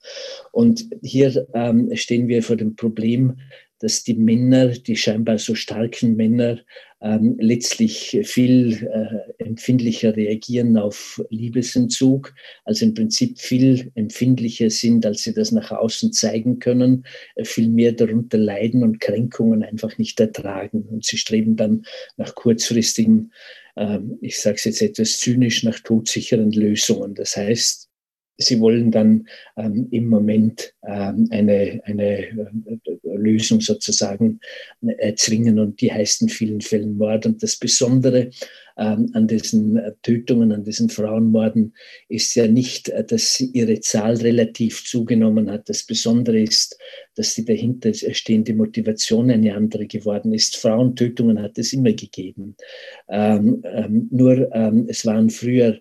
Und 0.52 0.86
hier 1.02 1.48
ähm, 1.54 1.90
stehen 1.96 2.28
wir 2.28 2.44
vor 2.44 2.58
dem 2.58 2.76
Problem, 2.76 3.38
dass 3.80 4.04
die 4.04 4.14
Männer, 4.14 4.68
die 4.68 4.96
scheinbar 4.96 5.40
so 5.40 5.56
starken 5.56 6.16
Männer, 6.16 6.60
ähm, 7.02 7.36
letztlich 7.40 8.20
viel 8.24 8.88
äh, 8.88 9.44
empfindlicher 9.44 10.16
reagieren 10.16 10.78
auf 10.78 11.24
Liebesentzug, 11.30 12.34
also 12.64 12.86
im 12.86 12.94
Prinzip 12.94 13.40
viel 13.40 13.92
empfindlicher 13.96 14.70
sind, 14.70 15.06
als 15.06 15.24
sie 15.24 15.34
das 15.34 15.52
nach 15.52 15.72
außen 15.72 16.14
zeigen 16.14 16.60
können, 16.60 17.06
äh, 17.36 17.44
viel 17.44 17.70
mehr 17.70 17.92
darunter 17.92 18.38
leiden 18.38 18.84
und 18.84 19.00
Kränkungen 19.00 19.64
einfach 19.64 19.98
nicht 19.98 20.20
ertragen. 20.20 20.84
Und 20.84 21.06
sie 21.06 21.18
streben 21.18 21.56
dann 21.56 21.86
nach 22.18 22.36
kurzfristigen, 22.36 23.34
äh, 23.76 24.00
ich 24.22 24.40
sage 24.40 24.58
es 24.58 24.66
jetzt 24.66 24.82
etwas 24.82 25.20
zynisch, 25.20 25.64
nach 25.64 25.80
todsicheren 25.80 26.52
Lösungen. 26.52 27.16
Das 27.16 27.36
heißt, 27.36 27.91
Sie 28.38 28.60
wollen 28.60 28.92
dann 28.92 29.28
ähm, 29.58 29.88
im 29.92 30.08
Moment 30.08 30.74
ähm, 30.84 31.28
eine, 31.30 31.82
eine 31.86 32.18
äh, 32.20 32.80
Lösung 33.04 33.62
sozusagen 33.62 34.40
erzwingen 34.98 35.60
und 35.60 35.82
die 35.82 35.92
heißt 35.92 36.24
in 36.24 36.30
vielen 36.30 36.62
Fällen 36.62 36.98
Mord. 36.98 37.26
Und 37.26 37.44
das 37.44 37.56
Besondere 37.56 38.32
ähm, 38.78 39.12
an 39.14 39.28
diesen 39.28 39.80
Tötungen, 40.02 40.52
an 40.52 40.64
diesen 40.64 40.90
Frauenmorden 40.90 41.76
ist 42.10 42.36
ja 42.36 42.48
nicht, 42.48 42.90
äh, 42.90 43.04
dass 43.04 43.40
ihre 43.40 43.80
Zahl 43.82 44.16
relativ 44.16 44.86
zugenommen 44.86 45.52
hat. 45.52 45.70
Das 45.70 45.84
Besondere 45.84 46.42
ist, 46.42 46.78
dass 47.16 47.36
die 47.36 47.46
dahinterstehende 47.46 48.54
Motivation 48.54 49.30
eine 49.30 49.56
andere 49.56 49.86
geworden 49.86 50.34
ist. 50.34 50.58
Frauentötungen 50.58 51.42
hat 51.42 51.58
es 51.58 51.74
immer 51.74 51.94
gegeben. 51.94 52.56
Ähm, 53.10 53.62
ähm, 53.66 54.08
nur 54.12 54.54
ähm, 54.54 54.86
es 54.88 55.06
waren 55.06 55.30
früher 55.30 55.80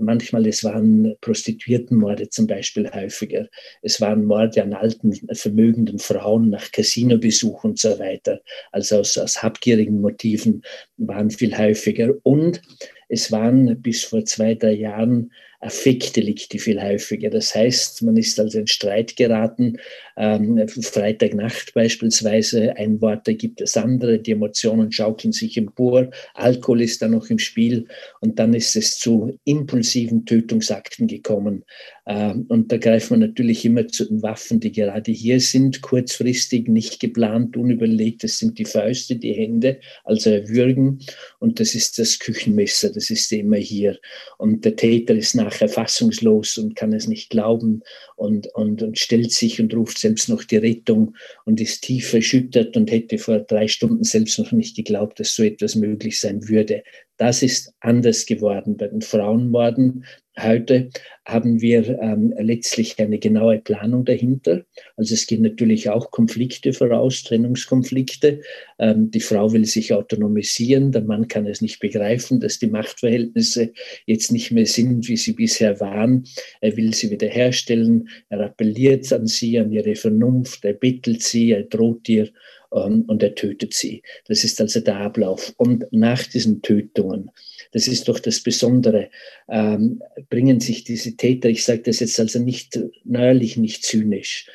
manchmal, 0.00 0.46
es 0.46 0.64
waren 0.64 1.14
Prostituiertenmorde 1.20 2.28
zum 2.30 2.46
Beispiel 2.46 2.90
häufiger. 2.90 3.48
Es 3.82 4.00
waren 4.00 4.24
Morde 4.24 4.62
an 4.62 4.72
alten, 4.72 5.12
vermögenden 5.34 5.98
Frauen 5.98 6.50
nach 6.50 6.70
Casinobesuch 6.72 7.64
und 7.64 7.78
so 7.78 7.98
weiter. 7.98 8.40
Also 8.72 8.98
aus, 9.00 9.18
aus 9.18 9.42
habgierigen 9.42 10.00
Motiven 10.00 10.62
waren 10.96 11.30
viel 11.30 11.56
häufiger. 11.56 12.14
Und 12.22 12.62
es 13.08 13.32
waren 13.32 13.80
bis 13.82 14.04
vor 14.04 14.24
zwei, 14.24 14.54
drei 14.54 14.72
Jahren 14.72 15.32
Affektdelikte 15.60 16.58
viel 16.58 16.80
häufiger. 16.80 17.30
Das 17.30 17.54
heißt, 17.54 18.02
man 18.02 18.16
ist 18.16 18.38
also 18.38 18.60
in 18.60 18.68
Streit 18.68 19.16
geraten, 19.16 19.78
ähm, 20.16 20.66
Freitagnacht 20.68 21.74
beispielsweise, 21.74 22.76
ein 22.76 23.00
Wort 23.00 23.26
ergibt 23.26 23.60
das 23.60 23.76
andere, 23.76 24.20
die 24.20 24.32
Emotionen 24.32 24.92
schaukeln 24.92 25.32
sich 25.32 25.56
empor, 25.56 26.10
Alkohol 26.34 26.82
ist 26.82 27.02
da 27.02 27.08
noch 27.08 27.28
im 27.28 27.38
Spiel 27.38 27.86
und 28.20 28.38
dann 28.38 28.54
ist 28.54 28.76
es 28.76 28.98
zu 28.98 29.38
impulsiven 29.44 30.24
Tötungsakten 30.24 31.08
gekommen. 31.08 31.64
Ähm, 32.08 32.46
und 32.48 32.72
da 32.72 32.78
greift 32.78 33.10
man 33.10 33.20
natürlich 33.20 33.66
immer 33.66 33.86
zu 33.86 34.06
den 34.06 34.22
Waffen, 34.22 34.60
die 34.60 34.72
gerade 34.72 35.12
hier 35.12 35.40
sind, 35.40 35.82
kurzfristig, 35.82 36.66
nicht 36.66 37.00
geplant, 37.00 37.56
unüberlegt. 37.56 38.24
Das 38.24 38.38
sind 38.38 38.58
die 38.58 38.64
Fäuste, 38.64 39.16
die 39.16 39.34
Hände, 39.34 39.78
also 40.04 40.30
Würgen. 40.48 41.00
Und 41.38 41.60
das 41.60 41.74
ist 41.74 41.98
das 41.98 42.18
Küchenmesser, 42.18 42.90
das 42.90 43.10
ist 43.10 43.30
immer 43.32 43.58
hier. 43.58 43.98
Und 44.38 44.64
der 44.64 44.74
Täter 44.74 45.14
ist 45.14 45.34
nachher 45.34 45.68
fassungslos 45.68 46.56
und 46.56 46.74
kann 46.74 46.94
es 46.94 47.06
nicht 47.08 47.28
glauben 47.28 47.82
und, 48.18 48.48
und, 48.54 48.82
und 48.82 48.98
stellt 48.98 49.32
sich 49.32 49.60
und 49.60 49.74
ruft 49.74 49.98
selbst 49.98 50.28
noch 50.28 50.44
die 50.44 50.56
Rettung 50.56 51.14
und 51.44 51.60
ist 51.60 51.82
tief 51.82 52.12
erschüttert 52.12 52.76
und 52.76 52.90
hätte 52.90 53.18
vor 53.18 53.38
drei 53.38 53.68
Stunden 53.68 54.04
selbst 54.04 54.38
noch 54.38 54.52
nicht 54.52 54.76
geglaubt, 54.76 55.20
dass 55.20 55.34
so 55.34 55.42
etwas 55.42 55.74
möglich 55.76 56.20
sein 56.20 56.48
würde. 56.48 56.82
Das 57.16 57.42
ist 57.42 57.72
anders 57.80 58.26
geworden 58.26 58.76
bei 58.76 58.88
den 58.88 59.02
Frauenmorden. 59.02 60.04
Heute 60.38 60.90
haben 61.24 61.60
wir 61.60 61.98
ähm, 62.00 62.32
letztlich 62.38 62.98
eine 62.98 63.18
genaue 63.18 63.58
Planung 63.58 64.04
dahinter. 64.04 64.64
Also 64.98 65.14
es 65.14 65.26
gehen 65.28 65.42
natürlich 65.42 65.88
auch 65.90 66.10
Konflikte 66.10 66.72
voraus, 66.72 67.22
Trennungskonflikte. 67.22 68.40
Ähm, 68.80 69.12
die 69.12 69.20
Frau 69.20 69.52
will 69.52 69.64
sich 69.64 69.92
autonomisieren, 69.92 70.90
der 70.90 71.02
Mann 71.02 71.28
kann 71.28 71.46
es 71.46 71.60
nicht 71.60 71.78
begreifen, 71.78 72.40
dass 72.40 72.58
die 72.58 72.66
Machtverhältnisse 72.66 73.72
jetzt 74.06 74.32
nicht 74.32 74.50
mehr 74.50 74.66
sind, 74.66 75.08
wie 75.08 75.16
sie 75.16 75.34
bisher 75.34 75.78
waren. 75.78 76.24
Er 76.60 76.76
will 76.76 76.92
sie 76.94 77.12
wiederherstellen, 77.12 78.08
er 78.28 78.40
appelliert 78.40 79.12
an 79.12 79.28
sie, 79.28 79.58
an 79.60 79.70
ihre 79.70 79.94
Vernunft, 79.94 80.64
er 80.64 80.74
bettelt 80.74 81.22
sie, 81.22 81.52
er 81.52 81.62
droht 81.62 82.08
ihr 82.08 82.30
ähm, 82.72 83.04
und 83.06 83.22
er 83.22 83.36
tötet 83.36 83.74
sie. 83.74 84.02
Das 84.26 84.42
ist 84.42 84.60
also 84.60 84.80
der 84.80 84.96
Ablauf. 84.96 85.54
Und 85.58 85.86
nach 85.92 86.24
diesen 86.24 86.60
Tötungen, 86.60 87.30
das 87.70 87.86
ist 87.86 88.08
doch 88.08 88.18
das 88.18 88.40
Besondere, 88.40 89.10
ähm, 89.48 90.02
bringen 90.28 90.58
sich 90.58 90.82
diese 90.82 91.16
Täter, 91.16 91.48
ich 91.50 91.64
sage 91.64 91.82
das 91.82 92.00
jetzt 92.00 92.18
also 92.18 92.40
nicht 92.40 92.80
neuerlich, 93.04 93.56
nicht 93.56 93.84
zynisch, 93.84 94.48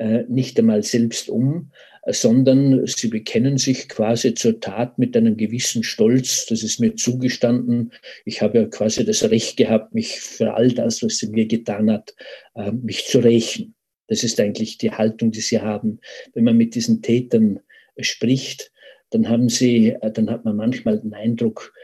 äh, 0.00 0.24
nicht 0.28 0.58
einmal 0.58 0.82
selbst 0.82 1.28
um, 1.28 1.70
sondern 2.06 2.86
sie 2.86 3.08
bekennen 3.08 3.58
sich 3.58 3.86
quasi 3.86 4.32
zur 4.32 4.58
Tat 4.58 4.98
mit 4.98 5.14
einem 5.14 5.36
gewissen 5.36 5.82
Stolz. 5.82 6.46
Das 6.46 6.62
ist 6.62 6.80
mir 6.80 6.96
zugestanden. 6.96 7.92
Ich 8.24 8.40
habe 8.40 8.58
ja 8.58 8.64
quasi 8.64 9.04
das 9.04 9.22
Recht 9.30 9.58
gehabt, 9.58 9.94
mich 9.94 10.18
für 10.20 10.54
all 10.54 10.72
das, 10.72 11.02
was 11.02 11.18
sie 11.18 11.28
mir 11.28 11.46
getan 11.46 11.90
hat, 11.90 12.14
äh, 12.54 12.72
mich 12.72 13.04
zu 13.04 13.18
rächen. 13.18 13.74
Das 14.08 14.24
ist 14.24 14.40
eigentlich 14.40 14.78
die 14.78 14.90
Haltung, 14.90 15.32
die 15.32 15.40
sie 15.40 15.60
haben. 15.60 16.00
Wenn 16.32 16.44
man 16.44 16.56
mit 16.56 16.74
diesen 16.74 17.02
Tätern 17.02 17.60
spricht, 17.98 18.72
dann 19.10 19.28
haben 19.28 19.50
sie, 19.50 19.90
äh, 20.00 20.10
dann 20.10 20.30
hat 20.30 20.46
man 20.46 20.56
manchmal 20.56 20.98
den 20.98 21.12
Eindruck, 21.12 21.74
ähm, 21.74 21.78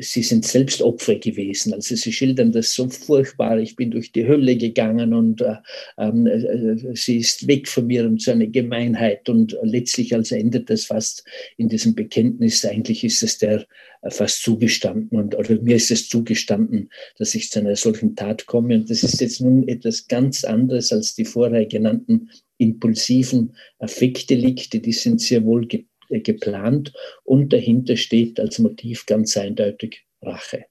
sie 0.00 0.22
sind 0.22 0.44
selbst 0.44 0.80
Opfer 0.80 1.16
gewesen. 1.16 1.74
Also 1.74 1.96
sie 1.96 2.12
schildern 2.12 2.52
das 2.52 2.72
so 2.72 2.88
furchtbar. 2.88 3.58
Ich 3.58 3.74
bin 3.74 3.90
durch 3.90 4.12
die 4.12 4.26
Hölle 4.26 4.56
gegangen 4.56 5.12
und 5.12 5.40
äh, 5.40 5.56
ähm, 5.98 6.26
äh, 6.26 6.94
sie 6.94 7.18
ist 7.18 7.48
weg 7.48 7.68
von 7.68 7.86
mir 7.86 8.04
und 8.06 8.22
so 8.22 8.30
eine 8.30 8.48
Gemeinheit. 8.48 9.28
Und 9.28 9.56
letztlich 9.62 10.14
also 10.14 10.36
endet 10.36 10.70
das 10.70 10.84
fast 10.84 11.24
in 11.56 11.68
diesem 11.68 11.94
Bekenntnis. 11.94 12.64
Eigentlich 12.64 13.02
ist 13.02 13.22
es 13.22 13.38
der 13.38 13.66
äh, 14.02 14.10
fast 14.10 14.42
zugestanden 14.42 15.18
und 15.18 15.34
oder 15.34 15.60
mir 15.60 15.76
ist 15.76 15.90
es 15.90 16.08
zugestanden, 16.08 16.90
dass 17.18 17.34
ich 17.34 17.50
zu 17.50 17.58
einer 17.58 17.74
solchen 17.74 18.14
Tat 18.14 18.46
komme. 18.46 18.76
Und 18.76 18.90
das 18.90 19.02
ist 19.02 19.20
jetzt 19.20 19.40
nun 19.40 19.66
etwas 19.66 20.06
ganz 20.06 20.44
anderes 20.44 20.92
als 20.92 21.16
die 21.16 21.24
vorher 21.24 21.66
genannten 21.66 22.30
impulsiven 22.58 23.54
Affektdelikte. 23.80 24.78
Die 24.78 24.92
sind 24.92 25.20
sehr 25.20 25.44
wohl 25.44 25.66
geprägt 25.66 25.90
äh, 25.90 25.95
geplant 26.10 26.92
und 27.24 27.52
dahinter 27.52 27.96
steht 27.96 28.40
als 28.40 28.58
Motiv 28.58 29.06
ganz 29.06 29.36
eindeutig 29.36 30.04
Rache. 30.22 30.66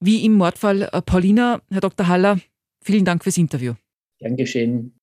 Wie 0.00 0.24
im 0.24 0.34
Mordfall 0.34 0.82
äh, 0.92 1.02
Paulina, 1.02 1.62
Herr 1.70 1.80
Dr. 1.80 2.08
Haller, 2.08 2.38
vielen 2.82 3.04
Dank 3.04 3.24
fürs 3.24 3.38
Interview. 3.38 3.74
Gern 4.18 4.36
geschehen. 4.36 4.98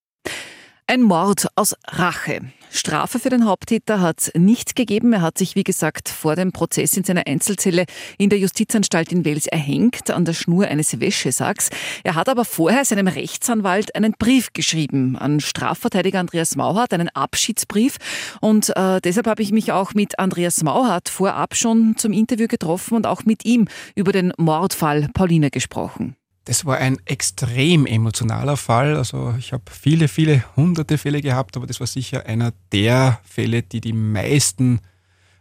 Ein 0.86 1.02
Mord 1.02 1.46
aus 1.56 1.74
Rache. 1.86 2.52
Strafe 2.76 3.20
für 3.20 3.30
den 3.30 3.44
Haupttäter 3.44 4.00
hat 4.00 4.20
es 4.20 4.32
nicht 4.34 4.74
gegeben. 4.74 5.12
Er 5.12 5.22
hat 5.22 5.38
sich, 5.38 5.54
wie 5.54 5.62
gesagt, 5.62 6.08
vor 6.08 6.34
dem 6.34 6.50
Prozess 6.50 6.96
in 6.96 7.04
seiner 7.04 7.24
Einzelzelle 7.24 7.84
in 8.18 8.30
der 8.30 8.40
Justizanstalt 8.40 9.12
in 9.12 9.24
Wels 9.24 9.46
erhängt, 9.46 10.10
an 10.10 10.24
der 10.24 10.32
Schnur 10.32 10.66
eines 10.66 10.98
Wäschesacks. 10.98 11.70
Er 12.02 12.16
hat 12.16 12.28
aber 12.28 12.44
vorher 12.44 12.84
seinem 12.84 13.06
Rechtsanwalt 13.06 13.94
einen 13.94 14.14
Brief 14.18 14.52
geschrieben 14.52 15.16
an 15.16 15.38
Strafverteidiger 15.38 16.18
Andreas 16.18 16.56
Mauhardt, 16.56 16.92
einen 16.92 17.10
Abschiedsbrief. 17.10 17.98
Und 18.40 18.76
äh, 18.76 19.00
deshalb 19.00 19.28
habe 19.28 19.42
ich 19.42 19.52
mich 19.52 19.70
auch 19.70 19.94
mit 19.94 20.18
Andreas 20.18 20.64
Mauhardt 20.64 21.08
vorab 21.08 21.54
schon 21.54 21.96
zum 21.96 22.12
Interview 22.12 22.48
getroffen 22.48 22.94
und 22.94 23.06
auch 23.06 23.24
mit 23.24 23.44
ihm 23.44 23.68
über 23.94 24.10
den 24.10 24.32
Mordfall 24.36 25.08
Pauline 25.14 25.52
gesprochen. 25.52 26.16
Das 26.44 26.66
war 26.66 26.76
ein 26.76 26.98
extrem 27.06 27.86
emotionaler 27.86 28.56
Fall. 28.56 28.96
Also 28.96 29.34
ich 29.38 29.52
habe 29.52 29.64
viele, 29.70 30.08
viele 30.08 30.44
hunderte 30.56 30.98
Fälle 30.98 31.22
gehabt, 31.22 31.56
aber 31.56 31.66
das 31.66 31.80
war 31.80 31.86
sicher 31.86 32.26
einer 32.26 32.52
der 32.70 33.20
Fälle, 33.24 33.62
die 33.62 33.80
die 33.80 33.94
meisten, 33.94 34.80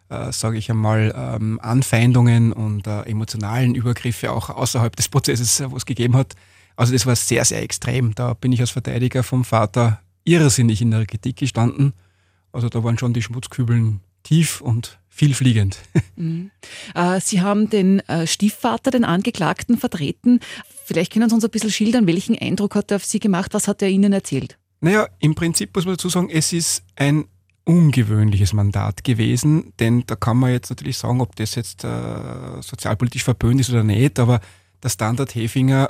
äh, 0.09 0.31
sage 0.31 0.57
ich 0.57 0.71
einmal, 0.71 1.13
ähm, 1.15 1.59
Anfeindungen 1.61 2.53
und 2.53 2.87
äh, 2.87 3.01
emotionalen 3.01 3.75
Übergriffe 3.75 4.31
auch 4.31 4.49
außerhalb 4.49 4.95
des 4.95 5.09
Prozesses, 5.09 5.59
äh, 5.59 5.69
wo 5.69 5.75
es 5.75 5.85
gegeben 5.85 6.15
hat. 6.15 6.35
Also 6.77 6.93
das 6.93 7.05
war 7.05 7.17
sehr, 7.17 7.43
sehr 7.43 7.61
extrem. 7.61 8.15
Da 8.15 8.33
bin 8.33 8.53
ich 8.53 8.61
als 8.61 8.71
Verteidiger 8.71 9.23
vom 9.23 9.43
Vater 9.43 9.99
irrsinnig 10.23 10.81
in 10.81 10.91
der 10.91 11.05
Kritik 11.05 11.35
gestanden. 11.35 11.93
Also 12.53 12.69
da 12.69 12.81
waren 12.83 12.97
schon 12.97 13.13
die 13.13 13.21
Schmutzkübeln 13.21 13.99
tief 14.23 14.61
und 14.61 14.99
vielfliegend. 15.09 15.77
Mhm. 16.15 16.51
Äh, 16.93 17.19
Sie 17.21 17.41
haben 17.41 17.71
den 17.71 17.99
äh, 18.01 18.27
Stiefvater, 18.27 18.91
den 18.91 19.03
Angeklagten, 19.03 19.79
vertreten. 19.79 20.41
Vielleicht 20.85 21.13
können 21.13 21.29
Sie 21.29 21.35
uns 21.35 21.43
ein 21.43 21.51
bisschen 21.51 21.71
schildern, 21.71 22.07
welchen 22.07 22.37
Eindruck 22.37 22.75
hat 22.75 22.91
er 22.91 22.97
auf 22.97 23.05
Sie 23.05 23.19
gemacht? 23.19 23.53
Was 23.53 23.67
hat 23.67 23.81
er 23.81 23.89
Ihnen 23.89 24.13
erzählt? 24.13 24.57
Naja, 24.81 25.07
im 25.19 25.33
Prinzip 25.35 25.75
muss 25.75 25.85
man 25.85 25.95
dazu 25.95 26.09
sagen, 26.09 26.29
es 26.29 26.51
ist 26.51 26.83
ein 26.95 27.25
ungewöhnliches 27.65 28.51
Mandat 28.51 29.05
gewesen, 29.05 29.71
denn 29.79 30.03
da 30.05 30.15
kann 30.15 30.37
man 30.37 30.51
jetzt 30.51 30.69
natürlich 30.69 30.97
sagen, 30.97 31.21
ob 31.21 31.35
das 31.37 31.55
jetzt 31.55 31.85
äh, 31.85 32.61
sozialpolitisch 32.61 33.23
verböhnt 33.23 33.61
ist 33.61 33.69
oder 33.69 33.83
nicht, 33.83 34.19
aber 34.19 34.41
der 34.83 34.89
Standard 34.89 35.33
Hefinger 35.33 35.89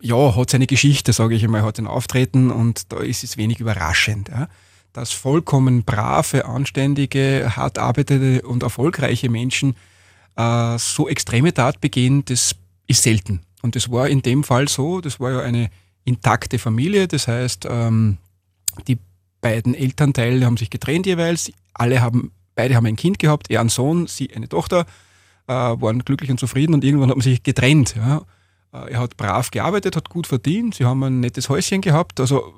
ja, 0.00 0.34
hat 0.34 0.50
seine 0.50 0.66
Geschichte, 0.66 1.12
sage 1.12 1.36
ich 1.36 1.44
einmal, 1.44 1.62
hat 1.62 1.78
ein 1.78 1.86
Auftreten 1.86 2.50
und 2.50 2.92
da 2.92 2.98
ist 2.98 3.22
es 3.22 3.36
wenig 3.36 3.60
überraschend. 3.60 4.28
Ja 4.28 4.48
dass 4.92 5.12
vollkommen 5.12 5.84
brave, 5.84 6.44
anständige, 6.44 7.52
hart 7.56 7.78
arbeitende 7.78 8.42
und 8.42 8.62
erfolgreiche 8.62 9.28
Menschen 9.28 9.74
äh, 10.36 10.78
so 10.78 11.08
extreme 11.08 11.54
Tat 11.54 11.80
begehen, 11.80 12.24
das 12.24 12.54
ist 12.86 13.02
selten. 13.02 13.40
Und 13.62 13.76
das 13.76 13.90
war 13.90 14.08
in 14.08 14.22
dem 14.22 14.44
Fall 14.44 14.68
so, 14.68 15.00
das 15.00 15.20
war 15.20 15.30
ja 15.32 15.40
eine 15.40 15.70
intakte 16.04 16.58
Familie, 16.58 17.08
das 17.08 17.28
heißt, 17.28 17.66
ähm, 17.70 18.18
die 18.88 18.98
beiden 19.40 19.74
Elternteile 19.74 20.44
haben 20.44 20.56
sich 20.56 20.70
getrennt 20.70 21.06
jeweils, 21.06 21.52
alle 21.72 22.00
haben, 22.00 22.32
beide 22.54 22.74
haben 22.74 22.86
ein 22.86 22.96
Kind 22.96 23.18
gehabt, 23.18 23.50
er 23.50 23.60
einen 23.60 23.68
Sohn, 23.68 24.06
sie 24.08 24.34
eine 24.34 24.48
Tochter, 24.48 24.86
äh, 25.46 25.52
waren 25.52 26.00
glücklich 26.00 26.30
und 26.30 26.38
zufrieden 26.38 26.74
und 26.74 26.84
irgendwann 26.84 27.10
hat 27.10 27.16
man 27.16 27.22
sich 27.22 27.42
getrennt. 27.42 27.94
Ja. 27.96 28.22
Äh, 28.72 28.92
er 28.92 29.00
hat 29.00 29.16
brav 29.16 29.50
gearbeitet, 29.50 29.96
hat 29.96 30.08
gut 30.08 30.26
verdient, 30.26 30.74
sie 30.74 30.84
haben 30.84 31.02
ein 31.04 31.20
nettes 31.20 31.48
Häuschen 31.48 31.80
gehabt, 31.80 32.18
also 32.18 32.54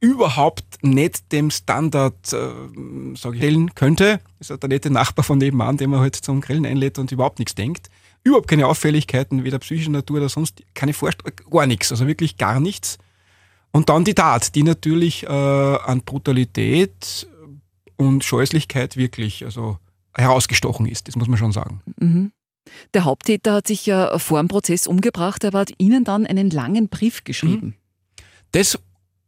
überhaupt 0.00 0.82
nicht 0.82 1.32
dem 1.32 1.50
Standard, 1.50 2.32
äh, 2.32 3.12
ich, 3.12 3.18
stellen 3.18 3.74
könnte. 3.74 4.20
Ist 4.38 4.50
halt 4.50 4.62
der 4.62 4.68
nette 4.68 4.90
Nachbar 4.90 5.24
von 5.24 5.38
nebenan, 5.38 5.76
den 5.76 5.90
man 5.90 6.00
halt 6.00 6.16
zum 6.16 6.40
Grillen 6.40 6.66
einlädt 6.66 6.98
und 6.98 7.12
überhaupt 7.12 7.38
nichts 7.38 7.54
denkt. 7.54 7.88
Überhaupt 8.26 8.48
keine 8.48 8.66
Auffälligkeiten, 8.66 9.44
weder 9.44 9.58
psychischer 9.60 9.90
Natur 9.90 10.18
oder 10.18 10.28
sonst, 10.28 10.62
keine 10.74 10.92
Vorstellung, 10.92 11.32
gar 11.48 11.66
nichts, 11.66 11.92
also 11.92 12.06
wirklich 12.06 12.36
gar 12.36 12.60
nichts. 12.60 12.98
Und 13.70 13.88
dann 13.88 14.04
die 14.04 14.14
Tat, 14.14 14.54
die 14.54 14.62
natürlich 14.62 15.22
äh, 15.24 15.28
an 15.28 16.02
Brutalität 16.02 17.28
und 17.96 18.24
Scheußlichkeit 18.24 18.96
wirklich 18.96 19.44
also 19.44 19.78
herausgestochen 20.14 20.86
ist, 20.86 21.08
das 21.08 21.16
muss 21.16 21.28
man 21.28 21.38
schon 21.38 21.52
sagen. 21.52 21.82
Mhm. 21.98 22.32
Der 22.94 23.04
Haupttäter 23.04 23.54
hat 23.54 23.68
sich 23.68 23.86
ja 23.86 24.18
vor 24.18 24.40
dem 24.40 24.48
Prozess 24.48 24.88
umgebracht, 24.88 25.44
er 25.44 25.52
hat 25.52 25.72
Ihnen 25.78 26.02
dann 26.02 26.26
einen 26.26 26.50
langen 26.50 26.88
Brief 26.88 27.22
geschrieben. 27.22 27.66
Mhm. 27.66 27.74
Das, 28.50 28.78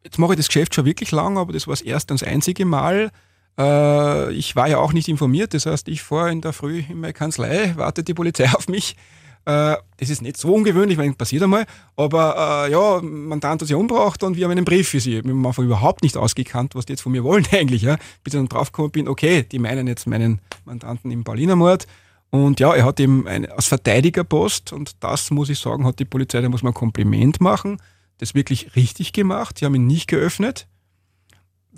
jetzt 0.02 0.18
mache 0.18 0.32
ich 0.32 0.38
das 0.38 0.48
Geschäft 0.48 0.74
schon 0.74 0.86
wirklich 0.86 1.12
lang, 1.12 1.38
aber 1.38 1.52
das 1.52 1.68
war 1.68 1.72
das 1.72 1.82
erste 1.82 2.14
und 2.14 2.20
das 2.20 2.28
einzige 2.28 2.64
Mal. 2.64 3.12
Äh, 3.58 4.32
ich 4.32 4.54
war 4.56 4.68
ja 4.68 4.78
auch 4.78 4.92
nicht 4.92 5.08
informiert, 5.08 5.52
das 5.52 5.66
heißt, 5.66 5.88
ich 5.88 6.02
fahre 6.02 6.30
in 6.30 6.40
der 6.40 6.52
Früh 6.52 6.84
in 6.88 7.00
meine 7.00 7.12
Kanzlei, 7.12 7.74
wartet 7.76 8.08
die 8.08 8.14
Polizei 8.14 8.48
auf 8.54 8.68
mich. 8.68 8.96
Äh, 9.44 9.76
das 9.96 10.10
ist 10.10 10.22
nicht 10.22 10.36
so 10.36 10.54
ungewöhnlich, 10.54 10.98
weil 10.98 11.12
passiert 11.14 11.42
einmal, 11.42 11.64
aber 11.96 12.66
äh, 12.66 12.70
ja, 12.70 13.00
Mandant 13.00 13.62
hat 13.62 13.66
sich 13.66 13.74
umgebracht 13.74 14.22
und 14.22 14.36
wir 14.36 14.44
haben 14.44 14.52
einen 14.52 14.64
Brief 14.64 14.90
für 14.90 15.00
sie. 15.00 15.24
Wir 15.24 15.32
haben 15.32 15.46
einfach 15.46 15.62
überhaupt 15.62 16.02
nicht 16.02 16.16
ausgekannt, 16.16 16.74
was 16.74 16.86
die 16.86 16.92
jetzt 16.92 17.00
von 17.00 17.12
mir 17.12 17.24
wollen 17.24 17.46
eigentlich. 17.52 17.82
Ja. 17.82 17.96
Bis 18.22 18.34
ich 18.34 18.40
dann 18.40 18.48
draufgekommen 18.48 18.92
bin, 18.92 19.08
okay, 19.08 19.42
die 19.42 19.58
meinen 19.58 19.86
jetzt 19.86 20.06
meinen 20.06 20.40
Mandanten 20.64 21.10
im 21.10 21.24
Pauliner-Mord. 21.24 21.86
Und 22.30 22.60
ja, 22.60 22.74
er 22.74 22.84
hat 22.84 23.00
eben 23.00 23.26
eine, 23.26 23.50
als 23.50 23.68
Verteidigerpost 23.68 24.74
und 24.74 25.02
das 25.02 25.30
muss 25.30 25.48
ich 25.48 25.58
sagen, 25.58 25.86
hat 25.86 25.98
die 25.98 26.04
Polizei, 26.04 26.42
da 26.42 26.50
muss 26.50 26.62
man 26.62 26.72
ein 26.72 26.74
Kompliment 26.74 27.40
machen, 27.40 27.80
das 28.18 28.34
wirklich 28.34 28.76
richtig 28.76 29.14
gemacht. 29.14 29.58
Sie 29.58 29.64
haben 29.64 29.74
ihn 29.74 29.86
nicht 29.86 30.08
geöffnet. 30.08 30.66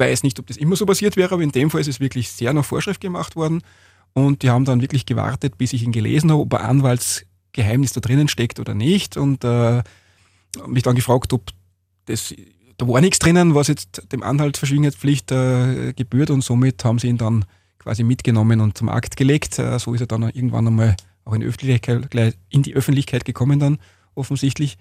Weiß 0.01 0.23
nicht, 0.23 0.39
ob 0.39 0.47
das 0.47 0.57
immer 0.57 0.77
so 0.77 0.87
passiert 0.87 1.19
wäre, 1.19 1.35
aber 1.35 1.43
in 1.43 1.53
dem 1.53 1.69
Fall 1.71 1.83
ist 1.83 1.89
es 1.89 2.01
wirklich 2.01 2.31
sehr 2.31 2.55
nach 2.55 2.65
Vorschrift 2.65 3.03
gemacht 3.03 3.37
worden. 3.37 3.63
Und 4.15 4.43
die 4.43 4.49
haben 4.49 4.65
dann 4.65 4.81
wirklich 4.81 5.05
gewartet, 5.05 5.59
bis 5.59 5.75
ich 5.75 5.83
ihn 5.83 5.93
gelesen 5.93 6.31
habe, 6.31 6.41
ob 6.41 6.55
ein 6.55 6.65
Anwaltsgeheimnis 6.65 7.93
da 7.93 8.01
drinnen 8.01 8.27
steckt 8.27 8.59
oder 8.59 8.73
nicht. 8.73 9.19
Und 9.19 9.45
äh, 9.45 9.83
mich 10.67 10.85
dann 10.85 10.97
gefragt, 10.97 11.35
ob 11.35 11.51
das, 12.07 12.35
da 12.79 12.89
war 12.89 13.03
nichts 13.03 13.19
drinnen, 13.19 13.55
was 13.55 13.69
jetzt 13.69 14.11
dem 14.11 14.23
Anhaltsverschwiegenheitspflicht 14.23 15.31
äh, 15.33 15.93
gebührt. 15.93 16.31
Und 16.31 16.43
somit 16.43 16.83
haben 16.83 16.99
sie 16.99 17.09
ihn 17.09 17.19
dann 17.19 17.45
quasi 17.79 18.03
mitgenommen 18.03 18.63
und 18.63 18.79
zum 18.79 18.89
Akt 18.89 19.19
gelegt. 19.19 19.59
Äh, 19.59 19.79
so 19.79 19.93
ist 19.93 20.01
er 20.01 20.07
dann 20.07 20.23
irgendwann 20.23 20.67
einmal 20.67 20.97
auch 21.27 21.35
in 21.35 21.43
Öffentlichkeit, 21.43 22.09
in 22.49 22.63
die 22.63 22.75
Öffentlichkeit 22.75 23.27
gekommen 23.27 23.61
dann 23.61 23.79
offensichtlich. 24.15 24.79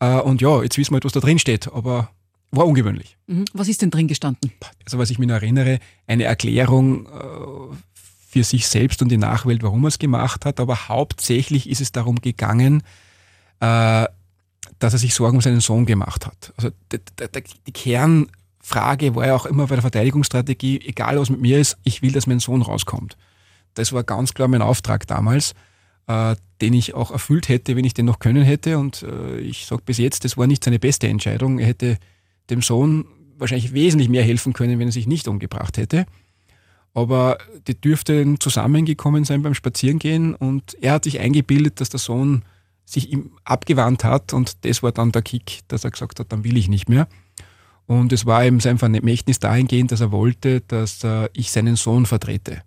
Äh, 0.00 0.18
und 0.20 0.40
ja, 0.40 0.62
jetzt 0.62 0.76
wissen 0.76 0.92
wir, 0.94 1.04
was 1.04 1.12
da 1.12 1.20
drin 1.20 1.38
steht, 1.38 1.72
aber 1.72 2.10
war 2.50 2.66
ungewöhnlich. 2.66 3.16
Mhm. 3.26 3.44
Was 3.52 3.68
ist 3.68 3.82
denn 3.82 3.90
drin 3.90 4.08
gestanden? 4.08 4.52
Also 4.84 4.98
was 4.98 5.10
ich 5.10 5.18
mich 5.18 5.28
noch 5.28 5.36
erinnere, 5.36 5.78
eine 6.06 6.24
Erklärung 6.24 7.06
äh, 7.06 7.76
für 8.28 8.44
sich 8.44 8.68
selbst 8.68 9.02
und 9.02 9.08
die 9.08 9.16
Nachwelt, 9.16 9.62
warum 9.62 9.84
er 9.84 9.88
es 9.88 9.98
gemacht 9.98 10.44
hat, 10.44 10.60
aber 10.60 10.88
hauptsächlich 10.88 11.68
ist 11.68 11.80
es 11.80 11.92
darum 11.92 12.20
gegangen, 12.20 12.82
dass 13.58 14.10
er 14.80 14.98
sich 14.98 15.14
Sorgen 15.14 15.38
um 15.38 15.40
seinen 15.40 15.60
Sohn 15.60 15.86
gemacht 15.86 16.26
hat. 16.26 16.52
Also 16.58 16.68
die, 16.92 16.98
die, 16.98 17.42
die 17.66 17.72
Kern 17.72 18.26
Frage 18.66 19.14
war 19.14 19.28
ja 19.28 19.36
auch 19.36 19.46
immer 19.46 19.68
bei 19.68 19.76
der 19.76 19.82
Verteidigungsstrategie, 19.82 20.80
egal 20.84 21.20
was 21.20 21.30
mit 21.30 21.40
mir 21.40 21.60
ist, 21.60 21.78
ich 21.84 22.02
will, 22.02 22.10
dass 22.10 22.26
mein 22.26 22.40
Sohn 22.40 22.62
rauskommt. 22.62 23.16
Das 23.74 23.92
war 23.92 24.02
ganz 24.02 24.34
klar 24.34 24.48
mein 24.48 24.60
Auftrag 24.60 25.06
damals, 25.06 25.54
äh, 26.08 26.34
den 26.60 26.74
ich 26.74 26.94
auch 26.94 27.12
erfüllt 27.12 27.48
hätte, 27.48 27.76
wenn 27.76 27.84
ich 27.84 27.94
den 27.94 28.06
noch 28.06 28.18
können 28.18 28.42
hätte. 28.42 28.78
Und 28.78 29.04
äh, 29.04 29.38
ich 29.38 29.66
sage 29.66 29.82
bis 29.86 29.98
jetzt, 29.98 30.24
das 30.24 30.36
war 30.36 30.48
nicht 30.48 30.64
seine 30.64 30.80
beste 30.80 31.06
Entscheidung. 31.06 31.60
Er 31.60 31.68
hätte 31.68 31.98
dem 32.50 32.62
Sohn 32.62 33.06
wahrscheinlich 33.38 33.72
wesentlich 33.72 34.08
mehr 34.08 34.22
helfen 34.22 34.52
können, 34.52 34.78
wenn 34.78 34.88
er 34.88 34.92
sich 34.92 35.06
nicht 35.06 35.28
umgebracht 35.28 35.76
hätte. 35.76 36.06
Aber 36.94 37.38
die 37.66 37.78
dürfte 37.78 38.36
zusammengekommen 38.38 39.24
sein 39.24 39.42
beim 39.42 39.54
Spazierengehen 39.54 40.34
und 40.34 40.76
er 40.80 40.92
hat 40.92 41.04
sich 41.04 41.20
eingebildet, 41.20 41.80
dass 41.80 41.90
der 41.90 42.00
Sohn 42.00 42.42
sich 42.86 43.12
ihm 43.12 43.32
abgewandt 43.44 44.04
hat 44.04 44.32
und 44.32 44.64
das 44.64 44.82
war 44.82 44.92
dann 44.92 45.12
der 45.12 45.22
Kick, 45.22 45.60
dass 45.68 45.84
er 45.84 45.90
gesagt 45.90 46.20
hat, 46.20 46.32
dann 46.32 46.44
will 46.44 46.56
ich 46.56 46.68
nicht 46.68 46.88
mehr. 46.88 47.08
Und 47.86 48.12
es 48.12 48.26
war 48.26 48.44
ihm 48.44 48.60
sein 48.60 48.78
Vermächtnis 48.78 49.38
dahingehend, 49.38 49.92
dass 49.92 50.00
er 50.00 50.10
wollte, 50.10 50.62
dass 50.62 51.04
äh, 51.04 51.28
ich 51.34 51.52
seinen 51.52 51.76
Sohn 51.76 52.06
vertrete. 52.06 52.62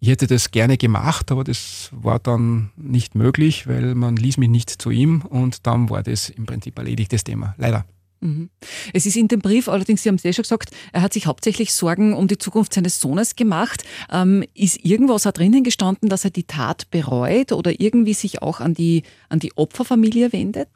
Ich 0.00 0.08
hätte 0.08 0.26
das 0.26 0.50
gerne 0.50 0.76
gemacht, 0.76 1.30
aber 1.32 1.44
das 1.44 1.90
war 1.92 2.18
dann 2.18 2.70
nicht 2.76 3.14
möglich, 3.14 3.66
weil 3.66 3.94
man 3.94 4.16
ließ 4.16 4.36
mich 4.36 4.48
nicht 4.48 4.70
zu 4.70 4.90
ihm 4.90 5.22
und 5.22 5.66
dann 5.66 5.90
war 5.90 6.02
das 6.02 6.28
im 6.28 6.46
Prinzip 6.46 6.78
erledigt, 6.78 7.12
das 7.12 7.24
Thema. 7.24 7.54
Leider. 7.56 7.84
Mhm. 8.20 8.50
Es 8.92 9.06
ist 9.06 9.16
in 9.16 9.28
dem 9.28 9.40
Brief, 9.40 9.68
allerdings, 9.68 10.02
Sie 10.02 10.08
haben 10.08 10.16
es 10.16 10.22
ja 10.22 10.32
schon 10.32 10.42
gesagt, 10.42 10.70
er 10.92 11.02
hat 11.02 11.12
sich 11.12 11.26
hauptsächlich 11.26 11.72
Sorgen 11.72 12.14
um 12.14 12.26
die 12.26 12.38
Zukunft 12.38 12.74
seines 12.74 13.00
Sohnes 13.00 13.36
gemacht. 13.36 13.84
Ähm, 14.10 14.44
ist 14.54 14.84
irgendwas 14.84 15.22
da 15.22 15.32
drinnen 15.32 15.62
gestanden, 15.62 16.08
dass 16.08 16.24
er 16.24 16.30
die 16.30 16.44
Tat 16.44 16.90
bereut 16.90 17.52
oder 17.52 17.80
irgendwie 17.80 18.14
sich 18.14 18.42
auch 18.42 18.60
an 18.60 18.74
die, 18.74 19.04
an 19.28 19.38
die 19.38 19.56
Opferfamilie 19.56 20.32
wendet? 20.32 20.68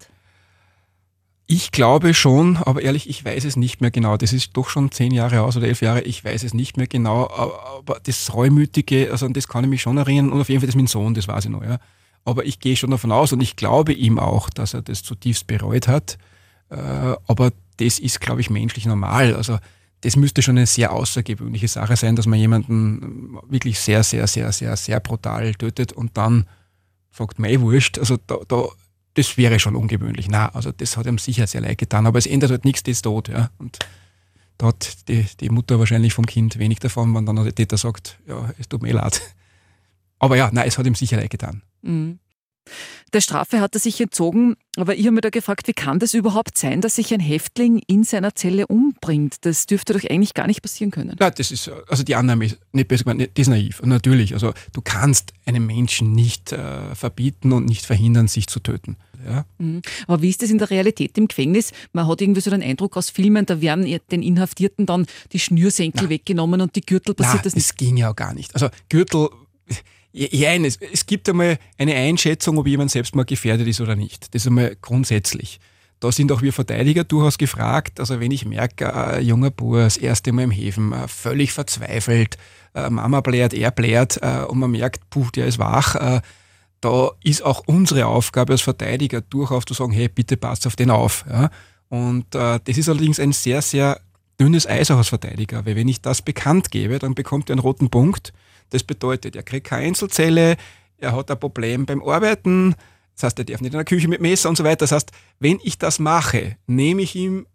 Ich 1.46 1.72
glaube 1.72 2.14
schon, 2.14 2.56
aber 2.56 2.80
ehrlich, 2.82 3.08
ich 3.10 3.24
weiß 3.24 3.44
es 3.44 3.56
nicht 3.56 3.80
mehr 3.80 3.90
genau. 3.90 4.16
Das 4.16 4.32
ist 4.32 4.56
doch 4.56 4.70
schon 4.70 4.90
zehn 4.90 5.12
Jahre 5.12 5.42
aus 5.42 5.56
oder 5.56 5.66
elf 5.66 5.82
Jahre, 5.82 6.00
ich 6.02 6.24
weiß 6.24 6.44
es 6.44 6.54
nicht 6.54 6.76
mehr 6.76 6.86
genau. 6.86 7.28
Aber 7.28 8.00
das 8.04 8.32
Reumütige, 8.32 9.10
also 9.10 9.26
an 9.26 9.32
das 9.32 9.48
kann 9.48 9.64
ich 9.64 9.70
mich 9.70 9.82
schon 9.82 9.98
erinnern. 9.98 10.32
Und 10.32 10.40
auf 10.40 10.48
jeden 10.48 10.60
Fall 10.60 10.68
das 10.68 10.76
mit 10.76 10.86
dem 10.86 10.88
Sohn, 10.88 11.14
das 11.14 11.28
weiß 11.28 11.46
ich 11.46 11.50
noch. 11.50 11.62
Ja. 11.62 11.78
Aber 12.24 12.46
ich 12.46 12.60
gehe 12.60 12.76
schon 12.76 12.90
davon 12.90 13.12
aus 13.12 13.32
und 13.32 13.42
ich 13.42 13.56
glaube 13.56 13.92
ihm 13.92 14.18
auch, 14.18 14.48
dass 14.48 14.74
er 14.74 14.82
das 14.82 15.02
zutiefst 15.02 15.46
bereut 15.46 15.88
hat. 15.88 16.16
Äh, 16.72 17.16
aber 17.26 17.52
das 17.76 17.98
ist, 17.98 18.20
glaube 18.20 18.40
ich, 18.40 18.50
menschlich 18.50 18.86
normal. 18.86 19.34
Also 19.34 19.58
das 20.00 20.16
müsste 20.16 20.42
schon 20.42 20.56
eine 20.56 20.66
sehr 20.66 20.92
außergewöhnliche 20.92 21.68
Sache 21.68 21.96
sein, 21.96 22.16
dass 22.16 22.26
man 22.26 22.38
jemanden 22.38 23.38
wirklich 23.48 23.78
sehr, 23.78 24.02
sehr, 24.02 24.26
sehr, 24.26 24.50
sehr, 24.52 24.76
sehr 24.76 25.00
brutal 25.00 25.54
tötet 25.54 25.92
und 25.92 26.16
dann 26.16 26.46
sagt, 27.10 27.38
mei 27.38 27.60
wurscht. 27.60 27.98
Also 27.98 28.16
da, 28.26 28.38
da 28.48 28.68
das 29.14 29.36
wäre 29.36 29.58
schon 29.58 29.76
ungewöhnlich. 29.76 30.28
Na, 30.28 30.48
also 30.54 30.72
das 30.72 30.96
hat 30.96 31.06
ihm 31.06 31.18
sicher 31.18 31.46
sehr 31.46 31.60
leid 31.60 31.78
getan, 31.78 32.06
aber 32.06 32.18
es 32.18 32.26
ändert 32.26 32.50
halt 32.50 32.64
nichts, 32.64 32.82
das 32.82 32.92
ist 32.92 33.02
tot. 33.02 33.28
Ja. 33.28 33.50
Und 33.58 33.78
da 34.56 34.68
hat 34.68 35.08
die, 35.08 35.26
die 35.40 35.50
Mutter 35.50 35.78
wahrscheinlich 35.78 36.14
vom 36.14 36.24
Kind 36.24 36.58
wenig 36.58 36.78
davon, 36.78 37.14
wenn 37.14 37.26
dann 37.26 37.36
der 37.36 37.54
Täter 37.54 37.76
sagt, 37.76 38.18
ja, 38.26 38.50
es 38.58 38.68
tut 38.68 38.82
mir 38.82 38.94
leid. 38.94 39.20
Aber 40.18 40.36
ja, 40.36 40.50
nein, 40.52 40.66
es 40.66 40.78
hat 40.78 40.86
ihm 40.86 40.94
sicher 40.94 41.16
leid 41.18 41.30
getan. 41.30 41.62
Mhm. 41.82 42.18
Der 43.12 43.20
Strafe 43.20 43.60
hat 43.60 43.74
er 43.74 43.80
sich 43.80 44.00
entzogen, 44.00 44.56
aber 44.76 44.94
ich 44.94 45.04
habe 45.04 45.12
mir 45.12 45.20
da 45.20 45.28
gefragt, 45.28 45.68
wie 45.68 45.74
kann 45.74 45.98
das 45.98 46.14
überhaupt 46.14 46.56
sein, 46.56 46.80
dass 46.80 46.96
sich 46.96 47.12
ein 47.12 47.20
Häftling 47.20 47.82
in 47.86 48.04
seiner 48.04 48.34
Zelle 48.34 48.66
umbringt? 48.66 49.36
Das 49.42 49.66
dürfte 49.66 49.92
doch 49.92 50.02
eigentlich 50.08 50.34
gar 50.34 50.46
nicht 50.46 50.62
passieren 50.62 50.90
können. 50.90 51.16
Nein, 51.18 51.32
das 51.36 51.50
ist, 51.50 51.70
also 51.88 52.02
die 52.02 52.14
Annahme 52.14 52.46
ist 52.46 52.58
nicht 52.72 52.88
besser 52.88 53.04
gemeint, 53.04 53.20
das 53.34 53.42
ist 53.42 53.48
naiv. 53.48 53.80
Und 53.80 53.90
natürlich, 53.90 54.32
also 54.32 54.54
du 54.72 54.80
kannst 54.82 55.32
einem 55.44 55.66
Menschen 55.66 56.12
nicht 56.12 56.52
äh, 56.52 56.94
verbieten 56.94 57.52
und 57.52 57.66
nicht 57.66 57.84
verhindern, 57.84 58.28
sich 58.28 58.46
zu 58.46 58.60
töten. 58.60 58.96
Ja? 59.26 59.44
Mhm. 59.58 59.82
Aber 60.06 60.22
wie 60.22 60.30
ist 60.30 60.42
das 60.42 60.50
in 60.50 60.58
der 60.58 60.70
Realität 60.70 61.16
im 61.18 61.28
Gefängnis? 61.28 61.72
Man 61.92 62.06
hat 62.06 62.20
irgendwie 62.20 62.40
so 62.40 62.50
den 62.50 62.62
Eindruck 62.62 62.96
aus 62.96 63.10
Filmen, 63.10 63.46
da 63.46 63.60
werden 63.60 63.84
den 64.10 64.22
Inhaftierten 64.22 64.86
dann 64.86 65.06
die 65.32 65.38
Schnürsenkel 65.38 66.04
Nein. 66.04 66.10
weggenommen 66.10 66.60
und 66.60 66.74
die 66.76 66.80
Gürtel 66.80 67.14
passiert 67.14 67.36
Nein, 67.36 67.44
das 67.44 67.54
nicht. 67.54 67.68
Das 67.68 67.76
ging 67.76 67.96
ja 67.96 68.10
auch 68.10 68.16
gar 68.16 68.34
nicht. 68.34 68.54
Also 68.54 68.68
Gürtel 68.88 69.28
ja, 70.12 70.52
es, 70.52 70.76
es 70.76 71.06
gibt 71.06 71.28
einmal 71.28 71.58
eine 71.78 71.94
Einschätzung, 71.94 72.58
ob 72.58 72.66
jemand 72.66 72.90
selbst 72.90 73.14
mal 73.14 73.24
gefährdet 73.24 73.66
ist 73.66 73.80
oder 73.80 73.96
nicht. 73.96 74.34
Das 74.34 74.42
ist 74.42 74.46
einmal 74.46 74.76
grundsätzlich. 74.80 75.58
Da 76.00 76.10
sind 76.10 76.32
auch 76.32 76.42
wir 76.42 76.52
Verteidiger 76.52 77.04
durchaus 77.04 77.38
gefragt. 77.38 78.00
Also 78.00 78.18
wenn 78.20 78.32
ich 78.32 78.44
merke, 78.44 78.92
ein 78.92 79.24
junger 79.24 79.50
Bub 79.50 79.76
das 79.76 79.96
erste 79.96 80.32
Mal 80.32 80.42
im 80.42 80.50
Häfen, 80.50 80.92
äh, 80.92 81.06
völlig 81.06 81.52
verzweifelt, 81.52 82.36
äh, 82.74 82.90
Mama 82.90 83.20
blärt, 83.20 83.54
er 83.54 83.70
blärt 83.70 84.18
äh, 84.20 84.44
und 84.48 84.58
man 84.58 84.72
merkt, 84.72 85.08
puh, 85.10 85.30
der 85.34 85.46
ist 85.46 85.58
wach, 85.58 86.20
da 86.80 87.10
ist 87.22 87.42
auch 87.42 87.62
unsere 87.66 88.06
Aufgabe 88.06 88.54
als 88.54 88.62
Verteidiger 88.62 89.20
durchaus 89.20 89.64
zu 89.64 89.74
sagen, 89.74 89.92
hey, 89.92 90.08
bitte 90.08 90.36
passt 90.36 90.66
auf 90.66 90.74
den 90.74 90.90
auf. 90.90 91.24
Und 91.88 92.26
das 92.34 92.60
ist 92.66 92.88
allerdings 92.88 93.20
ein 93.20 93.30
sehr, 93.30 93.62
sehr 93.62 94.00
dünnes 94.40 94.66
Eis 94.66 94.90
auch 94.90 94.96
als 94.96 95.10
Verteidiger, 95.10 95.64
weil 95.64 95.76
wenn 95.76 95.86
ich 95.86 96.00
das 96.00 96.22
bekannt 96.22 96.72
gebe, 96.72 96.98
dann 96.98 97.14
bekommt 97.14 97.50
er 97.50 97.52
einen 97.52 97.60
roten 97.60 97.88
Punkt 97.88 98.32
das 98.72 98.84
bedeutet, 98.84 99.36
er 99.36 99.42
kriegt 99.42 99.66
keine 99.66 99.86
Einzelzelle, 99.86 100.56
er 100.98 101.16
hat 101.16 101.30
ein 101.30 101.38
Problem 101.38 101.86
beim 101.86 102.02
Arbeiten, 102.02 102.74
das 103.14 103.24
heißt, 103.24 103.38
er 103.38 103.44
darf 103.44 103.60
nicht 103.60 103.72
in 103.72 103.78
der 103.78 103.84
Küche 103.84 104.08
mit 104.08 104.20
Messer 104.20 104.48
und 104.48 104.56
so 104.56 104.64
weiter. 104.64 104.78
Das 104.78 104.92
heißt, 104.92 105.10
wenn 105.38 105.58
ich 105.62 105.78
das 105.78 105.98
mache, 105.98 106.56
nehme 106.66 107.02
ich 107.02 107.14
ihm 107.14 107.46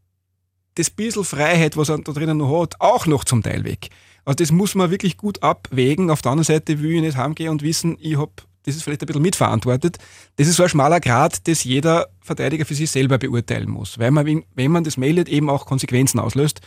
das 0.76 0.90
bisschen 0.90 1.24
Freiheit, 1.24 1.76
was 1.76 1.90
er 1.90 1.98
da 1.98 2.12
drinnen 2.12 2.38
noch 2.38 2.62
hat, 2.62 2.76
auch 2.80 3.08
noch 3.08 3.24
zum 3.24 3.42
Teil 3.42 3.64
weg. 3.64 3.90
Also 4.24 4.36
das 4.36 4.52
muss 4.52 4.76
man 4.76 4.92
wirklich 4.92 5.18
gut 5.18 5.42
abwägen. 5.42 6.12
Auf 6.12 6.22
der 6.22 6.34
anderen 6.34 6.46
Seite 6.46 6.82
will 6.82 6.92
ich 6.92 7.02
nicht 7.02 7.18
heimgehen 7.18 7.50
und 7.50 7.64
wissen, 7.64 7.98
ich 8.00 8.18
habe 8.18 8.34
das 8.64 8.76
ist 8.76 8.84
vielleicht 8.84 9.02
ein 9.02 9.06
bisschen 9.06 9.22
mitverantwortet. 9.22 9.98
Das 10.36 10.46
ist 10.46 10.58
so 10.58 10.64
ein 10.64 10.68
schmaler 10.68 11.00
Grad, 11.00 11.48
das 11.48 11.64
jeder 11.64 12.10
Verteidiger 12.20 12.66
für 12.66 12.76
sich 12.76 12.92
selber 12.92 13.18
beurteilen 13.18 13.70
muss. 13.70 13.98
Weil 13.98 14.12
man, 14.12 14.44
wenn 14.56 14.72
man 14.72 14.84
das 14.84 14.98
meldet, 14.98 15.30
eben 15.30 15.50
auch 15.50 15.66
Konsequenzen 15.66 16.20
auslöst. 16.20 16.60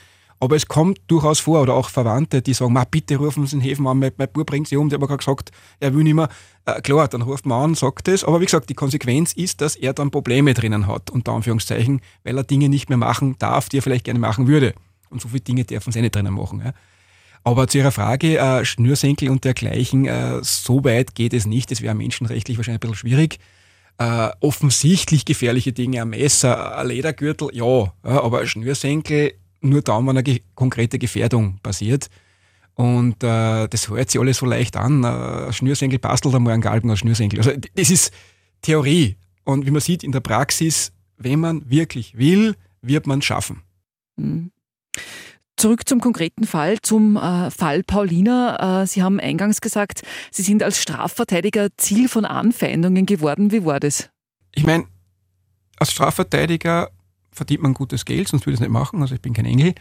Aber 0.42 0.56
es 0.56 0.66
kommt 0.66 1.00
durchaus 1.06 1.38
vor, 1.38 1.60
oder 1.60 1.74
auch 1.74 1.90
Verwandte, 1.90 2.40
die 2.40 2.54
sagen, 2.54 2.74
bitte 2.90 3.16
rufen 3.16 3.46
Sie 3.46 3.56
den 3.56 3.60
Häfen 3.60 3.86
an, 3.86 3.98
mein, 3.98 4.12
mein 4.16 4.28
Bub 4.32 4.46
bringt 4.46 4.68
sie 4.68 4.76
um, 4.78 4.88
der 4.88 4.98
hat 4.98 5.04
aber 5.04 5.18
gesagt, 5.18 5.50
er 5.80 5.94
will 5.94 6.02
nicht 6.02 6.14
mehr. 6.14 6.30
Äh, 6.64 6.80
klar, 6.80 7.08
dann 7.08 7.20
ruft 7.20 7.44
man 7.44 7.62
an, 7.62 7.74
sagt 7.74 8.08
es. 8.08 8.24
Aber 8.24 8.40
wie 8.40 8.46
gesagt, 8.46 8.70
die 8.70 8.74
Konsequenz 8.74 9.34
ist, 9.34 9.60
dass 9.60 9.76
er 9.76 9.92
dann 9.92 10.10
Probleme 10.10 10.54
drinnen 10.54 10.86
hat, 10.86 11.10
unter 11.10 11.32
Anführungszeichen, 11.32 12.00
weil 12.24 12.38
er 12.38 12.44
Dinge 12.44 12.70
nicht 12.70 12.88
mehr 12.88 12.96
machen 12.96 13.36
darf, 13.38 13.68
die 13.68 13.78
er 13.78 13.82
vielleicht 13.82 14.06
gerne 14.06 14.18
machen 14.18 14.46
würde. 14.46 14.74
Und 15.10 15.20
so 15.20 15.28
viele 15.28 15.42
Dinge 15.42 15.64
darf 15.64 15.86
er 15.86 16.00
nicht 16.00 16.14
drinnen 16.14 16.32
machen. 16.32 16.62
Ja. 16.64 16.72
Aber 17.44 17.68
zu 17.68 17.76
Ihrer 17.76 17.92
Frage, 17.92 18.38
äh, 18.38 18.64
Schnürsenkel 18.64 19.28
und 19.28 19.44
dergleichen, 19.44 20.06
äh, 20.06 20.38
so 20.42 20.84
weit 20.84 21.14
geht 21.14 21.34
es 21.34 21.44
nicht. 21.44 21.70
Das 21.70 21.82
wäre 21.82 21.94
menschenrechtlich 21.94 22.56
wahrscheinlich 22.56 22.78
ein 22.78 22.90
bisschen 22.90 23.08
schwierig. 23.08 23.38
Äh, 23.98 24.30
offensichtlich 24.40 25.26
gefährliche 25.26 25.74
Dinge, 25.74 26.00
ein 26.00 26.08
Messer, 26.08 26.78
ein 26.78 26.86
Ledergürtel, 26.86 27.50
ja, 27.52 27.92
ja 28.04 28.22
aber 28.22 28.46
Schnürsenkel 28.46 29.34
nur 29.60 29.82
da, 29.82 29.98
wenn 29.98 30.10
eine 30.10 30.22
ge 30.22 30.42
konkrete 30.54 30.98
Gefährdung 30.98 31.58
passiert. 31.62 32.08
Und 32.74 33.22
äh, 33.22 33.68
das 33.68 33.88
hört 33.88 34.10
sich 34.10 34.20
alles 34.20 34.38
so 34.38 34.46
leicht 34.46 34.76
an. 34.76 35.04
Ein 35.04 35.52
Schnürsenkel 35.52 35.98
bastelt 35.98 36.34
einmal 36.34 36.54
einen 36.54 36.62
Galgen 36.62 36.90
aus 36.90 37.00
Schnürsenkel. 37.00 37.38
Also 37.38 37.52
das 37.74 37.90
ist 37.90 38.12
Theorie. 38.62 39.16
Und 39.44 39.66
wie 39.66 39.70
man 39.70 39.80
sieht 39.80 40.02
in 40.02 40.12
der 40.12 40.20
Praxis, 40.20 40.92
wenn 41.16 41.40
man 41.40 41.68
wirklich 41.68 42.16
will, 42.16 42.56
wird 42.82 43.06
man 43.06 43.18
es 43.18 43.24
schaffen. 43.24 43.62
Mhm. 44.16 44.50
Zurück 45.56 45.86
zum 45.86 46.00
konkreten 46.00 46.46
Fall, 46.46 46.78
zum 46.80 47.16
äh, 47.16 47.50
Fall 47.50 47.82
Paulina. 47.82 48.82
Äh, 48.82 48.86
Sie 48.86 49.02
haben 49.02 49.20
eingangs 49.20 49.60
gesagt, 49.60 50.02
Sie 50.30 50.42
sind 50.42 50.62
als 50.62 50.80
Strafverteidiger 50.80 51.68
Ziel 51.76 52.08
von 52.08 52.24
Anfeindungen 52.24 53.04
geworden. 53.04 53.52
Wie 53.52 53.64
war 53.66 53.78
das? 53.78 54.08
Ich 54.54 54.64
meine, 54.64 54.86
als 55.76 55.92
Strafverteidiger 55.92 56.90
verdient 57.32 57.62
man 57.62 57.74
gutes 57.74 58.04
Geld, 58.04 58.28
sonst 58.28 58.46
würde 58.46 58.54
ich 58.54 58.60
es 58.60 58.60
nicht 58.60 58.72
machen. 58.72 59.02
Also 59.02 59.14
ich 59.14 59.20
bin 59.20 59.32
kein 59.32 59.46
Engel. 59.46 59.74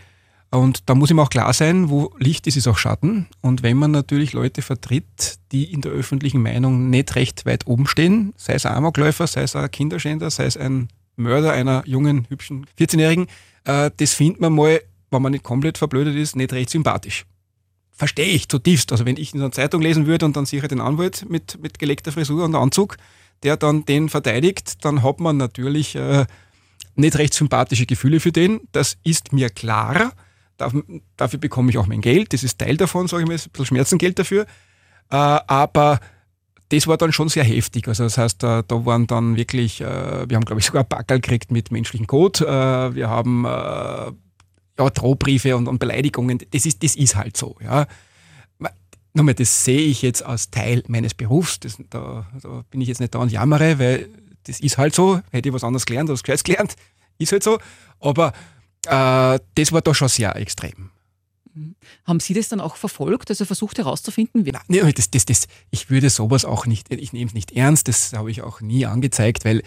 Und 0.52 0.90
da 0.90 0.96
muss 0.96 1.12
ihm 1.12 1.20
auch 1.20 1.30
klar 1.30 1.54
sein, 1.54 1.90
wo 1.90 2.12
Licht 2.18 2.48
ist, 2.48 2.58
ist 2.58 2.68
auch 2.68 2.78
Schatten. 2.78 3.28
Und 3.42 3.62
wenn 3.62 3.78
man 3.78 3.92
natürlich 3.92 4.34
Leute 4.34 4.64
vertritt, 4.64 5.38
die 5.52 5.72
in 5.72 5.82
der 5.82 5.92
öffentlichen 5.92 6.42
Meinung 6.42 6.90
nicht 6.90 7.16
recht 7.16 7.46
weit 7.46 7.68
oben 7.68 7.86
stehen, 7.86 8.34
sei 8.36 8.54
es 8.54 8.66
ein 8.66 8.74
Amokläufer, 8.74 9.28
sei 9.28 9.44
es 9.44 9.56
ein 9.56 9.70
Kinderschänder, 9.70 10.32
sei 10.32 10.46
es 10.46 10.58
ein 10.58 10.90
Mörder 11.18 11.52
einer 11.52 11.84
jungen, 11.86 12.26
hübschen 12.30 12.66
14-Jährigen, 12.80 13.28
äh, 13.66 13.92
das 13.96 14.14
findet 14.14 14.42
man 14.42 14.54
mal 14.54 14.80
wenn 15.12 15.22
man 15.22 15.32
nicht 15.32 15.44
komplett 15.44 15.78
verblödet 15.78 16.16
ist, 16.16 16.36
nicht 16.36 16.54
recht 16.54 16.70
sympathisch. 16.70 17.26
Verstehe 17.92 18.28
ich 18.28 18.48
zutiefst. 18.48 18.92
Also 18.92 19.06
wenn 19.06 19.18
ich 19.18 19.34
in 19.34 19.42
einer 19.42 19.52
Zeitung 19.52 19.82
lesen 19.82 20.06
würde 20.06 20.26
und 20.26 20.38
dann 20.38 20.46
sehe 20.46 20.62
ich 20.62 20.68
den 20.68 20.82
Anwalt 20.82 21.26
mit, 21.30 21.62
mit 21.62 21.80
geleckter 21.80 22.12
Frisur 22.12 22.46
und 22.46 22.56
Anzug, 22.56 22.98
der 23.44 23.58
dann 23.58 23.86
den 23.86 24.10
verteidigt, 24.10 24.86
dann 24.86 25.04
hat 25.04 25.20
man 25.20 25.38
natürlich 25.38 25.96
äh, 25.96 26.26
nicht 27.00 27.18
recht 27.18 27.34
sympathische 27.34 27.86
Gefühle 27.86 28.20
für 28.20 28.32
den. 28.32 28.62
Das 28.72 28.98
ist 29.04 29.34
mir 29.34 29.50
klar. 29.50 30.14
dafür 31.18 31.40
bekomme 31.40 31.70
ich 31.72 31.78
auch 31.78 31.88
mein 31.88 32.02
Geld. 32.02 32.34
Das 32.34 32.44
ist 32.44 32.60
Teil 32.60 32.78
davon, 32.78 33.08
sage 33.08 33.24
ich 33.24 33.28
mal, 33.28 33.36
ein 33.36 33.50
bisschen 33.52 33.66
Schmerzengeld 33.66 34.20
dafür. 34.20 34.44
Äh, 35.10 35.16
aber 35.16 36.00
das 36.70 36.86
war 36.88 36.98
dann 36.98 37.12
schon 37.12 37.30
sehr 37.30 37.44
heftig. 37.44 37.88
Also 37.88 38.04
das 38.04 38.18
heißt, 38.18 38.44
da, 38.44 38.62
da 38.62 38.86
waren 38.86 39.08
dann 39.08 39.36
wirklich, 39.36 39.82
äh, 39.82 40.30
wir 40.30 40.36
haben 40.36 40.46
glaube 40.46 40.60
ich 40.60 40.66
sogar 40.66 40.84
Backel 40.84 41.20
gekriegt 41.20 41.52
mit 41.52 41.72
menschlichem 41.72 42.08
Code. 42.08 42.46
Äh, 42.46 42.96
wir 42.96 43.10
haben 43.10 43.46
äh, 43.46 43.48
ja, 43.48 44.90
Drohbriefe 44.94 45.58
und, 45.58 45.68
und 45.68 45.80
Beleidigungen, 45.80 46.40
das 46.52 46.66
ist, 46.66 46.84
das 46.84 46.96
ist 46.96 47.16
halt 47.16 47.36
so. 47.36 47.56
Ja. 47.62 47.88
Nochmal, 49.14 49.34
das 49.34 49.66
sehe 49.66 49.82
ich 49.82 50.04
jetzt 50.04 50.24
als 50.24 50.52
Teil 50.52 50.84
meines 50.88 51.16
Berufs. 51.16 51.60
Das, 51.60 51.78
da, 51.90 52.28
da, 52.42 52.64
bin 52.70 52.80
ich 52.80 52.88
jetzt 52.88 53.00
nicht 53.00 53.16
da 53.16 53.20
und 53.20 53.32
jammere, 53.32 53.80
weil 53.80 54.08
das 54.46 54.60
ist 54.60 54.78
halt 54.78 54.96
so. 54.96 55.22
Hätte 55.32 55.50
ich 55.50 55.54
was 55.54 55.64
anderes 55.64 55.86
gelernt 55.86 56.10
oder 56.10 56.16
was 56.16 56.24
Gescheites 56.24 56.44
gelernt, 56.44 56.76
ist 57.18 57.32
halt 57.32 57.44
so. 57.44 57.60
Aber 58.00 58.34
äh, 58.86 59.40
das 59.56 59.72
war 59.72 59.82
da 59.82 59.94
schon 59.94 60.10
sehr 60.10 60.36
extrem. 60.36 60.92
Mhm. 61.54 61.76
Haben 62.06 62.20
Sie 62.20 62.34
das 62.34 62.50
dann 62.50 62.62
auch 62.62 62.76
verfolgt, 62.76 63.30
also 63.30 63.46
versucht 63.46 63.78
herauszufinden? 63.78 64.46
Wie? 64.46 64.52
Nein, 64.52 64.94
das, 64.96 65.12
das, 65.12 65.26
das, 65.26 65.48
ich 65.72 65.90
würde 65.90 66.10
sowas 66.10 66.46
auch 66.46 66.66
nicht, 66.66 66.92
ich 66.92 67.14
nehme 67.14 67.28
es 67.28 67.34
nicht 67.34 67.52
ernst, 67.52 67.88
das 67.88 68.14
habe 68.14 68.32
ich 68.32 68.42
auch 68.42 68.62
nie 68.62 68.86
angezeigt, 68.86 69.46
weil 69.46 69.64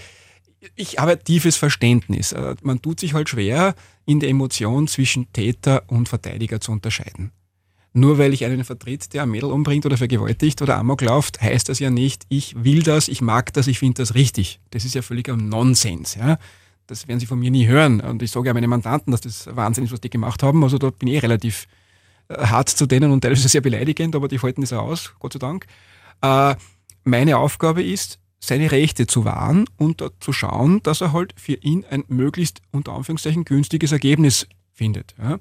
ich 0.77 0.99
habe 0.99 1.12
ein 1.12 1.25
tiefes 1.25 1.57
Verständnis. 1.57 2.33
Äh, 2.33 2.55
man 2.62 2.81
tut 2.81 3.01
sich 3.01 3.14
halt 3.14 3.29
schwer, 3.29 3.75
in 4.07 4.20
der 4.20 4.29
Emotion 4.29 4.89
zwischen 4.89 5.33
Täter 5.33 5.85
und 5.89 6.09
Verteidiger 6.09 6.61
zu 6.61 6.73
unterscheiden. 6.73 7.33
Nur 7.95 8.16
weil 8.16 8.32
ich 8.32 8.45
einen 8.45 8.64
vertritt, 8.64 9.12
der 9.12 9.24
ein 9.24 9.30
Mädel 9.30 9.51
umbringt 9.51 9.84
oder 9.84 9.99
vergewaltigt 9.99 10.62
oder 10.62 10.78
Amok 10.78 11.03
läuft, 11.03 11.43
heißt 11.43 11.68
das 11.68 11.78
ja 11.78 11.90
nicht, 11.90 12.24
ich 12.30 12.64
will 12.64 12.82
das, 12.82 13.09
ich 13.09 13.20
mag 13.20 13.53
das, 13.53 13.66
ich 13.66 13.78
finde 13.78 14.03
das 14.03 14.14
richtig. 14.14 14.61
Das 14.70 14.84
ist 14.84 14.95
ja 14.95 15.03
völliger 15.03 15.36
Nonsens. 15.36 16.14
Ja? 16.14 16.38
Das 16.86 17.07
werden 17.07 17.20
Sie 17.20 17.26
von 17.26 17.38
mir 17.38 17.51
nie 17.51 17.66
hören. 17.66 18.01
Und 18.01 18.22
ich 18.22 18.30
sage 18.30 18.47
ja 18.47 18.55
meinen 18.55 18.70
Mandanten, 18.70 19.11
dass 19.11 19.20
das 19.20 19.49
Wahnsinn 19.55 19.84
ist, 19.84 19.93
was 19.93 20.01
die 20.01 20.09
gemacht 20.09 20.43
haben. 20.43 20.62
Also 20.64 20.78
da 20.78 20.90
bin 20.90 21.09
ich 21.09 21.16
eh 21.16 21.18
relativ 21.18 21.66
äh, 22.28 22.47
hart 22.47 22.70
zu 22.70 22.86
denen 22.86 23.12
und 23.12 23.20
teilweise 23.20 23.49
sehr 23.49 23.61
beleidigend, 23.61 24.16
aber 24.16 24.28
die 24.28 24.38
halten 24.38 24.62
das 24.62 24.72
aus, 24.72 25.12
Gott 25.18 25.34
sei 25.34 25.38
Dank. 25.38 25.66
Äh, 26.22 26.55
meine 27.05 27.36
Aufgabe 27.36 27.82
ist, 27.82 28.18
seine 28.40 28.72
Rechte 28.72 29.07
zu 29.07 29.24
wahren 29.24 29.66
und 29.76 30.03
zu 30.18 30.32
schauen, 30.32 30.82
dass 30.82 31.01
er 31.01 31.12
halt 31.12 31.34
für 31.36 31.55
ihn 31.55 31.84
ein 31.88 32.05
möglichst 32.09 32.61
unter 32.72 32.93
Anführungszeichen 32.93 33.45
günstiges 33.45 33.93
Ergebnis 33.93 34.49
findet. 34.72 35.14
Ja. 35.22 35.38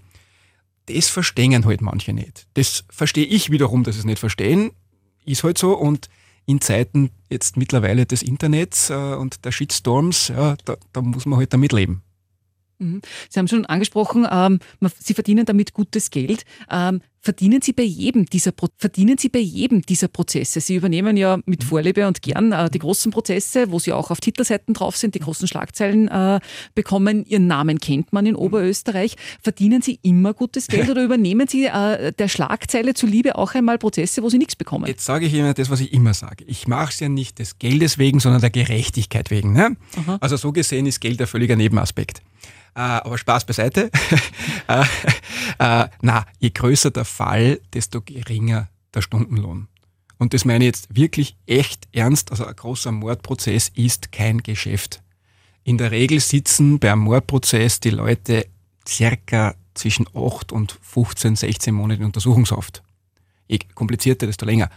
Das 0.93 1.09
verstehen 1.09 1.65
halt 1.65 1.81
manche 1.81 2.13
nicht. 2.13 2.47
Das 2.53 2.83
verstehe 2.89 3.25
ich 3.25 3.49
wiederum, 3.51 3.83
dass 3.83 3.97
es 3.97 4.05
nicht 4.05 4.19
verstehen. 4.19 4.71
Ist 5.25 5.43
halt 5.43 5.57
so 5.57 5.77
und 5.77 6.09
in 6.45 6.61
Zeiten 6.61 7.11
jetzt 7.29 7.57
mittlerweile 7.57 8.05
des 8.05 8.23
Internets 8.23 8.89
äh, 8.89 8.93
und 8.93 9.45
der 9.45 9.51
Shitstorms, 9.51 10.29
ja, 10.29 10.55
da, 10.65 10.77
da 10.93 11.01
muss 11.01 11.25
man 11.25 11.39
halt 11.39 11.53
damit 11.53 11.71
leben. 11.71 12.01
Mhm. 12.81 13.01
Sie 13.29 13.39
haben 13.39 13.47
schon 13.47 13.65
angesprochen, 13.65 14.27
ähm, 14.29 14.59
Sie 14.99 15.13
verdienen 15.13 15.45
damit 15.45 15.73
gutes 15.73 16.09
Geld. 16.09 16.43
Ähm, 16.69 17.01
verdienen 17.21 17.61
Sie 17.61 17.73
bei 17.73 17.83
jedem 17.83 18.25
dieser 18.25 18.51
Pro 18.51 18.67
verdienen 18.77 19.17
Sie 19.17 19.29
bei 19.29 19.39
jedem 19.39 19.83
dieser 19.83 20.07
Prozesse? 20.07 20.59
Sie 20.59 20.75
übernehmen 20.75 21.15
ja 21.15 21.37
mit 21.45 21.63
mhm. 21.63 21.67
Vorliebe 21.67 22.07
und 22.07 22.21
gern 22.21 22.51
äh, 22.51 22.69
die 22.69 22.79
großen 22.79 23.11
Prozesse, 23.11 23.71
wo 23.71 23.79
Sie 23.79 23.93
auch 23.93 24.09
auf 24.09 24.19
Titelseiten 24.19 24.73
drauf 24.73 24.97
sind, 24.97 25.15
die 25.15 25.19
großen 25.19 25.47
Schlagzeilen 25.47 26.07
äh, 26.07 26.39
bekommen. 26.73 27.25
Ihren 27.25 27.47
Namen 27.47 27.79
kennt 27.79 28.11
man 28.11 28.25
in 28.25 28.33
mhm. 28.33 28.39
Oberösterreich. 28.39 29.15
Verdienen 29.41 29.81
Sie 29.81 29.99
immer 30.01 30.33
gutes 30.33 30.67
Geld 30.67 30.89
oder 30.89 31.03
übernehmen 31.03 31.47
Sie 31.47 31.65
äh, 31.65 32.11
der 32.11 32.27
Schlagzeile 32.27 32.95
zuliebe 32.95 33.35
auch 33.35 33.53
einmal 33.53 33.77
Prozesse, 33.77 34.23
wo 34.23 34.29
Sie 34.29 34.39
nichts 34.39 34.55
bekommen? 34.55 34.87
Jetzt 34.87 35.05
sage 35.05 35.27
ich 35.27 35.33
Ihnen 35.33 35.53
das, 35.53 35.69
was 35.69 35.79
ich 35.79 35.93
immer 35.93 36.15
sage. 36.15 36.43
Ich 36.47 36.67
mache 36.67 36.89
es 36.89 36.99
ja 36.99 37.09
nicht 37.09 37.37
des 37.37 37.59
Geldes 37.59 37.99
wegen, 37.99 38.19
sondern 38.19 38.41
der 38.41 38.49
Gerechtigkeit 38.49 39.29
wegen. 39.29 39.53
Ne? 39.53 39.77
Also 40.19 40.37
so 40.37 40.51
gesehen 40.51 40.87
ist 40.87 40.99
Geld 40.99 41.21
ein 41.21 41.27
völliger 41.27 41.55
Nebenaspekt. 41.55 42.21
Äh, 42.75 42.79
aber 42.79 43.17
Spaß 43.17 43.45
beiseite. 43.45 43.91
äh, 44.67 44.83
äh, 45.59 45.87
na, 46.01 46.25
je 46.39 46.49
größer 46.49 46.91
der 46.91 47.05
Fall, 47.05 47.59
desto 47.73 48.01
geringer 48.01 48.69
der 48.93 49.01
Stundenlohn. 49.01 49.67
Und 50.17 50.33
das 50.33 50.45
meine 50.45 50.65
ich 50.65 50.67
jetzt 50.67 50.95
wirklich 50.95 51.35
echt 51.47 51.87
ernst. 51.91 52.31
Also 52.31 52.45
ein 52.45 52.55
großer 52.55 52.91
Mordprozess 52.91 53.69
ist 53.69 54.11
kein 54.11 54.43
Geschäft. 54.43 55.01
In 55.63 55.77
der 55.77 55.91
Regel 55.91 56.19
sitzen 56.19 56.79
beim 56.79 56.99
Mordprozess 56.99 57.79
die 57.79 57.89
Leute 57.89 58.47
circa 58.87 59.55
zwischen 59.73 60.05
8 60.13 60.51
und 60.51 60.77
15, 60.81 61.35
16 61.35 61.73
Monate 61.73 62.01
in 62.01 62.05
Untersuchungshaft. 62.05 62.83
Je 63.47 63.59
komplizierter, 63.73 64.27
desto 64.27 64.45
länger. 64.45 64.69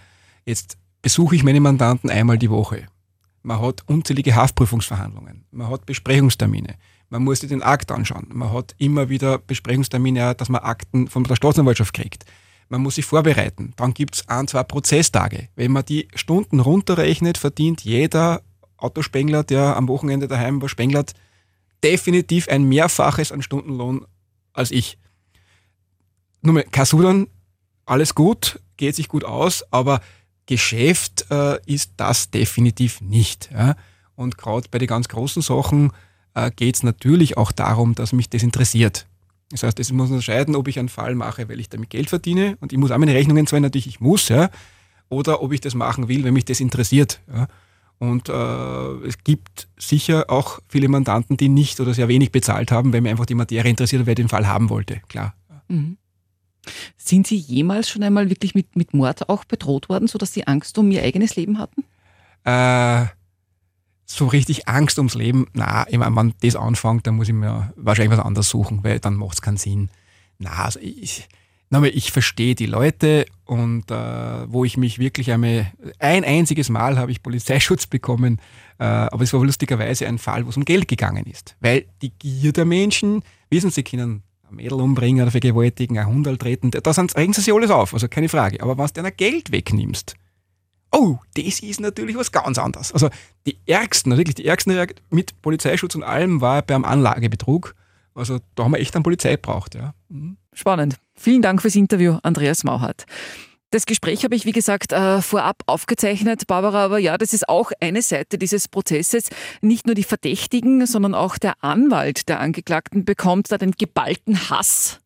Jetzt 0.44 0.78
besuche 1.02 1.36
ich 1.36 1.44
meine 1.44 1.60
Mandanten 1.60 2.10
einmal 2.10 2.38
die 2.38 2.50
Woche. 2.50 2.86
Man 3.42 3.60
hat 3.60 3.82
unzählige 3.86 4.34
Haftprüfungsverhandlungen. 4.34 5.44
Man 5.50 5.68
hat 5.68 5.84
Besprechungstermine. 5.86 6.76
Man 7.14 7.22
muss 7.22 7.38
sich 7.38 7.48
den 7.48 7.62
Akt 7.62 7.92
anschauen. 7.92 8.26
Man 8.32 8.52
hat 8.52 8.74
immer 8.76 9.08
wieder 9.08 9.38
Besprechungstermine, 9.38 10.34
dass 10.34 10.48
man 10.48 10.62
Akten 10.62 11.06
von 11.06 11.22
der 11.22 11.36
Staatsanwaltschaft 11.36 11.94
kriegt. 11.94 12.24
Man 12.68 12.82
muss 12.82 12.96
sich 12.96 13.04
vorbereiten. 13.04 13.72
Dann 13.76 13.94
gibt 13.94 14.16
es 14.16 14.28
ein, 14.28 14.48
zwei 14.48 14.64
Prozesstage. 14.64 15.48
Wenn 15.54 15.70
man 15.70 15.84
die 15.84 16.08
Stunden 16.16 16.58
runterrechnet, 16.58 17.38
verdient 17.38 17.82
jeder 17.82 18.42
Autospengler, 18.78 19.44
der 19.44 19.76
am 19.76 19.86
Wochenende 19.86 20.26
daheim 20.26 20.60
war, 20.60 20.68
spenglert, 20.68 21.12
definitiv 21.84 22.48
ein 22.48 22.64
Mehrfaches 22.64 23.30
an 23.30 23.42
Stundenlohn 23.42 24.04
als 24.52 24.72
ich. 24.72 24.98
Nur 26.42 26.54
mal, 26.54 26.64
Kasudan, 26.64 27.28
alles 27.86 28.16
gut, 28.16 28.58
geht 28.76 28.96
sich 28.96 29.06
gut 29.06 29.22
aus, 29.22 29.62
aber 29.70 30.00
Geschäft 30.46 31.26
äh, 31.30 31.60
ist 31.64 31.92
das 31.96 32.32
definitiv 32.32 33.00
nicht. 33.00 33.50
Ja? 33.52 33.76
Und 34.16 34.36
gerade 34.36 34.66
bei 34.68 34.80
den 34.80 34.88
ganz 34.88 35.06
großen 35.06 35.42
Sachen, 35.42 35.92
äh, 36.34 36.50
geht 36.50 36.76
es 36.76 36.82
natürlich 36.82 37.36
auch 37.36 37.52
darum, 37.52 37.94
dass 37.94 38.12
mich 38.12 38.28
das 38.28 38.42
interessiert. 38.42 39.06
Das 39.50 39.62
heißt, 39.62 39.78
es 39.78 39.92
muss 39.92 40.10
unterscheiden, 40.10 40.56
ob 40.56 40.68
ich 40.68 40.78
einen 40.78 40.88
Fall 40.88 41.14
mache, 41.14 41.48
weil 41.48 41.60
ich 41.60 41.68
damit 41.68 41.90
Geld 41.90 42.08
verdiene 42.08 42.56
und 42.60 42.72
ich 42.72 42.78
muss 42.78 42.90
auch 42.90 42.98
meine 42.98 43.14
Rechnungen 43.14 43.46
zahlen, 43.46 43.62
natürlich 43.62 43.86
ich 43.86 44.00
muss, 44.00 44.28
ja, 44.28 44.50
oder 45.08 45.42
ob 45.42 45.52
ich 45.52 45.60
das 45.60 45.74
machen 45.74 46.08
will, 46.08 46.24
wenn 46.24 46.34
mich 46.34 46.44
das 46.44 46.60
interessiert. 46.60 47.20
Ja. 47.32 47.46
Und 47.98 48.28
äh, 48.28 49.06
es 49.06 49.22
gibt 49.22 49.68
sicher 49.76 50.24
auch 50.28 50.58
viele 50.68 50.88
Mandanten, 50.88 51.36
die 51.36 51.48
nicht 51.48 51.78
oder 51.80 51.94
sehr 51.94 52.08
wenig 52.08 52.32
bezahlt 52.32 52.72
haben, 52.72 52.92
weil 52.92 53.00
mir 53.00 53.10
einfach 53.10 53.26
die 53.26 53.34
Materie 53.34 53.70
interessiert 53.70 54.00
und 54.00 54.06
wer 54.06 54.14
den 54.14 54.28
Fall 54.28 54.48
haben 54.48 54.70
wollte, 54.70 55.00
klar. 55.08 55.34
Mhm. 55.68 55.96
Sind 56.96 57.26
Sie 57.26 57.36
jemals 57.36 57.88
schon 57.88 58.02
einmal 58.02 58.30
wirklich 58.30 58.54
mit, 58.54 58.74
mit 58.74 58.94
Mord 58.94 59.28
auch 59.28 59.44
bedroht 59.44 59.88
worden, 59.88 60.08
sodass 60.08 60.32
Sie 60.32 60.46
Angst 60.46 60.76
um 60.78 60.90
Ihr 60.90 61.02
eigenes 61.02 61.36
Leben 61.36 61.58
hatten? 61.58 61.84
Äh, 62.44 63.06
so 64.06 64.26
richtig 64.26 64.68
Angst 64.68 64.98
ums 64.98 65.14
Leben, 65.14 65.46
na, 65.52 65.86
ich 65.88 65.98
meine, 65.98 66.14
wenn 66.16 66.34
das 66.40 66.56
anfängt, 66.56 67.06
dann 67.06 67.16
muss 67.16 67.28
ich 67.28 67.34
mir 67.34 67.72
wahrscheinlich 67.76 68.16
was 68.16 68.24
anderes 68.24 68.48
suchen, 68.48 68.84
weil 68.84 69.00
dann 69.00 69.14
macht 69.14 69.34
es 69.34 69.42
keinen 69.42 69.56
Sinn. 69.56 69.90
Na, 70.38 70.50
also 70.64 70.80
ich, 70.80 71.28
ich 71.70 72.12
verstehe 72.12 72.54
die 72.54 72.66
Leute 72.66 73.26
und 73.44 73.90
äh, 73.90 73.94
wo 74.52 74.64
ich 74.64 74.76
mich 74.76 74.98
wirklich 74.98 75.30
einmal, 75.32 75.72
ein 75.98 76.24
einziges 76.24 76.68
Mal 76.68 76.98
habe 76.98 77.10
ich 77.10 77.22
Polizeischutz 77.22 77.86
bekommen, 77.88 78.40
äh, 78.78 78.84
aber 78.84 79.22
es 79.22 79.32
war 79.32 79.44
lustigerweise 79.44 80.06
ein 80.06 80.18
Fall, 80.18 80.44
wo 80.44 80.50
es 80.50 80.56
um 80.56 80.64
Geld 80.64 80.88
gegangen 80.88 81.24
ist. 81.26 81.56
Weil 81.60 81.86
die 82.02 82.10
Gier 82.10 82.52
der 82.52 82.64
Menschen, 82.64 83.22
wissen 83.50 83.70
Sie, 83.70 83.82
können 83.82 84.22
ein 84.48 84.56
Mädel 84.56 84.80
umbringen 84.80 85.22
oder 85.22 85.30
vergewaltigen, 85.30 85.98
ein 85.98 86.06
Hund 86.06 86.26
treten, 86.38 86.70
da 86.70 86.90
regen 86.90 87.32
sie 87.32 87.40
sich 87.40 87.54
alles 87.54 87.70
auf, 87.70 87.94
also 87.94 88.08
keine 88.08 88.28
Frage. 88.28 88.62
Aber 88.62 88.76
wenn 88.76 88.86
du 88.86 88.92
deiner 88.92 89.10
Geld 89.10 89.50
wegnimmst, 89.50 90.16
oh, 90.94 91.18
das 91.34 91.60
ist 91.60 91.80
natürlich 91.80 92.16
was 92.16 92.32
ganz 92.32 92.58
anderes. 92.58 92.92
Also 92.92 93.10
die 93.46 93.58
ärgsten, 93.66 94.16
wirklich 94.16 94.36
die 94.36 94.46
ärgsten 94.46 94.86
mit 95.10 95.40
Polizeischutz 95.42 95.94
und 95.94 96.02
allem 96.02 96.40
war 96.40 96.62
beim 96.62 96.84
Anlagebetrug. 96.84 97.74
Also 98.14 98.38
da 98.54 98.64
haben 98.64 98.72
wir 98.72 98.78
echt 98.78 98.94
eine 98.94 99.02
Polizei 99.02 99.36
braucht, 99.36 99.74
ja. 99.74 99.94
Mhm. 100.08 100.36
Spannend. 100.52 100.96
Vielen 101.14 101.42
Dank 101.42 101.60
fürs 101.60 101.74
Interview, 101.74 102.18
Andreas 102.22 102.62
Mauhardt. 102.62 103.06
Das 103.70 103.86
Gespräch 103.86 104.22
habe 104.22 104.36
ich, 104.36 104.46
wie 104.46 104.52
gesagt, 104.52 104.92
äh, 104.92 105.20
vorab 105.20 105.56
aufgezeichnet, 105.66 106.46
Barbara, 106.46 106.84
aber 106.84 106.98
ja, 106.98 107.18
das 107.18 107.32
ist 107.32 107.48
auch 107.48 107.72
eine 107.80 108.02
Seite 108.02 108.38
dieses 108.38 108.68
Prozesses. 108.68 109.30
Nicht 109.62 109.86
nur 109.86 109.96
die 109.96 110.04
Verdächtigen, 110.04 110.86
sondern 110.86 111.12
auch 111.12 111.38
der 111.38 111.54
Anwalt 111.64 112.28
der 112.28 112.38
Angeklagten 112.38 113.04
bekommt 113.04 113.50
da 113.50 113.58
den 113.58 113.72
geballten 113.72 114.48
Hass 114.48 115.00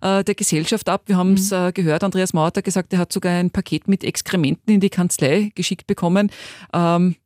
der 0.00 0.34
Gesellschaft 0.34 0.88
ab. 0.88 1.02
Wir 1.06 1.16
haben 1.16 1.34
es 1.34 1.50
mhm. 1.50 1.56
Äh, 1.56 1.72
gehört, 1.72 2.04
Andreas 2.04 2.32
Mauer 2.32 2.46
hat 2.46 2.64
gesagt, 2.64 2.92
er 2.92 2.98
hat 2.98 3.12
sogar 3.12 3.32
ein 3.32 3.50
Paket 3.50 3.88
mit 3.88 4.04
Exkrementen 4.04 4.74
in 4.74 4.80
die 4.80 4.90
Kanzlei 4.90 5.52
geschickt 5.54 5.86
bekommen. 5.86 6.30
Ähm, 6.72 7.16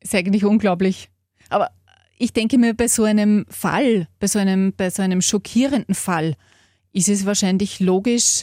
ist 0.00 0.14
eigentlich 0.14 0.44
unglaublich. 0.44 1.08
Aber 1.48 1.70
ich 2.18 2.32
denke 2.32 2.58
mir, 2.58 2.74
bei 2.74 2.88
so 2.88 3.04
einem 3.04 3.46
Fall, 3.48 4.08
bei 4.18 4.26
so 4.26 4.38
einem, 4.38 4.72
bei 4.72 4.90
so 4.90 5.02
einem 5.02 5.22
schockierenden 5.22 5.94
Fall, 5.94 6.36
ist 6.92 7.08
es 7.08 7.26
wahrscheinlich 7.26 7.80
logisch, 7.80 8.42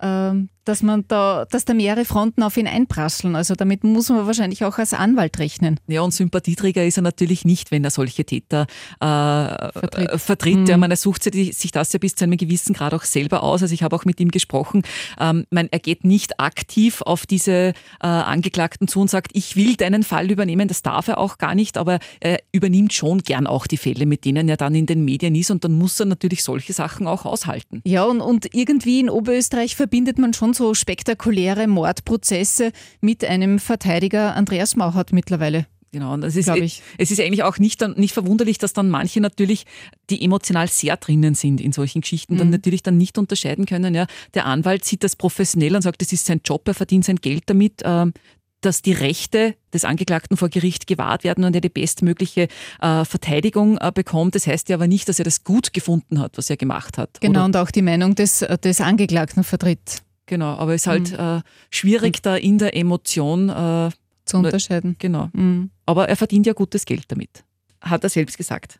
ähm, 0.00 0.48
dass 0.70 0.84
man 0.84 1.04
da, 1.08 1.46
dass 1.50 1.64
da 1.64 1.74
mehrere 1.74 2.04
Fronten 2.04 2.44
auf 2.44 2.56
ihn 2.56 2.68
einprasseln. 2.68 3.34
Also 3.34 3.56
damit 3.56 3.82
muss 3.82 4.08
man 4.08 4.24
wahrscheinlich 4.26 4.64
auch 4.64 4.78
als 4.78 4.94
Anwalt 4.94 5.40
rechnen. 5.40 5.80
Ja, 5.88 6.02
und 6.02 6.14
Sympathieträger 6.14 6.86
ist 6.86 6.96
er 6.96 7.02
natürlich 7.02 7.44
nicht, 7.44 7.72
wenn 7.72 7.82
er 7.82 7.90
solche 7.90 8.24
Täter 8.24 8.68
äh, 9.00 9.04
vertritt. 9.04 10.10
Äh, 10.10 10.18
vertritt. 10.18 10.58
Mhm. 10.58 10.66
Ja, 10.66 10.76
man 10.76 10.94
sucht 10.94 11.24
sich 11.24 11.72
das 11.72 11.92
ja 11.92 11.98
bis 11.98 12.14
zu 12.14 12.24
einem 12.24 12.36
gewissen 12.36 12.72
Grad 12.72 12.94
auch 12.94 13.02
selber 13.02 13.42
aus. 13.42 13.62
Also 13.62 13.74
ich 13.74 13.82
habe 13.82 13.96
auch 13.96 14.04
mit 14.04 14.20
ihm 14.20 14.30
gesprochen. 14.30 14.82
Ähm, 15.18 15.44
man, 15.50 15.66
er 15.72 15.80
geht 15.80 16.04
nicht 16.04 16.38
aktiv 16.38 17.02
auf 17.02 17.26
diese 17.26 17.72
äh, 18.00 18.06
Angeklagten 18.06 18.86
zu 18.86 19.00
und 19.00 19.10
sagt, 19.10 19.32
ich 19.34 19.56
will 19.56 19.74
deinen 19.74 20.04
Fall 20.04 20.30
übernehmen. 20.30 20.68
Das 20.68 20.82
darf 20.82 21.08
er 21.08 21.18
auch 21.18 21.38
gar 21.38 21.56
nicht, 21.56 21.78
aber 21.78 21.98
er 22.20 22.38
übernimmt 22.52 22.92
schon 22.92 23.18
gern 23.18 23.48
auch 23.48 23.66
die 23.66 23.76
Fälle, 23.76 24.06
mit 24.06 24.24
denen 24.24 24.48
er 24.48 24.56
dann 24.56 24.76
in 24.76 24.86
den 24.86 25.04
Medien 25.04 25.34
ist. 25.34 25.50
Und 25.50 25.64
dann 25.64 25.72
muss 25.72 25.98
er 25.98 26.06
natürlich 26.06 26.44
solche 26.44 26.72
Sachen 26.72 27.08
auch 27.08 27.24
aushalten. 27.24 27.82
Ja, 27.84 28.04
und, 28.04 28.20
und 28.20 28.54
irgendwie 28.54 29.00
in 29.00 29.10
Oberösterreich 29.10 29.74
verbindet 29.74 30.16
man 30.18 30.32
schon 30.32 30.54
so 30.54 30.59
so 30.60 30.74
spektakuläre 30.74 31.66
Mordprozesse 31.66 32.72
mit 33.00 33.24
einem 33.24 33.58
Verteidiger 33.58 34.36
Andreas 34.36 34.76
Mauchert 34.76 35.10
mittlerweile. 35.10 35.64
Genau, 35.90 36.12
und 36.12 36.22
es 36.22 36.36
ist, 36.36 36.48
ich. 36.50 36.82
es 36.98 37.10
ist 37.10 37.18
eigentlich 37.18 37.42
auch 37.44 37.56
nicht, 37.56 37.80
nicht 37.96 38.12
verwunderlich, 38.12 38.58
dass 38.58 38.74
dann 38.74 38.90
manche 38.90 39.22
natürlich, 39.22 39.64
die 40.10 40.22
emotional 40.22 40.68
sehr 40.68 40.98
drinnen 40.98 41.34
sind 41.34 41.62
in 41.62 41.72
solchen 41.72 42.02
Geschichten, 42.02 42.36
dann 42.36 42.48
mhm. 42.48 42.52
natürlich 42.52 42.82
dann 42.82 42.98
nicht 42.98 43.16
unterscheiden 43.16 43.64
können. 43.64 43.94
Ja, 43.94 44.06
der 44.34 44.44
Anwalt 44.44 44.84
sieht 44.84 45.02
das 45.02 45.16
professionell 45.16 45.74
und 45.74 45.80
sagt, 45.80 46.02
das 46.02 46.12
ist 46.12 46.26
sein 46.26 46.42
Job, 46.44 46.68
er 46.68 46.74
verdient 46.74 47.06
sein 47.06 47.16
Geld 47.16 47.44
damit, 47.46 47.80
ähm, 47.84 48.12
dass 48.60 48.82
die 48.82 48.92
Rechte 48.92 49.54
des 49.72 49.86
Angeklagten 49.86 50.36
vor 50.36 50.50
Gericht 50.50 50.86
gewahrt 50.86 51.24
werden 51.24 51.44
und 51.44 51.54
er 51.54 51.62
die 51.62 51.70
bestmögliche 51.70 52.48
äh, 52.82 53.06
Verteidigung 53.06 53.78
äh, 53.78 53.90
bekommt. 53.92 54.34
Das 54.34 54.46
heißt 54.46 54.68
ja 54.68 54.76
aber 54.76 54.86
nicht, 54.88 55.08
dass 55.08 55.18
er 55.18 55.24
das 55.24 55.42
gut 55.42 55.72
gefunden 55.72 56.20
hat, 56.20 56.36
was 56.36 56.50
er 56.50 56.58
gemacht 56.58 56.98
hat. 56.98 57.18
Genau, 57.22 57.38
oder? 57.40 57.44
und 57.46 57.56
auch 57.56 57.70
die 57.70 57.80
Meinung 57.80 58.14
des, 58.14 58.44
des 58.62 58.82
Angeklagten 58.82 59.42
vertritt. 59.42 60.02
Genau, 60.30 60.54
aber 60.58 60.74
es 60.74 60.82
ist 60.82 60.86
halt 60.86 61.10
mhm. 61.10 61.18
äh, 61.18 61.40
schwierig, 61.70 62.22
da 62.22 62.36
in 62.36 62.58
der 62.58 62.76
Emotion 62.76 63.48
äh, 63.48 63.90
zu 64.24 64.36
unterscheiden. 64.36 64.94
Genau. 65.00 65.28
Mhm. 65.32 65.70
Aber 65.86 66.08
er 66.08 66.14
verdient 66.14 66.46
ja 66.46 66.52
gutes 66.52 66.84
Geld 66.84 67.06
damit, 67.08 67.42
hat 67.80 68.04
er 68.04 68.10
selbst 68.10 68.38
gesagt. 68.38 68.78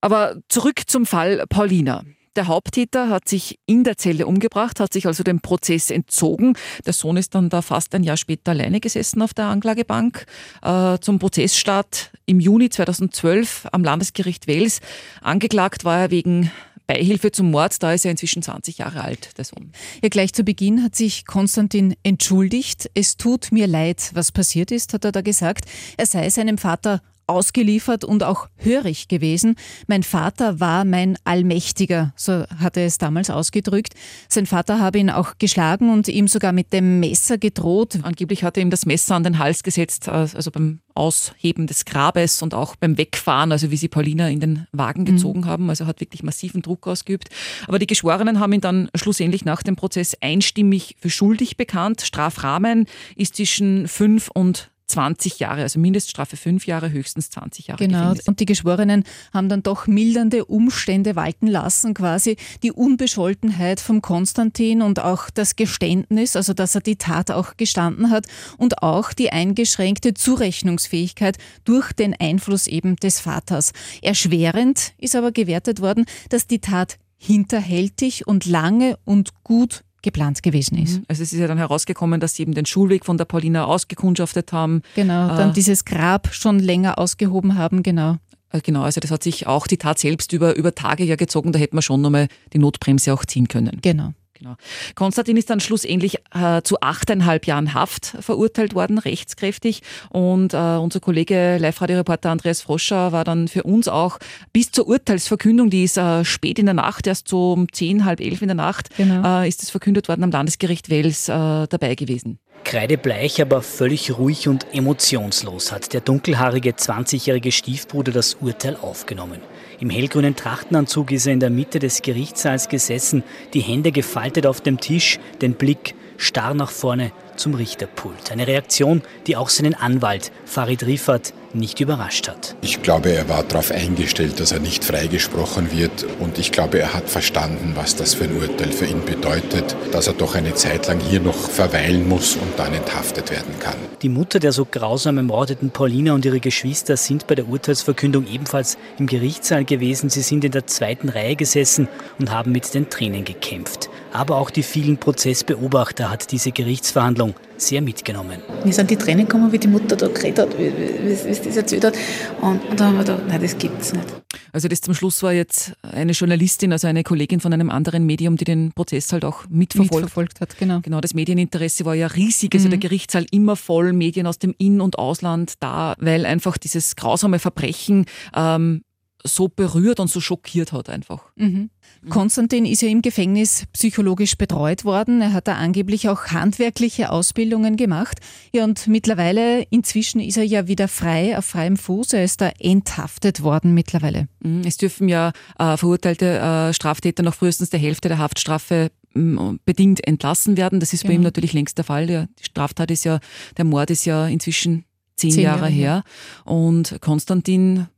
Aber 0.00 0.36
zurück 0.48 0.84
zum 0.86 1.04
Fall 1.04 1.44
Paulina. 1.50 2.04
Der 2.36 2.46
Haupttäter 2.46 3.10
hat 3.10 3.28
sich 3.28 3.58
in 3.66 3.84
der 3.84 3.98
Zelle 3.98 4.26
umgebracht, 4.26 4.80
hat 4.80 4.94
sich 4.94 5.06
also 5.06 5.22
dem 5.22 5.40
Prozess 5.40 5.90
entzogen. 5.90 6.54
Der 6.86 6.94
Sohn 6.94 7.18
ist 7.18 7.34
dann 7.34 7.50
da 7.50 7.60
fast 7.60 7.94
ein 7.94 8.02
Jahr 8.02 8.16
später 8.16 8.52
alleine 8.52 8.80
gesessen 8.80 9.20
auf 9.20 9.34
der 9.34 9.46
Anklagebank. 9.46 10.24
Äh, 10.62 10.96
zum 11.00 11.18
Prozessstart 11.18 12.12
im 12.24 12.40
Juni 12.40 12.70
2012 12.70 13.66
am 13.72 13.84
Landesgericht 13.84 14.46
Wels. 14.46 14.80
Angeklagt 15.20 15.84
war 15.84 15.98
er 15.98 16.10
wegen 16.10 16.50
Beihilfe 16.90 17.30
zum 17.30 17.52
Mord, 17.52 17.80
da 17.84 17.92
ist 17.92 18.04
er 18.04 18.10
inzwischen 18.10 18.42
20 18.42 18.78
Jahre 18.78 19.04
alt, 19.04 19.38
der 19.38 19.44
Sohn. 19.44 19.70
Ja, 20.02 20.08
gleich 20.08 20.32
zu 20.32 20.42
Beginn 20.42 20.82
hat 20.82 20.96
sich 20.96 21.24
Konstantin 21.24 21.94
entschuldigt. 22.02 22.90
Es 22.94 23.16
tut 23.16 23.52
mir 23.52 23.68
leid, 23.68 24.10
was 24.14 24.32
passiert 24.32 24.72
ist, 24.72 24.92
hat 24.92 25.04
er 25.04 25.12
da 25.12 25.20
gesagt. 25.20 25.66
Er 25.96 26.06
sei 26.06 26.28
seinem 26.30 26.58
Vater 26.58 27.00
ausgeliefert 27.30 28.04
und 28.04 28.22
auch 28.22 28.48
hörig 28.56 29.08
gewesen. 29.08 29.56
Mein 29.86 30.02
Vater 30.02 30.60
war 30.60 30.84
mein 30.84 31.16
Allmächtiger, 31.24 32.12
so 32.16 32.44
hat 32.58 32.76
er 32.76 32.86
es 32.86 32.98
damals 32.98 33.30
ausgedrückt. 33.30 33.94
Sein 34.28 34.46
Vater 34.46 34.80
habe 34.80 34.98
ihn 34.98 35.10
auch 35.10 35.34
geschlagen 35.38 35.90
und 35.90 36.08
ihm 36.08 36.28
sogar 36.28 36.52
mit 36.52 36.72
dem 36.72 37.00
Messer 37.00 37.38
gedroht. 37.38 38.00
Angeblich 38.02 38.44
hat 38.44 38.56
er 38.56 38.62
ihm 38.62 38.70
das 38.70 38.84
Messer 38.84 39.14
an 39.14 39.24
den 39.24 39.38
Hals 39.38 39.62
gesetzt, 39.62 40.08
äh, 40.08 40.10
also 40.10 40.50
beim 40.50 40.80
Ausheben 40.94 41.66
des 41.66 41.84
Grabes 41.84 42.42
und 42.42 42.52
auch 42.52 42.76
beim 42.76 42.98
Wegfahren, 42.98 43.52
also 43.52 43.70
wie 43.70 43.76
sie 43.76 43.88
Paulina 43.88 44.28
in 44.28 44.40
den 44.40 44.66
Wagen 44.72 45.02
mhm. 45.02 45.06
gezogen 45.06 45.40
mhm. 45.40 45.46
haben. 45.46 45.70
Also 45.70 45.86
hat 45.86 46.00
wirklich 46.00 46.22
massiven 46.22 46.62
Druck 46.62 46.86
ausgeübt. 46.86 47.28
Aber 47.66 47.78
die 47.78 47.86
Geschworenen 47.86 48.40
haben 48.40 48.52
ihn 48.52 48.60
dann 48.60 48.90
schlussendlich 48.94 49.44
nach 49.44 49.62
dem 49.62 49.76
Prozess 49.76 50.16
einstimmig 50.20 50.96
für 50.98 51.10
schuldig 51.10 51.56
bekannt. 51.56 52.02
Strafrahmen 52.02 52.86
ist 53.16 53.36
zwischen 53.36 53.88
fünf 53.88 54.30
und 54.34 54.70
20 54.90 55.38
Jahre, 55.38 55.62
also 55.62 55.78
Mindeststrafe 55.78 56.36
fünf 56.36 56.66
Jahre, 56.66 56.90
höchstens 56.90 57.30
20 57.30 57.68
Jahre. 57.68 57.78
Genau, 57.78 57.98
Gefängnis. 57.98 58.28
und 58.28 58.40
die 58.40 58.46
Geschworenen 58.46 59.04
haben 59.32 59.48
dann 59.48 59.62
doch 59.62 59.86
mildernde 59.86 60.44
Umstände 60.44 61.16
walten 61.16 61.46
lassen, 61.46 61.94
quasi 61.94 62.36
die 62.62 62.72
Unbescholtenheit 62.72 63.80
vom 63.80 64.02
Konstantin 64.02 64.82
und 64.82 65.00
auch 65.00 65.30
das 65.30 65.56
Geständnis, 65.56 66.36
also 66.36 66.52
dass 66.52 66.74
er 66.74 66.80
die 66.80 66.96
Tat 66.96 67.30
auch 67.30 67.56
gestanden 67.56 68.10
hat 68.10 68.26
und 68.58 68.82
auch 68.82 69.12
die 69.12 69.30
eingeschränkte 69.30 70.14
Zurechnungsfähigkeit 70.14 71.38
durch 71.64 71.92
den 71.92 72.14
Einfluss 72.18 72.66
eben 72.66 72.96
des 72.96 73.20
Vaters. 73.20 73.72
Erschwerend 74.02 74.92
ist 74.98 75.16
aber 75.16 75.32
gewertet 75.32 75.80
worden, 75.80 76.04
dass 76.28 76.46
die 76.46 76.60
Tat 76.60 76.98
hinterhältig 77.16 78.26
und 78.26 78.46
lange 78.46 78.96
und 79.04 79.30
gut 79.44 79.84
geplant 80.02 80.42
gewesen 80.42 80.78
ist. 80.78 80.98
Mhm. 80.98 81.04
Also 81.08 81.22
es 81.22 81.32
ist 81.32 81.38
ja 81.38 81.46
dann 81.46 81.58
herausgekommen, 81.58 82.20
dass 82.20 82.34
sie 82.34 82.42
eben 82.42 82.54
den 82.54 82.66
Schulweg 82.66 83.04
von 83.04 83.18
der 83.18 83.24
Paulina 83.24 83.64
ausgekundschaftet 83.64 84.52
haben. 84.52 84.82
Genau, 84.94 85.28
dann 85.28 85.50
äh, 85.50 85.52
dieses 85.52 85.84
Grab 85.84 86.32
schon 86.32 86.58
länger 86.58 86.98
ausgehoben 86.98 87.56
haben, 87.56 87.82
genau. 87.82 88.16
Äh, 88.50 88.60
genau, 88.60 88.82
also 88.82 89.00
das 89.00 89.10
hat 89.10 89.22
sich 89.22 89.46
auch 89.46 89.66
die 89.66 89.76
Tat 89.76 89.98
selbst 89.98 90.32
über, 90.32 90.56
über 90.56 90.74
Tage 90.74 91.04
ja 91.04 91.16
gezogen, 91.16 91.52
da 91.52 91.58
hätte 91.58 91.74
man 91.74 91.82
schon 91.82 92.00
nochmal 92.00 92.28
die 92.52 92.58
Notbremse 92.58 93.12
auch 93.12 93.24
ziehen 93.24 93.48
können. 93.48 93.78
Genau. 93.82 94.12
Genau. 94.40 94.56
Konstantin 94.94 95.36
ist 95.36 95.50
dann 95.50 95.60
schlussendlich 95.60 96.16
äh, 96.34 96.62
zu 96.62 96.80
achteinhalb 96.80 97.46
Jahren 97.46 97.74
Haft 97.74 98.16
verurteilt 98.20 98.74
worden, 98.74 98.98
rechtskräftig. 98.98 99.82
Und 100.08 100.54
äh, 100.54 100.56
unser 100.56 101.00
Kollege 101.00 101.58
Live-Radio-Reporter 101.58 102.30
Andreas 102.30 102.62
Froscher 102.62 103.12
war 103.12 103.24
dann 103.24 103.48
für 103.48 103.64
uns 103.64 103.86
auch 103.86 104.18
bis 104.52 104.70
zur 104.70 104.88
Urteilsverkündung, 104.88 105.68
die 105.68 105.84
ist 105.84 105.98
äh, 105.98 106.24
spät 106.24 106.58
in 106.58 106.64
der 106.66 106.74
Nacht, 106.74 107.06
erst 107.06 107.28
so 107.28 107.52
um 107.52 107.70
zehn, 107.70 108.06
halb 108.06 108.20
elf 108.20 108.40
in 108.40 108.48
der 108.48 108.54
Nacht, 108.54 108.88
genau. 108.96 109.42
Äh, 109.42 109.48
ist 109.48 109.62
es 109.62 109.68
verkündet 109.68 110.08
worden 110.08 110.24
am 110.24 110.30
Landesgericht 110.30 110.88
Wels 110.88 111.28
äh, 111.28 111.66
dabei 111.68 111.94
gewesen. 111.94 112.38
Kreidebleich, 112.64 113.42
aber 113.42 113.62
völlig 113.62 114.16
ruhig 114.16 114.48
und 114.48 114.66
emotionslos 114.72 115.72
hat 115.72 115.92
der 115.92 116.00
dunkelhaarige 116.00 116.70
20-jährige 116.70 117.52
Stiefbruder 117.52 118.12
das 118.12 118.34
Urteil 118.34 118.76
aufgenommen. 118.76 119.40
Im 119.80 119.88
hellgrünen 119.88 120.36
Trachtenanzug 120.36 121.10
ist 121.10 121.26
er 121.26 121.32
in 121.32 121.40
der 121.40 121.48
Mitte 121.48 121.78
des 121.78 122.02
Gerichtssaals 122.02 122.68
gesessen, 122.68 123.24
die 123.54 123.62
Hände 123.62 123.92
gefaltet 123.92 124.44
auf 124.44 124.60
dem 124.60 124.78
Tisch, 124.78 125.18
den 125.40 125.54
Blick 125.54 125.94
starr 126.18 126.52
nach 126.52 126.70
vorne 126.70 127.12
zum 127.36 127.54
Richterpult. 127.54 128.30
Eine 128.30 128.46
Reaktion, 128.46 129.00
die 129.26 129.36
auch 129.36 129.48
seinen 129.48 129.72
Anwalt 129.72 130.32
Farid 130.44 130.84
Rifat 130.84 131.32
nicht 131.54 131.80
überrascht 131.80 132.28
hat. 132.28 132.54
Ich 132.62 132.82
glaube, 132.82 133.10
er 133.10 133.28
war 133.28 133.42
darauf 133.42 133.70
eingestellt, 133.70 134.40
dass 134.40 134.52
er 134.52 134.60
nicht 134.60 134.84
freigesprochen 134.84 135.72
wird 135.72 136.06
und 136.18 136.38
ich 136.38 136.52
glaube, 136.52 136.78
er 136.78 136.94
hat 136.94 137.08
verstanden, 137.08 137.72
was 137.74 137.96
das 137.96 138.14
für 138.14 138.24
ein 138.24 138.36
Urteil 138.36 138.72
für 138.72 138.86
ihn 138.86 139.04
bedeutet, 139.04 139.76
dass 139.92 140.06
er 140.06 140.14
doch 140.14 140.34
eine 140.34 140.54
Zeit 140.54 140.86
lang 140.86 141.00
hier 141.00 141.20
noch 141.20 141.36
verweilen 141.50 142.08
muss 142.08 142.36
und 142.36 142.58
dann 142.58 142.72
enthaftet 142.74 143.30
werden 143.30 143.58
kann. 143.58 143.74
Die 144.02 144.08
Mutter 144.08 144.38
der 144.38 144.52
so 144.52 144.64
grausam 144.64 145.16
ermordeten 145.16 145.70
Paulina 145.70 146.12
und 146.12 146.24
ihre 146.24 146.40
Geschwister 146.40 146.96
sind 146.96 147.26
bei 147.26 147.34
der 147.34 147.48
Urteilsverkündung 147.48 148.26
ebenfalls 148.26 148.78
im 148.98 149.06
Gerichtssaal 149.06 149.64
gewesen. 149.64 150.10
Sie 150.10 150.22
sind 150.22 150.44
in 150.44 150.52
der 150.52 150.66
zweiten 150.66 151.08
Reihe 151.08 151.36
gesessen 151.36 151.88
und 152.18 152.30
haben 152.30 152.52
mit 152.52 152.72
den 152.74 152.88
Tränen 152.88 153.24
gekämpft. 153.24 153.90
Aber 154.12 154.36
auch 154.36 154.50
die 154.50 154.62
vielen 154.62 154.98
Prozessbeobachter 154.98 156.10
hat 156.10 156.32
diese 156.32 156.50
Gerichtsverhandlung 156.50 157.34
sehr 157.56 157.80
mitgenommen. 157.80 158.38
Mir 158.64 158.72
sind 158.72 158.90
die 158.90 158.96
Tränen 158.96 159.26
gekommen, 159.26 159.52
wie 159.52 159.58
die 159.58 159.68
Mutter 159.68 159.96
da 159.96 160.08
geredet 160.08 160.38
hat, 160.38 160.58
wie, 160.58 160.72
wie, 160.72 161.08
wie 161.08 161.34
sie 161.34 161.42
das 161.44 161.56
erzählt 161.56 161.84
hat. 161.84 161.94
Und, 162.40 162.64
und 162.68 162.80
dann 162.80 162.88
haben 162.88 162.98
wir 162.98 163.04
gedacht, 163.04 163.22
nein, 163.28 163.42
das 163.42 163.56
gibt 163.56 163.80
es 163.80 163.92
nicht. 163.92 164.06
Also 164.52 164.68
das 164.68 164.80
zum 164.80 164.94
Schluss 164.94 165.22
war 165.22 165.32
jetzt 165.32 165.74
eine 165.82 166.12
Journalistin, 166.12 166.72
also 166.72 166.88
eine 166.88 167.04
Kollegin 167.04 167.40
von 167.40 167.52
einem 167.52 167.70
anderen 167.70 168.04
Medium, 168.04 168.36
die 168.36 168.44
den 168.44 168.72
Prozess 168.72 169.12
halt 169.12 169.24
auch 169.24 169.44
mitverfolgt, 169.48 169.94
mitverfolgt 169.94 170.40
hat. 170.40 170.58
Genau. 170.58 170.80
genau, 170.80 171.00
das 171.00 171.14
Medieninteresse 171.14 171.84
war 171.84 171.94
ja 171.94 172.08
riesig, 172.08 172.54
also 172.54 172.66
mhm. 172.66 172.70
der 172.70 172.78
Gerichtssaal 172.80 173.26
immer 173.30 173.54
voll, 173.54 173.92
Medien 173.92 174.26
aus 174.26 174.38
dem 174.38 174.54
In- 174.58 174.80
und 174.80 174.98
Ausland 174.98 175.54
da, 175.60 175.94
weil 175.98 176.26
einfach 176.26 176.58
dieses 176.58 176.96
grausame 176.96 177.38
Verbrechen 177.38 178.06
ähm, 178.34 178.82
so 179.22 179.48
berührt 179.48 180.00
und 180.00 180.08
so 180.08 180.20
schockiert 180.20 180.72
hat 180.72 180.88
einfach. 180.88 181.24
Mhm. 181.36 181.70
Konstantin 182.08 182.64
ist 182.64 182.80
ja 182.82 182.88
im 182.88 183.02
Gefängnis 183.02 183.66
psychologisch 183.72 184.36
betreut 184.36 184.84
worden. 184.84 185.20
Er 185.20 185.32
hat 185.32 185.48
da 185.48 185.56
angeblich 185.56 186.08
auch 186.08 186.26
handwerkliche 186.26 187.10
Ausbildungen 187.10 187.76
gemacht. 187.76 188.18
Ja, 188.52 188.64
und 188.64 188.86
mittlerweile, 188.86 189.62
inzwischen 189.70 190.20
ist 190.20 190.38
er 190.38 190.44
ja 190.44 190.66
wieder 190.66 190.88
frei, 190.88 191.36
auf 191.36 191.44
freiem 191.44 191.76
Fuß. 191.76 192.14
Er 192.14 192.24
ist 192.24 192.40
da 192.40 192.50
enthaftet 192.58 193.42
worden 193.42 193.74
mittlerweile. 193.74 194.28
Mhm. 194.42 194.62
Es 194.64 194.78
dürfen 194.78 195.08
ja 195.08 195.32
äh, 195.58 195.76
verurteilte 195.76 196.38
äh, 196.38 196.72
Straftäter 196.72 197.22
nach 197.22 197.34
frühestens 197.34 197.70
der 197.70 197.80
Hälfte 197.80 198.08
der 198.08 198.18
Haftstrafe 198.18 198.90
bedingt 199.12 200.06
entlassen 200.06 200.56
werden. 200.56 200.78
Das 200.78 200.92
ist 200.92 201.02
genau. 201.02 201.10
bei 201.10 201.14
ihm 201.16 201.22
natürlich 201.22 201.52
längst 201.52 201.76
der 201.78 201.84
Fall. 201.84 202.06
Die 202.06 202.44
Straftat 202.44 202.92
ist 202.92 203.04
ja, 203.04 203.18
der 203.56 203.64
Mord 203.64 203.90
ist 203.90 204.04
ja 204.04 204.28
inzwischen 204.28 204.84
zehn, 205.16 205.32
zehn 205.32 205.42
Jahre, 205.42 205.62
Jahre 205.62 205.72
her. 205.72 206.04
Und 206.44 206.96
Konstantin 207.00 207.88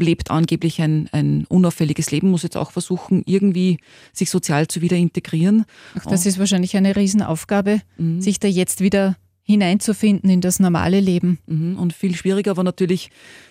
lebt 0.00 0.30
angeblich 0.30 0.80
ein, 0.80 1.08
ein 1.12 1.44
unauffälliges 1.46 2.10
Leben, 2.10 2.30
muss 2.30 2.42
jetzt 2.42 2.56
auch 2.56 2.70
versuchen, 2.70 3.22
irgendwie 3.26 3.78
sich 4.12 4.30
sozial 4.30 4.68
zu 4.68 4.80
wieder 4.80 4.96
integrieren. 4.96 5.64
Ach, 5.98 6.06
das 6.06 6.26
ist 6.26 6.38
wahrscheinlich 6.38 6.76
eine 6.76 6.96
Riesenaufgabe, 6.96 7.80
mhm. 7.98 8.20
sich 8.20 8.38
da 8.40 8.48
jetzt 8.48 8.80
wieder 8.80 9.16
hineinzufinden 9.42 10.28
in 10.28 10.40
das 10.40 10.58
normale 10.60 11.00
Leben. 11.00 11.38
Mhm. 11.46 11.78
Und 11.78 11.92
viel 11.92 12.14
schwieriger 12.14 12.56
war 12.56 12.64
natürlich 12.64 13.10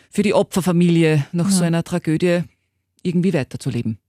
für 0.10 0.24
die 0.24 0.34
Opferfamilie 0.34 1.26
nach 1.32 1.50
ja. 1.50 1.52
so 1.52 1.64
einer 1.64 1.84
Tragödie 1.84 2.41
irgendwie 3.04 3.34
weiterzuleben. 3.34 4.00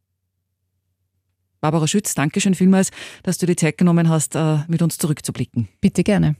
Barbara 1.60 1.86
Schütz, 1.88 2.14
danke 2.14 2.40
schön 2.40 2.54
vielmals, 2.54 2.90
dass 3.22 3.38
du 3.38 3.46
die 3.46 3.56
Zeit 3.56 3.78
genommen 3.78 4.08
hast, 4.08 4.36
äh, 4.36 4.58
mit 4.68 4.82
uns 4.82 4.98
zurückzublicken. 4.98 5.68
Bitte 5.80 6.04
gerne. 6.04 6.36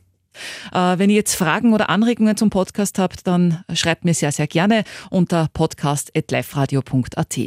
Äh, 0.72 0.98
wenn 0.98 1.10
ihr 1.10 1.16
jetzt 1.16 1.34
Fragen 1.34 1.72
oder 1.74 1.90
Anregungen 1.90 2.36
zum 2.36 2.50
Podcast 2.50 2.98
habt, 2.98 3.26
dann 3.26 3.64
schreibt 3.72 4.04
mir 4.04 4.14
sehr, 4.14 4.32
sehr 4.32 4.46
gerne 4.46 4.84
unter 5.10 5.48
podcast.liferadio.at. 5.52 7.38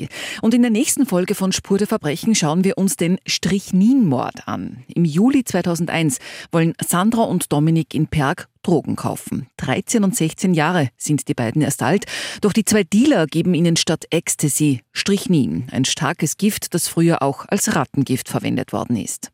Und 0.42 0.54
in 0.54 0.62
der 0.62 0.72
nächsten 0.72 1.06
Folge 1.06 1.36
von 1.36 1.52
Spur 1.52 1.78
der 1.78 1.88
Verbrechen 1.88 2.36
schauen 2.36 2.64
wir 2.64 2.78
uns 2.78 2.98
den 2.98 3.20
Strichnin-Mord 3.28 4.48
an. 4.48 4.84
Im 4.88 5.06
Juli 5.06 5.44
2001 5.44 6.20
wollen 6.52 6.74
Sandra 6.86 7.24
und 7.24 7.52
Dominik 7.52 7.94
in 7.94 8.08
Perg 8.08 8.48
Drogen 8.62 8.96
kaufen. 8.96 9.48
13 9.58 10.04
und 10.04 10.16
16 10.16 10.54
Jahre 10.54 10.90
sind 10.98 11.28
die 11.28 11.34
beiden 11.34 11.62
erst 11.62 11.82
alt, 11.82 12.06
doch 12.42 12.54
die 12.54 12.66
zwei 12.66 12.84
Dealer 12.84 13.26
geben 13.26 13.54
ihnen 13.54 13.78
statt 13.78 14.06
Ecstasy 14.10 14.82
Strichnin, 14.92 15.68
ein 15.72 15.86
starkes 15.86 16.38
Gift, 16.38 16.74
das 16.74 16.88
früher 16.88 17.22
auch 17.22 17.46
als 17.48 17.76
Rattengift 17.76 18.28
verwendet 18.28 18.74
worden 18.74 18.98
ist. 18.98 19.32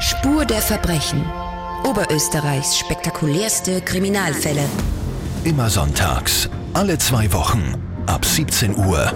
Spur 0.00 0.44
der 0.44 0.60
Verbrechen 0.60 1.24
Oberösterreichs 1.84 2.78
spektakulärste 2.78 3.80
Kriminalfälle. 3.80 4.64
Immer 5.44 5.70
sonntags, 5.70 6.48
alle 6.74 6.98
zwei 6.98 7.32
Wochen, 7.32 7.74
ab 8.06 8.24
17 8.24 8.76
Uhr 8.76 9.12